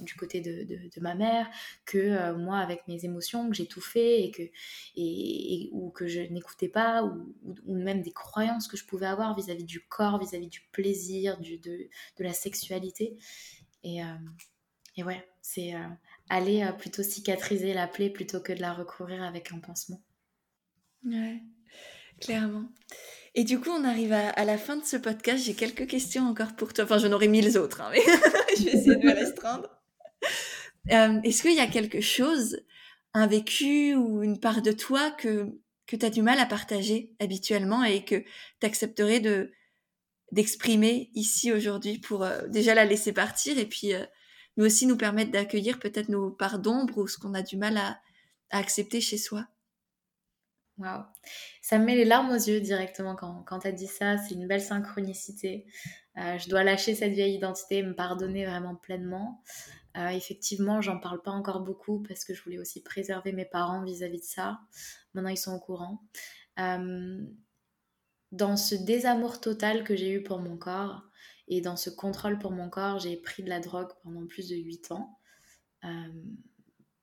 du 0.00 0.14
côté 0.14 0.40
de, 0.40 1.00
ma 1.00 1.14
mère 1.14 1.46
que 1.84 2.32
moi 2.32 2.58
avec 2.58 2.88
mes 2.88 3.04
émotions 3.04 3.50
que 3.50 3.80
fait 3.80 4.24
et 4.24 4.30
que 4.30 4.42
et, 4.96 5.68
ou 5.72 5.90
que 5.90 6.08
je 6.08 6.20
n'écoutais 6.20 6.68
pas 6.68 7.04
ou, 7.04 7.34
ou, 7.66 7.76
même 7.76 8.00
des 8.00 8.12
croyances 8.12 8.66
que 8.66 8.78
je 8.78 8.86
pouvais 8.86 9.06
avoir 9.06 9.36
vis-à-vis 9.36 9.64
du 9.64 9.86
corps 9.86 10.18
vis-à-vis 10.18 10.48
du 10.48 10.62
plaisir 10.72 11.38
du, 11.38 11.58
de, 11.58 11.88
de 12.16 12.24
la 12.24 12.32
sexualité. 12.32 13.18
Et, 13.84 14.00
et 14.96 15.04
ouais 15.04 15.28
c'est 15.42 15.74
aller 16.30 16.66
plutôt 16.78 17.02
cicatriser 17.02 17.74
la 17.74 17.86
plaie 17.86 18.08
plutôt 18.08 18.40
que 18.40 18.54
de 18.54 18.60
la 18.60 18.72
recouvrir 18.72 19.22
avec 19.22 19.52
un 19.52 19.58
pansement 19.58 20.00
Ouais, 21.04 21.42
clairement. 22.20 22.64
Et 23.34 23.44
du 23.44 23.60
coup, 23.60 23.70
on 23.70 23.84
arrive 23.84 24.12
à, 24.12 24.44
la 24.44 24.58
fin 24.58 24.76
de 24.76 24.84
ce 24.84 24.96
podcast. 24.96 25.44
J'ai 25.44 25.54
quelques 25.54 25.86
questions 25.86 26.24
encore 26.24 26.56
pour 26.56 26.72
toi. 26.72 26.84
Enfin, 26.84 26.98
j'en 26.98 27.12
aurais 27.12 27.28
mille 27.28 27.56
autres, 27.56 27.80
hein, 27.80 27.90
mais 27.92 28.00
je 28.58 28.64
vais 28.64 28.72
essayer 28.72 28.96
de 28.96 29.06
me 29.06 29.14
restreindre. 29.14 29.68
Euh, 30.90 31.20
est-ce 31.22 31.42
qu'il 31.42 31.54
y 31.54 31.60
a 31.60 31.66
quelque 31.66 32.00
chose, 32.00 32.60
un 33.14 33.26
vécu 33.26 33.94
ou 33.94 34.22
une 34.22 34.40
part 34.40 34.62
de 34.62 34.72
toi 34.72 35.10
que, 35.10 35.46
que 35.86 35.96
tu 35.96 36.04
as 36.04 36.10
du 36.10 36.22
mal 36.22 36.38
à 36.40 36.46
partager 36.46 37.12
habituellement 37.20 37.84
et 37.84 38.04
que 38.04 38.16
tu 38.60 38.66
accepterais 38.66 39.20
de, 39.20 39.52
d'exprimer 40.32 41.10
ici 41.14 41.52
aujourd'hui 41.52 41.98
pour 41.98 42.24
euh, 42.24 42.46
déjà 42.48 42.74
la 42.74 42.84
laisser 42.84 43.12
partir 43.12 43.58
et 43.58 43.66
puis 43.66 43.94
euh, 43.94 44.04
nous 44.56 44.66
aussi 44.66 44.86
nous 44.86 44.96
permettre 44.96 45.30
d'accueillir 45.30 45.78
peut-être 45.78 46.08
nos 46.08 46.30
parts 46.30 46.58
d'ombre 46.58 46.98
ou 46.98 47.06
ce 47.06 47.18
qu'on 47.18 47.34
a 47.34 47.42
du 47.42 47.56
mal 47.56 47.76
à 47.76 48.00
accepter 48.50 49.00
chez 49.00 49.18
soi? 49.18 49.46
Waouh. 50.78 51.02
Ça 51.60 51.78
me 51.78 51.84
met 51.84 51.96
les 51.96 52.04
larmes 52.04 52.30
aux 52.30 52.34
yeux 52.34 52.60
directement 52.60 53.16
quand, 53.16 53.42
quand 53.44 53.60
tu 53.60 53.66
as 53.68 53.72
dit 53.72 53.86
ça. 53.86 54.16
C'est 54.18 54.34
une 54.34 54.46
belle 54.46 54.60
synchronicité. 54.60 55.66
Euh, 56.16 56.38
je 56.38 56.48
dois 56.48 56.62
lâcher 56.64 56.94
cette 56.94 57.12
vieille 57.12 57.34
identité 57.34 57.78
et 57.78 57.82
me 57.82 57.94
pardonner 57.94 58.46
vraiment 58.46 58.76
pleinement. 58.76 59.42
Euh, 59.96 60.08
effectivement, 60.08 60.80
j'en 60.80 61.00
parle 61.00 61.22
pas 61.22 61.32
encore 61.32 61.60
beaucoup 61.60 62.02
parce 62.02 62.24
que 62.24 62.32
je 62.32 62.42
voulais 62.42 62.58
aussi 62.58 62.82
préserver 62.82 63.32
mes 63.32 63.44
parents 63.44 63.82
vis-à-vis 63.84 64.20
de 64.20 64.24
ça. 64.24 64.60
Maintenant, 65.14 65.30
ils 65.30 65.36
sont 65.36 65.54
au 65.54 65.60
courant. 65.60 66.02
Euh, 66.60 67.20
dans 68.30 68.56
ce 68.56 68.74
désamour 68.74 69.40
total 69.40 69.84
que 69.84 69.96
j'ai 69.96 70.12
eu 70.12 70.22
pour 70.22 70.38
mon 70.38 70.56
corps 70.56 71.02
et 71.48 71.60
dans 71.60 71.76
ce 71.76 71.90
contrôle 71.90 72.38
pour 72.38 72.52
mon 72.52 72.68
corps, 72.68 72.98
j'ai 72.98 73.16
pris 73.16 73.42
de 73.42 73.48
la 73.48 73.58
drogue 73.58 73.90
pendant 74.02 74.26
plus 74.26 74.48
de 74.48 74.54
8 74.54 74.92
ans 74.92 75.18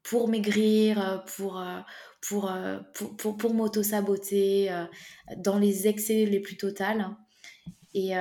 pour 0.06 0.28
maigrir, 0.28 1.02
euh, 1.02 1.18
pour, 1.36 1.60
euh, 1.60 1.80
pour, 2.22 2.50
euh, 2.50 2.80
pour, 2.94 3.18
pour, 3.18 3.38
pour 3.38 3.54
m'auto-saboter, 3.54 4.86
dans 5.38 5.58
les 5.58 5.88
excès 5.88 6.26
les 6.26 6.40
plus 6.40 6.58
totales. 6.58 7.10
Et, 7.94 8.14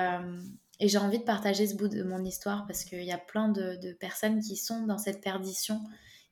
j'ai 0.80 0.98
envie 0.98 1.18
de 1.18 1.24
partager 1.24 1.66
ce 1.66 1.74
bout 1.76 1.88
de 1.88 2.02
mon 2.02 2.22
histoire 2.24 2.66
parce 2.66 2.84
qu'il 2.84 3.04
y 3.04 3.12
a 3.12 3.18
plein 3.18 3.48
de, 3.48 3.76
de, 3.76 3.92
personnes 3.92 4.40
qui 4.40 4.56
sont 4.56 4.86
dans 4.86 4.98
cette 4.98 5.22
perdition, 5.22 5.80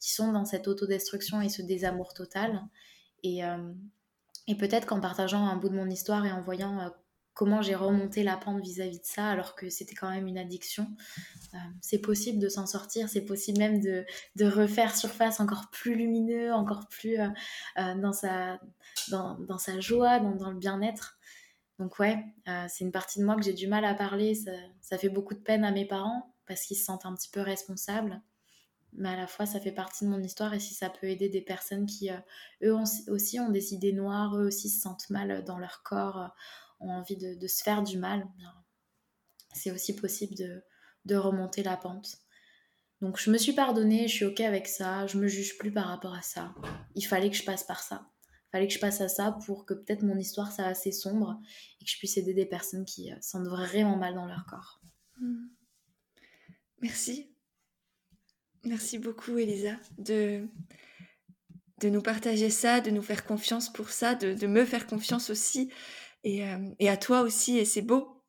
qui 0.01 0.13
sont 0.13 0.33
dans 0.33 0.45
cette 0.45 0.69
autodestruction 0.69 1.41
et 1.41 1.49
ce 1.49 1.63
désamour 1.63 2.13
total. 2.13 2.61
Et, 3.23 3.41
et 4.49 4.55
peut-être 4.57 4.85
qu'en 4.85 5.01
partageant 5.01 5.47
un 5.47 5.57
bout 5.57 5.69
de 5.69 5.77
mon 5.77 5.89
histoire 5.89 6.27
et 6.27 6.33
en 6.33 6.43
voyant 6.43 6.93
comment 7.35 7.63
j'ai 7.63 7.75
remonté 7.75 8.23
la 8.23 8.37
pente 8.37 8.61
vis-à-vis 8.61 9.01
de 9.01 9.05
ça 9.05 9.27
alors 9.27 9.55
que 9.55 9.71
c'était 9.71 9.95
quand 9.95 10.11
même 10.11 10.27
une 10.27 10.39
addiction. 10.39 10.87
Euh, 11.55 11.59
c'est 11.81 11.99
possible 11.99 12.39
de 12.39 12.49
s'en 12.49 12.67
sortir, 12.67 13.09
c'est 13.09 13.23
possible 13.23 13.59
même 13.59 13.81
de, 13.81 14.05
de, 14.37 14.45
refaire 14.45 14.95
surface 14.95 15.41
encore 15.41 15.71
plus 15.71 15.95
lumineux, 15.95 16.53
encore 16.53 16.89
plus 16.89 17.19
euh, 17.19 17.29
euh, 17.79 17.95
dans, 17.95 18.13
sa, 18.13 18.61
dans, 19.11 19.39
dans, 19.41 19.59
sa 19.59 19.81
joie, 19.81 20.19
dans, 20.21 20.35
dans 20.35 20.51
le 20.51 20.59
bien-être. 20.59 21.19
Donc 21.79 21.99
ouais, 21.99 22.23
c'est 22.69 22.85
une 22.85 22.93
partie 22.93 23.19
de 23.19 23.25
moi 23.25 23.35
que 23.35 23.43
j'ai 23.43 23.55
du 23.55 23.67
mal 23.67 23.85
à 23.85 23.95
parler, 23.95 24.35
ça, 24.37 24.53
ça, 24.81 24.99
fait 24.99 25.09
beaucoup 25.09 25.35
de 25.35 25.41
peine 25.41 25.65
à 25.65 25.73
mes 25.73 25.87
parents 25.87 26.33
parce 26.47 26.63
qu'ils 26.63 26.77
se 26.77 26.85
sentent 26.85 27.07
un 27.07 27.15
petit 27.15 27.31
peu 27.31 27.41
responsables. 27.41 28.21
Mais 28.93 29.09
à 29.09 29.17
la 29.17 29.27
fois, 29.27 29.47
ça 29.47 29.59
fait 29.59 29.73
partie 29.73 30.05
de 30.05 30.11
mon 30.11 30.23
histoire 30.23 30.53
et 30.55 30.61
si 30.61 30.75
ça 30.75 30.91
peut 30.91 31.09
aider 31.09 31.29
des 31.29 31.41
personnes 31.41 31.87
qui, 31.87 32.11
eux 32.63 32.77
aussi, 33.09 33.41
ont 33.41 33.49
des 33.49 33.75
idées 33.75 33.95
noires, 33.95 34.37
eux 34.37 34.47
aussi 34.47 34.69
se 34.69 34.83
sentent 34.83 35.11
mal 35.11 35.43
dans 35.45 35.59
leur 35.59 35.83
corps, 35.83 36.31
ont 36.83 36.91
envie 36.91 37.17
de, 37.17 37.47
se 37.47 37.63
faire 37.63 37.83
du 37.83 37.99
mal, 37.99 38.27
c'est 39.55 39.71
aussi 39.71 39.95
possible 39.95 40.35
de, 40.35 41.17
remonter 41.17 41.63
la 41.63 41.77
pente. 41.77 42.17
Donc 43.01 43.19
je 43.19 43.31
me 43.31 43.39
suis 43.39 43.53
pardonnée, 43.53 44.07
je 44.07 44.15
suis 44.15 44.25
ok 44.25 44.41
avec 44.41 44.69
ça, 44.69 45.07
je 45.07 45.19
me 45.19 45.27
juge 45.27 45.59
plus 45.59 45.73
par 45.73 45.87
rapport 45.87 46.15
à 46.15 46.23
ça. 46.23 46.55
Il 46.95 47.03
fallait 47.03 47.31
que 47.31 47.37
je 47.37 47.45
passe 47.45 47.65
par 47.65 47.83
ça. 47.83 48.07
Il 48.49 48.51
fallait 48.53 48.69
que 48.69 48.75
je 48.75 48.79
passe 48.79 49.01
à 49.01 49.09
ça 49.09 49.37
pour 49.45 49.67
que 49.67 49.75
peut-être 49.75 50.03
mon 50.03 50.17
histoire 50.17 50.53
soit 50.53 50.67
assez 50.67 50.93
sombre 50.93 51.41
et 51.81 51.85
que 51.85 51.91
je 51.91 51.99
puisse 51.99 52.17
aider 52.17 52.35
des 52.35 52.47
personnes 52.47 52.85
qui 52.85 53.11
euh, 53.11 53.17
sentent 53.21 53.49
vraiment 53.49 53.97
mal 53.97 54.15
dans 54.15 54.27
leur 54.27 54.45
corps. 54.47 54.81
Hmm. 55.19 55.47
Merci. 56.81 57.35
Merci 58.65 58.99
beaucoup 58.99 59.39
Elisa 59.39 59.77
de, 59.99 60.47
de 61.83 61.89
nous 61.89 62.01
partager 62.01 62.49
ça, 62.49 62.81
de 62.81 62.91
nous 62.91 63.03
faire 63.03 63.25
confiance 63.25 63.73
pour 63.73 63.91
ça, 63.91 64.15
de, 64.15 64.47
me 64.47 64.65
faire 64.65 64.87
confiance 64.87 65.31
aussi 65.31 65.71
et, 66.25 66.47
euh, 66.47 66.71
et 66.79 66.89
à 66.89 66.97
toi 66.97 67.23
aussi. 67.23 67.59
Et 67.59 67.65
c'est 67.65 67.83
beau 67.83 68.23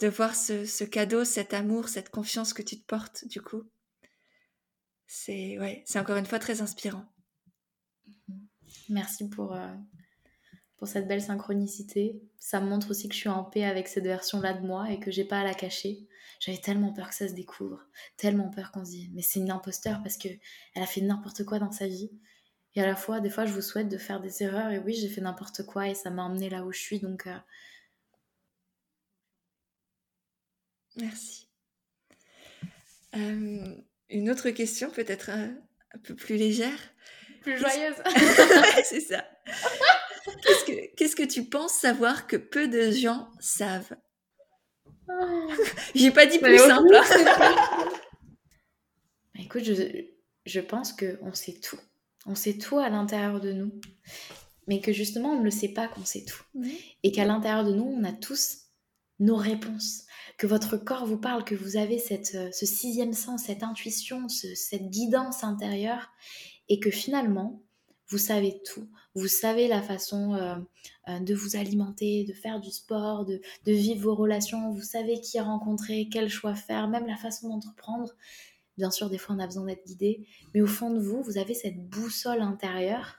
de 0.00 0.08
voir 0.08 0.34
ce, 0.34 0.84
cadeau, 0.84 1.24
cet 1.24 1.54
amour, 1.54 1.88
cette 1.88 2.10
confiance 2.10 2.52
que 2.52 2.62
tu 2.62 2.78
te 2.78 2.86
portes, 2.86 3.26
du 3.28 3.40
coup. 3.40 3.62
C'est 5.06 5.58
ouais, 5.58 5.82
c'est 5.86 5.98
encore 5.98 6.16
une 6.16 6.26
fois 6.26 6.38
très 6.38 6.60
inspirant. 6.60 7.04
Merci 8.88 9.28
pour, 9.28 9.54
euh, 9.54 9.74
pour 10.76 10.88
cette 10.88 11.08
belle 11.08 11.22
synchronicité. 11.22 12.20
Ça 12.38 12.60
me 12.60 12.68
montre 12.68 12.90
aussi 12.90 13.08
que 13.08 13.14
je 13.14 13.20
suis 13.20 13.28
en 13.28 13.44
paix 13.44 13.64
avec 13.64 13.88
cette 13.88 14.04
version-là 14.04 14.54
de 14.54 14.66
moi 14.66 14.90
et 14.90 14.98
que 14.98 15.10
j'ai 15.10 15.24
pas 15.24 15.40
à 15.40 15.44
la 15.44 15.54
cacher. 15.54 16.08
J'avais 16.40 16.58
tellement 16.58 16.92
peur 16.92 17.08
que 17.08 17.14
ça 17.14 17.28
se 17.28 17.32
découvre, 17.32 17.80
tellement 18.16 18.50
peur 18.50 18.70
qu'on 18.70 18.84
se 18.84 18.90
dise 18.90 19.10
mais 19.14 19.22
c'est 19.22 19.40
une 19.40 19.50
imposteur 19.50 20.02
parce 20.02 20.18
que 20.18 20.28
elle 20.74 20.82
a 20.82 20.86
fait 20.86 21.00
n'importe 21.00 21.44
quoi 21.44 21.58
dans 21.58 21.72
sa 21.72 21.86
vie. 21.86 22.10
Et 22.76 22.82
à 22.82 22.86
la 22.86 22.94
fois, 22.94 23.20
des 23.20 23.30
fois, 23.30 23.46
je 23.46 23.52
vous 23.52 23.62
souhaite 23.62 23.88
de 23.88 23.96
faire 23.96 24.20
des 24.20 24.42
erreurs 24.42 24.70
et 24.70 24.78
oui, 24.78 24.92
j'ai 24.92 25.08
fait 25.08 25.22
n'importe 25.22 25.64
quoi 25.64 25.88
et 25.88 25.94
ça 25.94 26.10
m'a 26.10 26.22
emmené 26.22 26.50
là 26.50 26.62
où 26.62 26.72
je 26.72 26.78
suis. 26.78 27.00
Donc, 27.00 27.26
euh, 27.26 27.36
Merci. 30.96 31.48
Euh, 33.14 33.74
une 34.10 34.30
autre 34.30 34.50
question, 34.50 34.90
peut-être 34.90 35.30
un, 35.30 35.54
peu 36.04 36.14
plus 36.14 36.36
légère. 36.36 36.78
Plus 37.42 37.58
joyeuse. 37.58 37.96
c'est 38.84 39.00
ça. 39.00 39.24
Qu'est-ce 40.96 41.16
que, 41.16 41.22
tu 41.22 41.44
penses 41.44 41.72
savoir 41.72 42.26
que 42.26 42.36
peu 42.36 42.68
de 42.68 42.90
gens 42.90 43.30
savent? 43.40 43.96
Oh. 45.08 45.48
J'ai 45.94 46.10
pas 46.10 46.26
dit 46.26 46.38
plus 46.38 46.58
simple. 46.58 46.94
Bah, 49.34 49.42
écoute, 49.44 49.64
je, 49.64 50.06
je 50.46 50.60
pense 50.60 50.94
qu'on 50.94 51.34
sait 51.34 51.60
tout. 51.60 51.78
On 52.26 52.34
sait 52.34 52.58
tout 52.58 52.78
à 52.78 52.88
l'intérieur 52.88 53.40
de 53.40 53.52
nous. 53.52 53.72
Mais 54.66 54.80
que 54.80 54.92
justement, 54.92 55.30
on 55.30 55.38
ne 55.38 55.44
le 55.44 55.50
sait 55.50 55.68
pas 55.68 55.88
qu'on 55.88 56.04
sait 56.04 56.24
tout. 56.24 56.42
Et 57.02 57.12
qu'à 57.12 57.24
l'intérieur 57.24 57.64
de 57.64 57.72
nous, 57.72 57.84
on 57.84 58.04
a 58.04 58.12
tous 58.12 58.66
nos 59.18 59.36
réponses 59.36 60.02
que 60.36 60.46
votre 60.46 60.76
corps 60.76 61.06
vous 61.06 61.18
parle, 61.18 61.44
que 61.44 61.54
vous 61.54 61.76
avez 61.76 61.98
cette, 61.98 62.34
euh, 62.34 62.50
ce 62.52 62.66
sixième 62.66 63.14
sens, 63.14 63.44
cette 63.44 63.62
intuition, 63.62 64.28
cette 64.28 64.90
guidance 64.90 65.44
intérieure, 65.44 66.10
et 66.68 66.78
que 66.78 66.90
finalement, 66.90 67.62
vous 68.08 68.18
savez 68.18 68.60
tout. 68.62 68.88
Vous 69.14 69.28
savez 69.28 69.66
la 69.66 69.82
façon 69.82 70.34
euh, 70.34 70.56
euh, 71.08 71.18
de 71.20 71.34
vous 71.34 71.56
alimenter, 71.56 72.24
de 72.24 72.32
faire 72.32 72.60
du 72.60 72.70
sport, 72.70 73.24
de, 73.24 73.40
de, 73.64 73.72
vivre 73.72 74.02
vos 74.02 74.14
relations. 74.14 74.70
Vous 74.70 74.82
savez 74.82 75.20
qui 75.20 75.40
rencontrer, 75.40 76.08
quel 76.12 76.28
choix 76.28 76.54
faire, 76.54 76.88
même 76.88 77.06
la 77.06 77.16
façon 77.16 77.48
d'entreprendre. 77.48 78.12
Bien 78.76 78.90
sûr, 78.90 79.08
des 79.08 79.18
fois, 79.18 79.34
on 79.34 79.38
a 79.38 79.46
besoin 79.46 79.64
d'être 79.64 79.86
guidé. 79.86 80.26
Mais 80.54 80.60
au 80.60 80.66
fond 80.66 80.90
de 80.90 81.00
vous, 81.00 81.22
vous 81.22 81.38
avez 81.38 81.54
cette 81.54 81.88
boussole 81.88 82.42
intérieure 82.42 83.16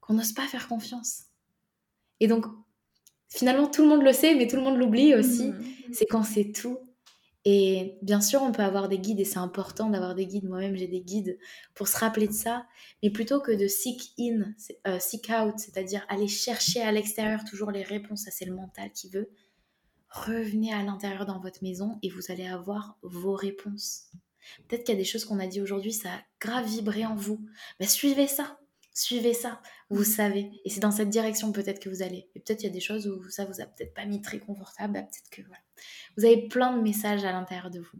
qu'on 0.00 0.14
n'ose 0.14 0.32
pas 0.32 0.46
faire 0.46 0.68
confiance. 0.68 1.24
Et 2.20 2.26
donc, 2.26 2.46
finalement, 3.28 3.66
tout 3.66 3.82
le 3.82 3.88
monde 3.88 4.02
le 4.02 4.12
sait, 4.12 4.34
mais 4.34 4.46
tout 4.46 4.56
le 4.56 4.62
monde 4.62 4.78
l'oublie 4.78 5.14
aussi. 5.14 5.48
Mmh. 5.48 5.64
C'est 5.92 6.06
quand 6.06 6.22
c'est 6.22 6.52
tout. 6.52 6.78
Et 7.46 7.96
bien 8.02 8.20
sûr, 8.20 8.42
on 8.42 8.52
peut 8.52 8.62
avoir 8.62 8.88
des 8.88 8.98
guides 8.98 9.20
et 9.20 9.24
c'est 9.24 9.38
important 9.38 9.88
d'avoir 9.88 10.14
des 10.14 10.26
guides. 10.26 10.44
Moi-même, 10.44 10.76
j'ai 10.76 10.88
des 10.88 11.00
guides 11.00 11.38
pour 11.74 11.88
se 11.88 11.96
rappeler 11.96 12.26
de 12.26 12.32
ça. 12.32 12.66
Mais 13.02 13.10
plutôt 13.10 13.40
que 13.40 13.52
de 13.52 13.66
seek 13.66 14.12
in, 14.18 14.52
euh, 14.86 14.98
seek 14.98 15.30
out, 15.30 15.54
c'est-à-dire 15.58 16.04
aller 16.08 16.28
chercher 16.28 16.82
à 16.82 16.92
l'extérieur 16.92 17.44
toujours 17.44 17.70
les 17.70 17.82
réponses, 17.82 18.24
ça 18.24 18.30
c'est 18.30 18.44
le 18.44 18.54
mental 18.54 18.92
qui 18.92 19.08
veut. 19.08 19.30
Revenez 20.10 20.74
à 20.74 20.82
l'intérieur 20.82 21.24
dans 21.24 21.40
votre 21.40 21.62
maison 21.62 21.98
et 22.02 22.10
vous 22.10 22.30
allez 22.30 22.46
avoir 22.46 22.98
vos 23.02 23.34
réponses. 23.34 24.10
Peut-être 24.68 24.84
qu'il 24.84 24.94
y 24.94 24.98
a 24.98 25.00
des 25.00 25.04
choses 25.04 25.24
qu'on 25.24 25.40
a 25.40 25.46
dit 25.46 25.60
aujourd'hui, 25.60 25.92
ça 25.92 26.10
a 26.10 26.22
grave 26.40 26.66
vibré 26.66 27.04
en 27.04 27.14
vous. 27.14 27.40
Mais 27.78 27.86
suivez 27.86 28.26
ça 28.26 28.58
suivez 28.92 29.34
ça, 29.34 29.60
vous 29.88 30.04
savez. 30.04 30.50
Et 30.64 30.70
c'est 30.70 30.80
dans 30.80 30.90
cette 30.90 31.10
direction 31.10 31.52
peut-être 31.52 31.80
que 31.80 31.88
vous 31.88 32.02
allez. 32.02 32.28
Et 32.34 32.40
peut-être 32.40 32.62
il 32.62 32.66
y 32.66 32.70
a 32.70 32.72
des 32.72 32.80
choses 32.80 33.06
où 33.06 33.28
ça 33.30 33.44
vous 33.44 33.60
a 33.60 33.64
peut-être 33.64 33.94
pas 33.94 34.04
mis 34.04 34.20
très 34.20 34.38
confortable, 34.38 34.94
bah, 34.94 35.02
peut-être 35.02 35.30
que 35.30 35.42
voilà. 35.46 35.62
Vous 36.16 36.24
avez 36.24 36.48
plein 36.48 36.76
de 36.76 36.82
messages 36.82 37.24
à 37.24 37.32
l'intérieur 37.32 37.70
de 37.70 37.80
vous. 37.80 37.98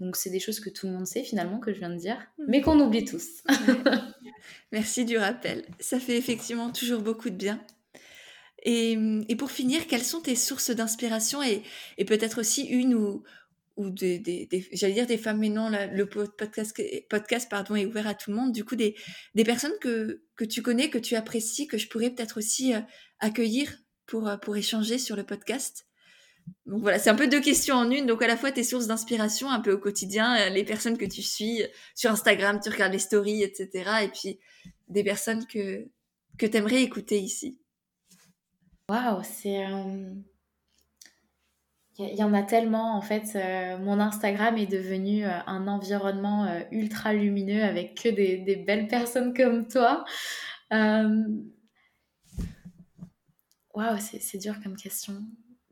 Donc 0.00 0.16
c'est 0.16 0.30
des 0.30 0.40
choses 0.40 0.60
que 0.60 0.70
tout 0.70 0.86
le 0.86 0.92
monde 0.92 1.06
sait 1.06 1.24
finalement 1.24 1.58
que 1.58 1.72
je 1.72 1.80
viens 1.80 1.90
de 1.90 1.96
dire, 1.96 2.18
mmh. 2.38 2.44
mais 2.46 2.60
qu'on 2.60 2.78
oublie 2.80 3.04
tous. 3.04 3.42
Merci 4.72 5.04
du 5.04 5.18
rappel. 5.18 5.66
Ça 5.80 5.98
fait 5.98 6.16
effectivement 6.16 6.70
toujours 6.70 7.02
beaucoup 7.02 7.30
de 7.30 7.36
bien. 7.36 7.60
Et, 8.64 8.96
et 9.28 9.36
pour 9.36 9.50
finir, 9.50 9.86
quelles 9.86 10.04
sont 10.04 10.20
tes 10.20 10.34
sources 10.34 10.70
d'inspiration 10.70 11.42
et, 11.42 11.62
et 11.96 12.04
peut-être 12.04 12.40
aussi 12.40 12.64
une 12.64 12.94
ou, 12.94 13.22
ou 13.78 13.90
des, 13.90 14.48
j'allais 14.72 14.92
dire 14.92 15.06
des 15.06 15.16
femmes, 15.16 15.38
mais 15.38 15.48
non, 15.48 15.70
le 15.70 16.04
podcast, 16.04 16.76
podcast 17.08 17.48
pardon, 17.48 17.76
est 17.76 17.86
ouvert 17.86 18.08
à 18.08 18.14
tout 18.14 18.30
le 18.30 18.36
monde. 18.36 18.52
Du 18.52 18.64
coup, 18.64 18.74
des, 18.74 18.96
des 19.36 19.44
personnes 19.44 19.72
que, 19.80 20.24
que 20.34 20.44
tu 20.44 20.62
connais, 20.62 20.90
que 20.90 20.98
tu 20.98 21.14
apprécies, 21.14 21.68
que 21.68 21.78
je 21.78 21.88
pourrais 21.88 22.10
peut-être 22.10 22.38
aussi 22.38 22.74
euh, 22.74 22.80
accueillir 23.20 23.72
pour, 24.06 24.28
euh, 24.28 24.36
pour 24.36 24.56
échanger 24.56 24.98
sur 24.98 25.14
le 25.14 25.22
podcast. 25.22 25.86
Donc 26.66 26.82
voilà, 26.82 26.98
c'est 26.98 27.10
un 27.10 27.14
peu 27.14 27.28
deux 27.28 27.40
questions 27.40 27.76
en 27.76 27.88
une. 27.88 28.06
Donc 28.06 28.20
à 28.20 28.26
la 28.26 28.36
fois 28.36 28.50
tes 28.50 28.64
sources 28.64 28.88
d'inspiration 28.88 29.48
un 29.48 29.60
peu 29.60 29.72
au 29.72 29.78
quotidien, 29.78 30.36
euh, 30.36 30.48
les 30.48 30.64
personnes 30.64 30.98
que 30.98 31.06
tu 31.06 31.22
suis 31.22 31.62
sur 31.94 32.10
Instagram, 32.10 32.58
tu 32.60 32.70
regardes 32.70 32.92
les 32.92 32.98
stories, 32.98 33.44
etc. 33.44 33.90
Et 34.02 34.08
puis 34.08 34.40
des 34.88 35.04
personnes 35.04 35.46
que, 35.46 35.86
que 36.36 36.46
tu 36.46 36.56
aimerais 36.56 36.82
écouter 36.82 37.20
ici. 37.20 37.60
Waouh, 38.88 39.22
c'est... 39.22 39.64
Il 42.00 42.14
y 42.14 42.22
en 42.22 42.32
a 42.32 42.44
tellement, 42.44 42.96
en 42.96 43.00
fait, 43.00 43.32
euh, 43.34 43.76
mon 43.78 43.98
Instagram 43.98 44.56
est 44.56 44.66
devenu 44.66 45.24
euh, 45.24 45.30
un 45.48 45.66
environnement 45.66 46.44
euh, 46.44 46.60
ultra 46.70 47.12
lumineux 47.12 47.64
avec 47.64 48.00
que 48.00 48.08
des, 48.08 48.56
belles 48.56 48.86
personnes 48.86 49.34
comme 49.34 49.66
toi. 49.66 50.04
Waouh, 50.70 51.50
c'est 53.98 54.38
dur 54.38 54.54
comme 54.62 54.76
question. 54.76 55.14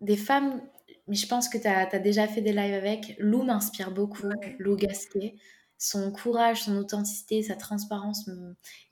Des 0.01 0.17
femmes, 0.17 0.61
mais 1.07 1.15
je 1.15 1.29
pense 1.29 1.49
que 1.49 1.59
tu 1.59 1.69
as, 1.69 1.99
déjà 2.01 2.27
fait 2.27 2.41
des 2.41 2.53
lives 2.53 2.75
avec. 2.75 3.15
Lou 3.19 3.45
m'inspire 3.45 3.93
beaucoup, 3.93 4.29
Lou 4.59 4.77
Gasquet 4.77 5.37
son 5.79 6.11
courage, 6.11 6.63
son 6.63 6.77
authenticité, 6.79 7.43
sa 7.43 7.55
transparence 7.55 8.31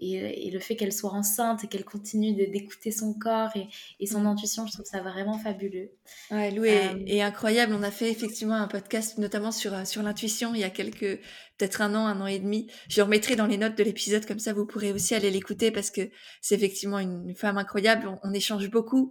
et, 0.00 0.50
le 0.50 0.60
fait 0.60 0.76
qu'elle 0.76 0.92
soit 0.92 1.12
enceinte 1.12 1.64
et 1.64 1.66
qu'elle 1.66 1.84
continue 1.84 2.34
d'écouter 2.34 2.90
son 2.90 3.14
corps 3.14 3.50
et, 3.56 4.06
son 4.06 4.20
mm. 4.20 4.26
intuition, 4.26 4.66
je 4.66 4.72
trouve 4.72 4.84
ça 4.84 5.00
vraiment 5.00 5.38
fabuleux. 5.38 5.90
Ouais, 6.30 6.50
Lou 6.50 6.64
euh, 6.64 6.98
est, 7.06 7.22
incroyable. 7.22 7.74
On 7.74 7.82
a 7.82 7.90
fait 7.90 8.10
effectivement 8.10 8.56
un 8.56 8.68
podcast 8.68 9.16
notamment 9.18 9.50
sur, 9.50 9.72
euh, 9.72 9.84
sur 9.84 10.02
l'intuition 10.02 10.54
il 10.54 10.60
y 10.60 10.64
a 10.64 10.70
quelques, 10.70 11.20
peut-être 11.56 11.80
un 11.80 11.94
an, 11.94 12.06
un 12.06 12.20
an 12.20 12.26
et 12.26 12.38
demi. 12.38 12.70
Je 12.88 13.00
remettrai 13.00 13.34
dans 13.34 13.46
les 13.46 13.56
notes 13.56 13.76
de 13.76 13.82
l'épisode, 13.82 14.26
comme 14.26 14.38
ça 14.38 14.52
vous 14.52 14.66
pourrez 14.66 14.92
aussi 14.92 15.14
aller 15.14 15.30
l'écouter 15.30 15.70
parce 15.70 15.90
que 15.90 16.02
c'est 16.42 16.54
effectivement 16.54 16.98
une, 16.98 17.34
femme 17.34 17.56
incroyable. 17.56 18.10
On, 18.22 18.32
échange 18.32 18.70
beaucoup, 18.70 19.10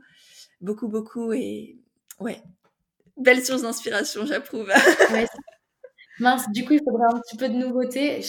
beaucoup, 0.62 0.88
beaucoup 0.88 1.34
et 1.34 1.78
ouais, 2.20 2.42
belle 3.18 3.44
source 3.44 3.64
d'inspiration, 3.64 4.26
j'approuve. 4.26 4.70
Ouais, 5.12 5.28
Mince, 6.24 6.50
du 6.52 6.64
coup, 6.66 6.74
il 6.74 6.82
faudrait 6.84 7.14
un 7.14 7.20
petit 7.20 7.36
peu 7.36 7.50
de 7.50 7.56
nouveauté. 7.56 8.22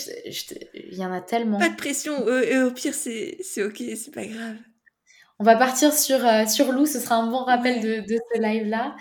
Il 0.75 0.99
y 0.99 1.05
en 1.05 1.13
a 1.13 1.21
tellement. 1.21 1.59
Pas 1.59 1.69
de 1.69 1.77
pression. 1.77 2.27
Euh, 2.27 2.67
au 2.67 2.71
pire, 2.73 2.93
c'est 2.93 3.39
ok, 3.59 3.83
c'est 3.97 4.13
pas 4.13 4.27
grave. 4.27 4.57
On 5.39 5.45
va 5.45 5.57
partir 5.57 5.93
sur, 5.93 6.25
euh, 6.27 6.45
sur 6.47 6.73
Lou. 6.73 6.87
Ce 6.87 6.99
sera 6.99 7.17
un 7.17 7.31
bon 7.31 7.45
rappel 7.45 7.81
de, 7.81 8.01
de, 8.01 8.19
ce 8.35 8.41
live-là. 8.41 8.97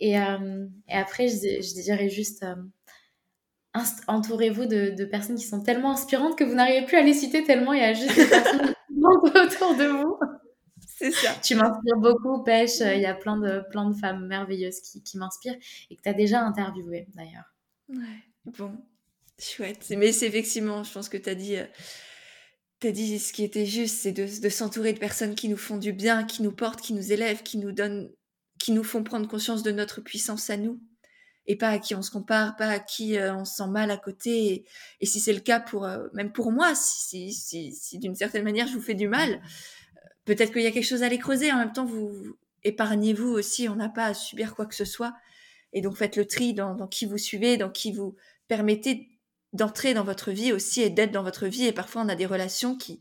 Et, 0.00 0.18
euh, 0.18 0.66
et, 0.88 0.94
après, 0.94 1.28
je, 1.28 1.62
je 1.62 1.82
dirais 1.82 2.08
juste 2.08 2.44
entourez-vous 4.06 4.66
de, 4.66 4.94
de, 4.96 5.04
personnes 5.04 5.36
qui 5.36 5.46
sont 5.46 5.62
tellement 5.62 5.92
inspirantes 5.92 6.36
que 6.36 6.44
vous 6.44 6.54
n'arrivez 6.54 6.86
plus 6.86 6.96
à 6.96 7.02
les 7.02 7.12
citer 7.12 7.42
tellement 7.42 7.72
il 7.72 7.80
y 7.80 7.84
a 7.84 7.92
juste 7.92 8.14
des 8.14 8.26
personnes 8.26 8.74
autour 8.90 9.74
de 9.76 9.86
vous. 9.86 10.16
C'est 10.96 11.10
ça. 11.10 11.30
Tu 11.42 11.56
m'inspires 11.56 11.96
beaucoup, 11.98 12.44
Pêche. 12.44 12.80
Il 12.80 13.00
y 13.00 13.06
a 13.06 13.14
plein 13.14 13.36
de, 13.36 13.64
plein 13.70 13.88
de 13.88 13.94
femmes 13.94 14.26
merveilleuses 14.26 14.80
qui, 14.80 15.02
qui 15.02 15.18
m'inspirent 15.18 15.56
et 15.90 15.96
que 15.96 16.02
tu 16.02 16.08
as 16.08 16.14
déjà 16.14 16.40
interviewé 16.40 17.06
d'ailleurs. 17.14 17.53
Ouais, 17.94 18.52
bon, 18.58 18.76
chouette. 19.38 19.86
Mais 19.96 20.12
c'est 20.12 20.26
effectivement, 20.26 20.82
je 20.82 20.92
pense 20.92 21.08
que 21.08 21.16
tu 21.16 21.28
as 21.28 21.34
dit, 21.34 21.56
euh, 21.56 21.66
dit 22.92 23.18
ce 23.18 23.32
qui 23.32 23.44
était 23.44 23.66
juste, 23.66 24.00
c'est 24.00 24.12
de, 24.12 24.48
s'entourer 24.48 24.92
de 24.92 24.98
personnes 24.98 25.34
qui 25.34 25.48
nous 25.48 25.56
font 25.56 25.76
du 25.76 25.92
bien, 25.92 26.24
qui 26.24 26.42
nous 26.42 26.52
portent, 26.52 26.80
qui 26.80 26.92
nous 26.92 27.12
élèvent, 27.12 27.42
qui 27.42 27.58
nous 27.58 27.72
donnent, 27.72 28.10
qui 28.58 28.72
nous 28.72 28.84
font 28.84 29.02
prendre 29.02 29.28
conscience 29.28 29.62
de 29.62 29.70
notre 29.70 30.00
puissance 30.00 30.50
à 30.50 30.56
nous 30.56 30.80
et 31.46 31.56
pas 31.56 31.68
à 31.68 31.78
qui 31.78 31.94
on 31.94 32.00
se 32.00 32.10
compare, 32.10 32.56
pas 32.56 32.68
à 32.68 32.78
qui 32.78 33.18
euh, 33.18 33.34
on 33.34 33.44
se 33.44 33.56
sent 33.56 33.68
mal 33.68 33.90
à 33.90 33.98
côté. 33.98 34.64
Et, 35.00 35.06
si 35.06 35.20
c'est 35.20 35.32
le 35.32 35.40
cas 35.40 35.60
pour, 35.60 35.84
euh, 35.84 36.08
même 36.14 36.32
pour 36.32 36.52
moi, 36.52 36.74
si, 36.74 37.32
si, 37.32 37.32
si, 37.32 37.72
si 37.72 37.98
d'une 37.98 38.14
certaine 38.14 38.44
manière 38.44 38.66
je 38.66 38.74
vous 38.74 38.80
fais 38.80 38.94
du 38.94 39.08
mal, 39.08 39.42
peut-être 40.24 40.52
qu'il 40.52 40.62
y 40.62 40.66
a 40.66 40.70
quelque 40.70 40.86
chose 40.86 41.02
à 41.02 41.06
aller 41.06 41.18
creuser. 41.18 41.52
En 41.52 41.58
même 41.58 41.72
temps, 41.72 41.84
vous 41.84 42.36
épargnez-vous 42.62 43.28
aussi, 43.28 43.68
on 43.68 43.76
n'a 43.76 43.90
pas 43.90 44.06
à 44.06 44.14
subir 44.14 44.54
quoi 44.54 44.64
que 44.64 44.74
ce 44.74 44.86
soit. 44.86 45.14
Et 45.74 45.82
donc 45.82 45.96
faites 45.96 46.16
le 46.16 46.26
tri 46.26 46.54
dans, 46.54 46.86
qui 46.88 47.04
vous 47.04 47.18
suivez, 47.18 47.56
dans 47.56 47.70
qui 47.70 47.92
vous 47.92 48.16
permettez 48.48 49.10
d'entrer 49.52 49.92
dans 49.92 50.04
votre 50.04 50.30
vie 50.30 50.52
aussi 50.52 50.80
et 50.80 50.90
d'être 50.90 51.12
dans 51.12 51.22
votre 51.22 51.46
vie. 51.46 51.66
Et 51.66 51.72
parfois, 51.72 52.02
on 52.02 52.08
a 52.08 52.14
des 52.14 52.26
relations 52.26 52.76
qui 52.76 53.00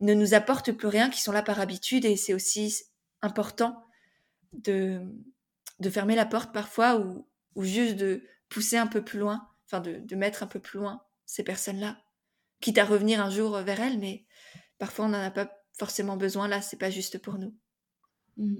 ne 0.00 0.14
nous 0.14 0.34
apportent 0.34 0.72
plus 0.72 0.88
rien, 0.88 1.10
qui 1.10 1.20
sont 1.20 1.32
là 1.32 1.42
par 1.42 1.60
habitude. 1.60 2.04
Et 2.04 2.16
c'est 2.16 2.34
aussi 2.34 2.84
important 3.22 3.84
de, 4.52 5.00
de 5.80 5.90
fermer 5.90 6.16
la 6.16 6.26
porte 6.26 6.52
parfois 6.52 6.98
ou, 6.98 7.26
ou 7.54 7.64
juste 7.64 7.96
de 7.96 8.22
pousser 8.48 8.78
un 8.78 8.86
peu 8.86 9.04
plus 9.04 9.18
loin, 9.18 9.48
enfin 9.66 9.80
de, 9.80 9.98
de 9.98 10.16
mettre 10.16 10.42
un 10.42 10.46
peu 10.46 10.60
plus 10.60 10.78
loin 10.78 11.02
ces 11.26 11.42
personnes-là. 11.44 11.98
Quitte 12.60 12.78
à 12.78 12.84
revenir 12.84 13.20
un 13.20 13.30
jour 13.30 13.58
vers 13.58 13.80
elles, 13.80 13.98
mais 13.98 14.24
parfois 14.78 15.04
on 15.04 15.10
n'en 15.10 15.22
a 15.22 15.30
pas 15.30 15.50
forcément 15.78 16.16
besoin 16.16 16.48
là, 16.48 16.62
c'est 16.62 16.78
pas 16.78 16.90
juste 16.90 17.18
pour 17.18 17.38
nous. 17.38 17.54
Mmh. 18.38 18.54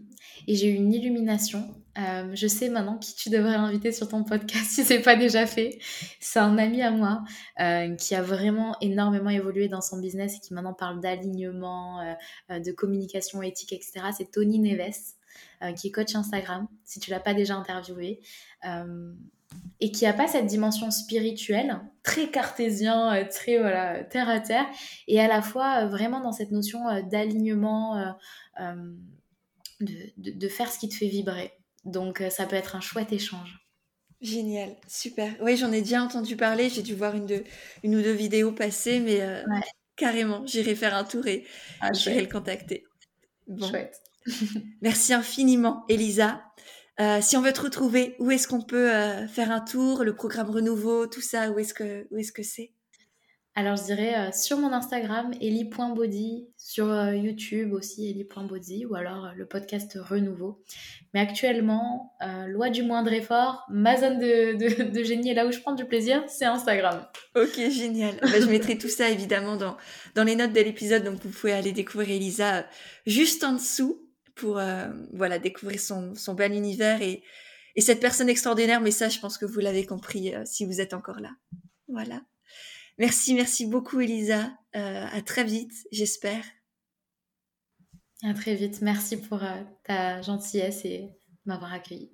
Et 0.49 0.57
j'ai 0.57 0.71
eu 0.71 0.75
une 0.75 0.93
illumination. 0.93 1.73
Euh, 1.99 2.31
je 2.35 2.47
sais 2.47 2.69
maintenant 2.69 2.97
qui 2.97 3.15
tu 3.15 3.31
devrais 3.31 3.55
inviter 3.55 3.91
sur 3.93 4.09
ton 4.09 4.23
podcast 4.25 4.67
si 4.71 4.85
c'est 4.85 5.01
pas 5.01 5.17
déjà 5.17 5.47
fait. 5.47 5.79
C'est 6.21 6.41
un 6.41 6.59
ami 6.59 6.83
à 6.83 6.91
moi 6.91 7.23
euh, 7.61 7.95
qui 7.95 8.15
a 8.15 8.23
vraiment 8.23 8.77
énormément 8.81 9.31
évolué 9.31 9.69
dans 9.69 9.81
son 9.81 9.99
business 9.99 10.37
et 10.37 10.41
qui 10.41 10.53
maintenant 10.53 10.75
parle 10.75 11.01
d'alignement, 11.01 12.01
euh, 12.51 12.61
de 12.61 12.73
communication 12.73 13.41
éthique, 13.43 13.73
etc. 13.73 14.07
C'est 14.17 14.31
Tony 14.31 14.59
Neves 14.59 15.15
qui 15.77 15.89
est 15.89 15.91
coach 15.91 16.15
Instagram. 16.15 16.69
Si 16.85 17.01
tu 17.01 17.11
l'as 17.11 17.21
pas 17.21 17.35
déjà 17.35 17.55
interviewé 17.57 18.21
et 19.81 19.93
qui 19.93 20.07
a 20.07 20.13
pas 20.13 20.29
cette 20.29 20.47
dimension 20.47 20.91
spirituelle, 20.91 21.81
très 22.03 22.29
cartésien, 22.29 23.25
très 23.25 23.59
voilà 23.59 24.05
terre 24.05 24.29
à 24.29 24.41
terre, 24.41 24.67
et 25.09 25.21
à 25.21 25.27
la 25.29 25.43
fois 25.43 25.87
vraiment 25.87 26.21
dans 26.21 26.33
cette 26.33 26.53
notion 26.53 26.81
d'alignement 27.09 28.15
de, 29.81 30.49
faire 30.49 30.73
ce 30.73 30.79
qui 30.79 30.89
te 30.89 30.95
fait 30.95 31.09
vibrer. 31.09 31.53
Donc 31.85 32.21
euh, 32.21 32.31
ça 32.31 32.47
peut 32.47 32.57
être 32.57 32.77
un 32.77 32.81
chouette 32.81 33.13
échange. 33.13 33.67
Génial, 34.21 34.75
super. 34.89 35.33
Oui, 35.41 35.57
j'en 35.57 35.73
ai 35.73 35.81
déjà 35.81 36.03
entendu 36.03 36.37
parler, 36.37 36.69
j'ai 36.69 36.83
dû 36.83 36.95
voir 36.95 37.15
une, 37.15 37.27
de, 37.27 37.45
une 37.85 37.95
ou 37.95 38.03
deux 38.03 38.13
vidéos 38.13 38.51
passer, 38.51 38.99
mais 38.99 39.21
euh, 39.21 39.45
carrément, 39.95 40.45
j'irai 40.45 40.75
faire 40.75 40.95
un 40.95 41.05
tour 41.05 41.27
et 41.29 41.47
ah, 41.81 41.93
j'irai 41.93 42.23
le 42.23 42.29
contacter. 42.29 42.85
Chouette. 43.59 44.03
Merci 44.83 45.15
infiniment, 45.15 45.85
Elisa. 45.89 46.43
Euh, 47.01 47.21
si 47.23 47.37
on 47.37 47.43
veut 47.43 47.53
te 47.53 47.61
retrouver, 47.61 48.17
où 48.19 48.33
est-ce 48.33 48.49
qu'on 48.49 48.61
peut 48.61 48.91
faire 49.29 49.53
un 49.53 49.61
tour, 49.61 50.03
le 50.03 50.17
programme 50.17 50.51
Renouveau, 50.51 51.07
tout 51.07 51.21
ça, 51.21 51.51
où 51.53 51.61
est-ce 51.61 51.73
que 51.73 52.09
où 52.11 52.19
est-ce 52.19 52.33
que 52.33 52.43
c'est? 52.43 52.73
Alors, 53.59 53.75
je 53.75 53.83
dirais 53.83 54.15
euh, 54.17 54.31
sur 54.31 54.57
mon 54.57 54.73
Instagram, 54.73 55.33
eli.body, 55.41 56.47
sur 56.57 56.93
euh, 56.93 57.17
YouTube 57.17 57.73
aussi, 57.73 58.09
eli.body, 58.09 58.87
ou 58.87 58.95
alors 58.95 59.25
euh, 59.25 59.33
le 59.37 59.47
podcast 59.47 59.99
Renouveau. 60.01 60.63
Mais 61.13 61.19
actuellement, 61.19 62.17
loi 62.47 62.71
du 62.71 62.85
moindre 62.85 63.13
effort, 63.13 63.65
ma 63.69 63.97
zone 63.97 64.21
de, 64.21 65.03
génie 65.03 65.31
et 65.31 65.35
là 65.35 65.45
où 65.45 65.51
je 65.51 65.59
prends 65.59 65.75
du 65.75 65.87
plaisir, 65.87 66.23
c'est 66.29 66.45
Instagram. 66.45 67.05
Ok, 67.35 67.57
génial. 67.69 68.15
Bah, 68.23 68.41
je 68.41 68.47
mettrai 68.47 68.79
tout 68.79 68.87
ça 68.89 69.11
évidemment 69.11 69.57
dans, 69.57 69.77
dans 70.15 70.23
les 70.23 70.37
notes 70.37 70.53
de 70.53 70.61
l'épisode, 70.61 71.03
donc 71.03 71.21
vous 71.21 71.31
pouvez 71.31 71.53
aller 71.53 71.73
découvrir 71.73 72.15
Elisa 72.15 72.65
juste 73.07 73.43
en 73.43 73.55
dessous 73.55 74.09
pour 74.37 74.61
voilà 75.15 75.41
découvrir 75.41 75.81
son, 75.81 76.15
son 76.15 76.35
bel 76.35 76.53
univers 76.53 77.03
et, 77.03 77.25
et 77.75 77.81
cette 77.81 77.99
personne 77.99 78.29
extraordinaire. 78.29 78.81
Mais 78.81 78.93
ça, 78.93 79.09
je 79.09 79.19
pense 79.19 79.37
que 79.37 79.47
vous 79.47 79.59
l'avez 79.59 79.85
compris 79.85 80.33
si 80.45 80.65
vous 80.65 80.81
êtes 80.81 80.95
encore 80.95 81.19
là. 81.19 81.31
Voilà. 81.89 82.21
Merci, 82.99 83.35
merci 83.35 83.67
beaucoup 83.67 84.01
Elisa. 84.01 84.51
Euh, 84.77 85.07
à 85.11 85.23
très 85.23 85.45
vite, 85.45 85.73
j'espère. 85.93 86.45
À 88.23 88.35
très 88.35 88.57
vite. 88.57 88.83
Merci 88.83 89.17
pour 89.17 89.43
euh, 89.43 89.63
ta 89.85 90.21
gentillesse 90.23 90.85
et 90.85 91.11
m'avoir 91.45 91.73
accueilli. 91.73 92.13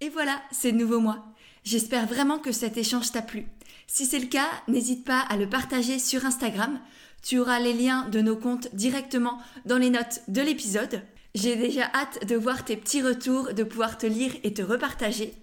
Et 0.00 0.08
voilà, 0.08 0.40
c'est 0.52 0.72
de 0.72 0.78
nouveau 0.78 1.00
moi. 1.00 1.34
J'espère 1.64 2.06
vraiment 2.06 2.38
que 2.38 2.52
cet 2.52 2.76
échange 2.76 3.10
t'a 3.12 3.20
plu. 3.20 3.46
Si 3.86 4.06
c'est 4.06 4.20
le 4.20 4.28
cas, 4.28 4.48
n'hésite 4.68 5.04
pas 5.04 5.20
à 5.20 5.36
le 5.36 5.48
partager 5.48 5.98
sur 5.98 6.24
Instagram. 6.24 6.80
Tu 7.22 7.38
auras 7.38 7.58
les 7.58 7.74
liens 7.74 8.08
de 8.08 8.20
nos 8.20 8.36
comptes 8.36 8.74
directement 8.74 9.38
dans 9.66 9.76
les 9.76 9.90
notes 9.90 10.22
de 10.28 10.40
l'épisode. 10.40 11.02
J'ai 11.34 11.56
déjà 11.56 11.90
hâte 11.92 12.26
de 12.26 12.36
voir 12.36 12.64
tes 12.64 12.76
petits 12.76 13.02
retours, 13.02 13.52
de 13.52 13.62
pouvoir 13.62 13.98
te 13.98 14.06
lire 14.06 14.32
et 14.42 14.54
te 14.54 14.62
repartager. 14.62 15.34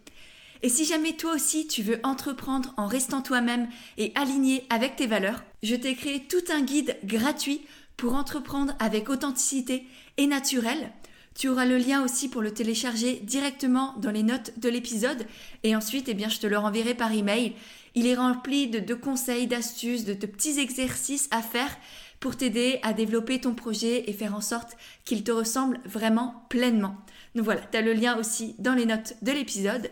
Et 0.64 0.70
si 0.70 0.86
jamais 0.86 1.14
toi 1.14 1.34
aussi 1.34 1.68
tu 1.68 1.84
veux 1.84 2.00
entreprendre 2.04 2.74
en 2.78 2.88
restant 2.88 3.22
toi-même 3.22 3.68
et 3.98 4.12
aligné 4.16 4.64
avec 4.70 4.96
tes 4.96 5.08
valeurs, 5.08 5.44
je 5.64 5.76
t'ai 5.76 5.96
créé 5.96 6.24
tout 6.28 6.44
un 6.52 6.62
guide 6.62 6.98
gratuit 7.04 7.62
pour 7.96 8.14
entreprendre 8.14 8.76
avec 8.80 9.10
authenticité 9.10 9.86
et 10.18 10.28
naturel. 10.28 10.92
Tu 11.36 11.50
auras 11.50 11.66
le 11.66 11.78
lien 11.78 12.04
aussi 12.04 12.30
pour 12.30 12.42
le 12.42 12.52
télécharger 12.52 13.20
directement 13.24 13.94
dans 14.00 14.10
les 14.10 14.24
notes 14.24 14.54
de 14.58 14.70
l'épisode 14.70 15.28
et 15.64 15.76
ensuite 15.76 16.10
eh 16.10 16.16
bien 16.16 16.30
je 16.30 16.40
te 16.40 16.48
le 16.48 16.58
renverrai 16.58 16.96
par 16.96 17.12
email. 17.12 17.54
Il 17.94 18.08
est 18.08 18.16
rempli 18.16 18.68
de, 18.68 18.94
conseils, 18.94 19.48
d'astuces, 19.48 20.06
de, 20.06 20.14
de 20.14 20.26
petits 20.26 20.60
exercices 20.60 21.28
à 21.32 21.42
faire 21.42 21.76
pour 22.20 22.36
t'aider 22.36 22.80
à 22.82 22.94
développer 22.94 23.40
ton 23.40 23.54
projet 23.54 24.10
et 24.10 24.14
faire 24.14 24.36
en 24.36 24.42
sorte 24.42 24.78
qu'il 25.06 25.24
te 25.24 25.32
ressemble 25.32 25.80
vraiment 25.86 26.46
pleinement. 26.50 26.96
Donc 27.36 27.46
voilà, 27.46 27.62
tu 27.72 27.78
as 27.78 27.82
le 27.82 27.94
lien 27.94 28.18
aussi 28.18 28.56
dans 28.58 28.74
les 28.74 28.86
notes 28.86 29.14
de 29.22 29.32
l'épisode. 29.32 29.92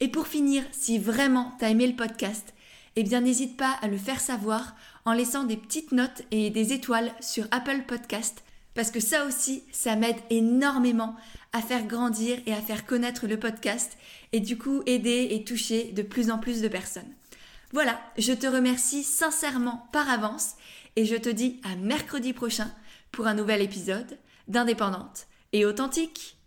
Et 0.00 0.08
pour 0.08 0.26
finir, 0.26 0.64
si 0.72 0.98
vraiment 0.98 1.52
t'as 1.58 1.70
aimé 1.70 1.86
le 1.86 1.96
podcast, 1.96 2.54
eh 2.96 3.02
bien 3.02 3.20
n'hésite 3.20 3.56
pas 3.56 3.76
à 3.82 3.88
le 3.88 3.96
faire 3.96 4.20
savoir 4.20 4.74
en 5.04 5.12
laissant 5.12 5.44
des 5.44 5.56
petites 5.56 5.92
notes 5.92 6.22
et 6.30 6.50
des 6.50 6.72
étoiles 6.72 7.12
sur 7.20 7.46
Apple 7.50 7.82
Podcast 7.86 8.42
parce 8.78 8.92
que 8.92 9.00
ça 9.00 9.26
aussi, 9.26 9.64
ça 9.72 9.96
m'aide 9.96 10.20
énormément 10.30 11.16
à 11.52 11.60
faire 11.60 11.84
grandir 11.84 12.38
et 12.46 12.52
à 12.52 12.62
faire 12.62 12.86
connaître 12.86 13.26
le 13.26 13.36
podcast 13.36 13.98
et 14.32 14.38
du 14.38 14.56
coup 14.56 14.84
aider 14.86 15.28
et 15.32 15.42
toucher 15.42 15.90
de 15.90 16.02
plus 16.02 16.30
en 16.30 16.38
plus 16.38 16.60
de 16.60 16.68
personnes. 16.68 17.12
Voilà, 17.72 18.00
je 18.16 18.32
te 18.32 18.46
remercie 18.46 19.02
sincèrement 19.02 19.88
par 19.92 20.08
avance 20.08 20.54
et 20.94 21.06
je 21.06 21.16
te 21.16 21.28
dis 21.28 21.60
à 21.64 21.74
mercredi 21.74 22.32
prochain 22.32 22.70
pour 23.10 23.26
un 23.26 23.34
nouvel 23.34 23.62
épisode 23.62 24.16
d'Indépendante 24.46 25.26
et 25.52 25.66
authentique. 25.66 26.37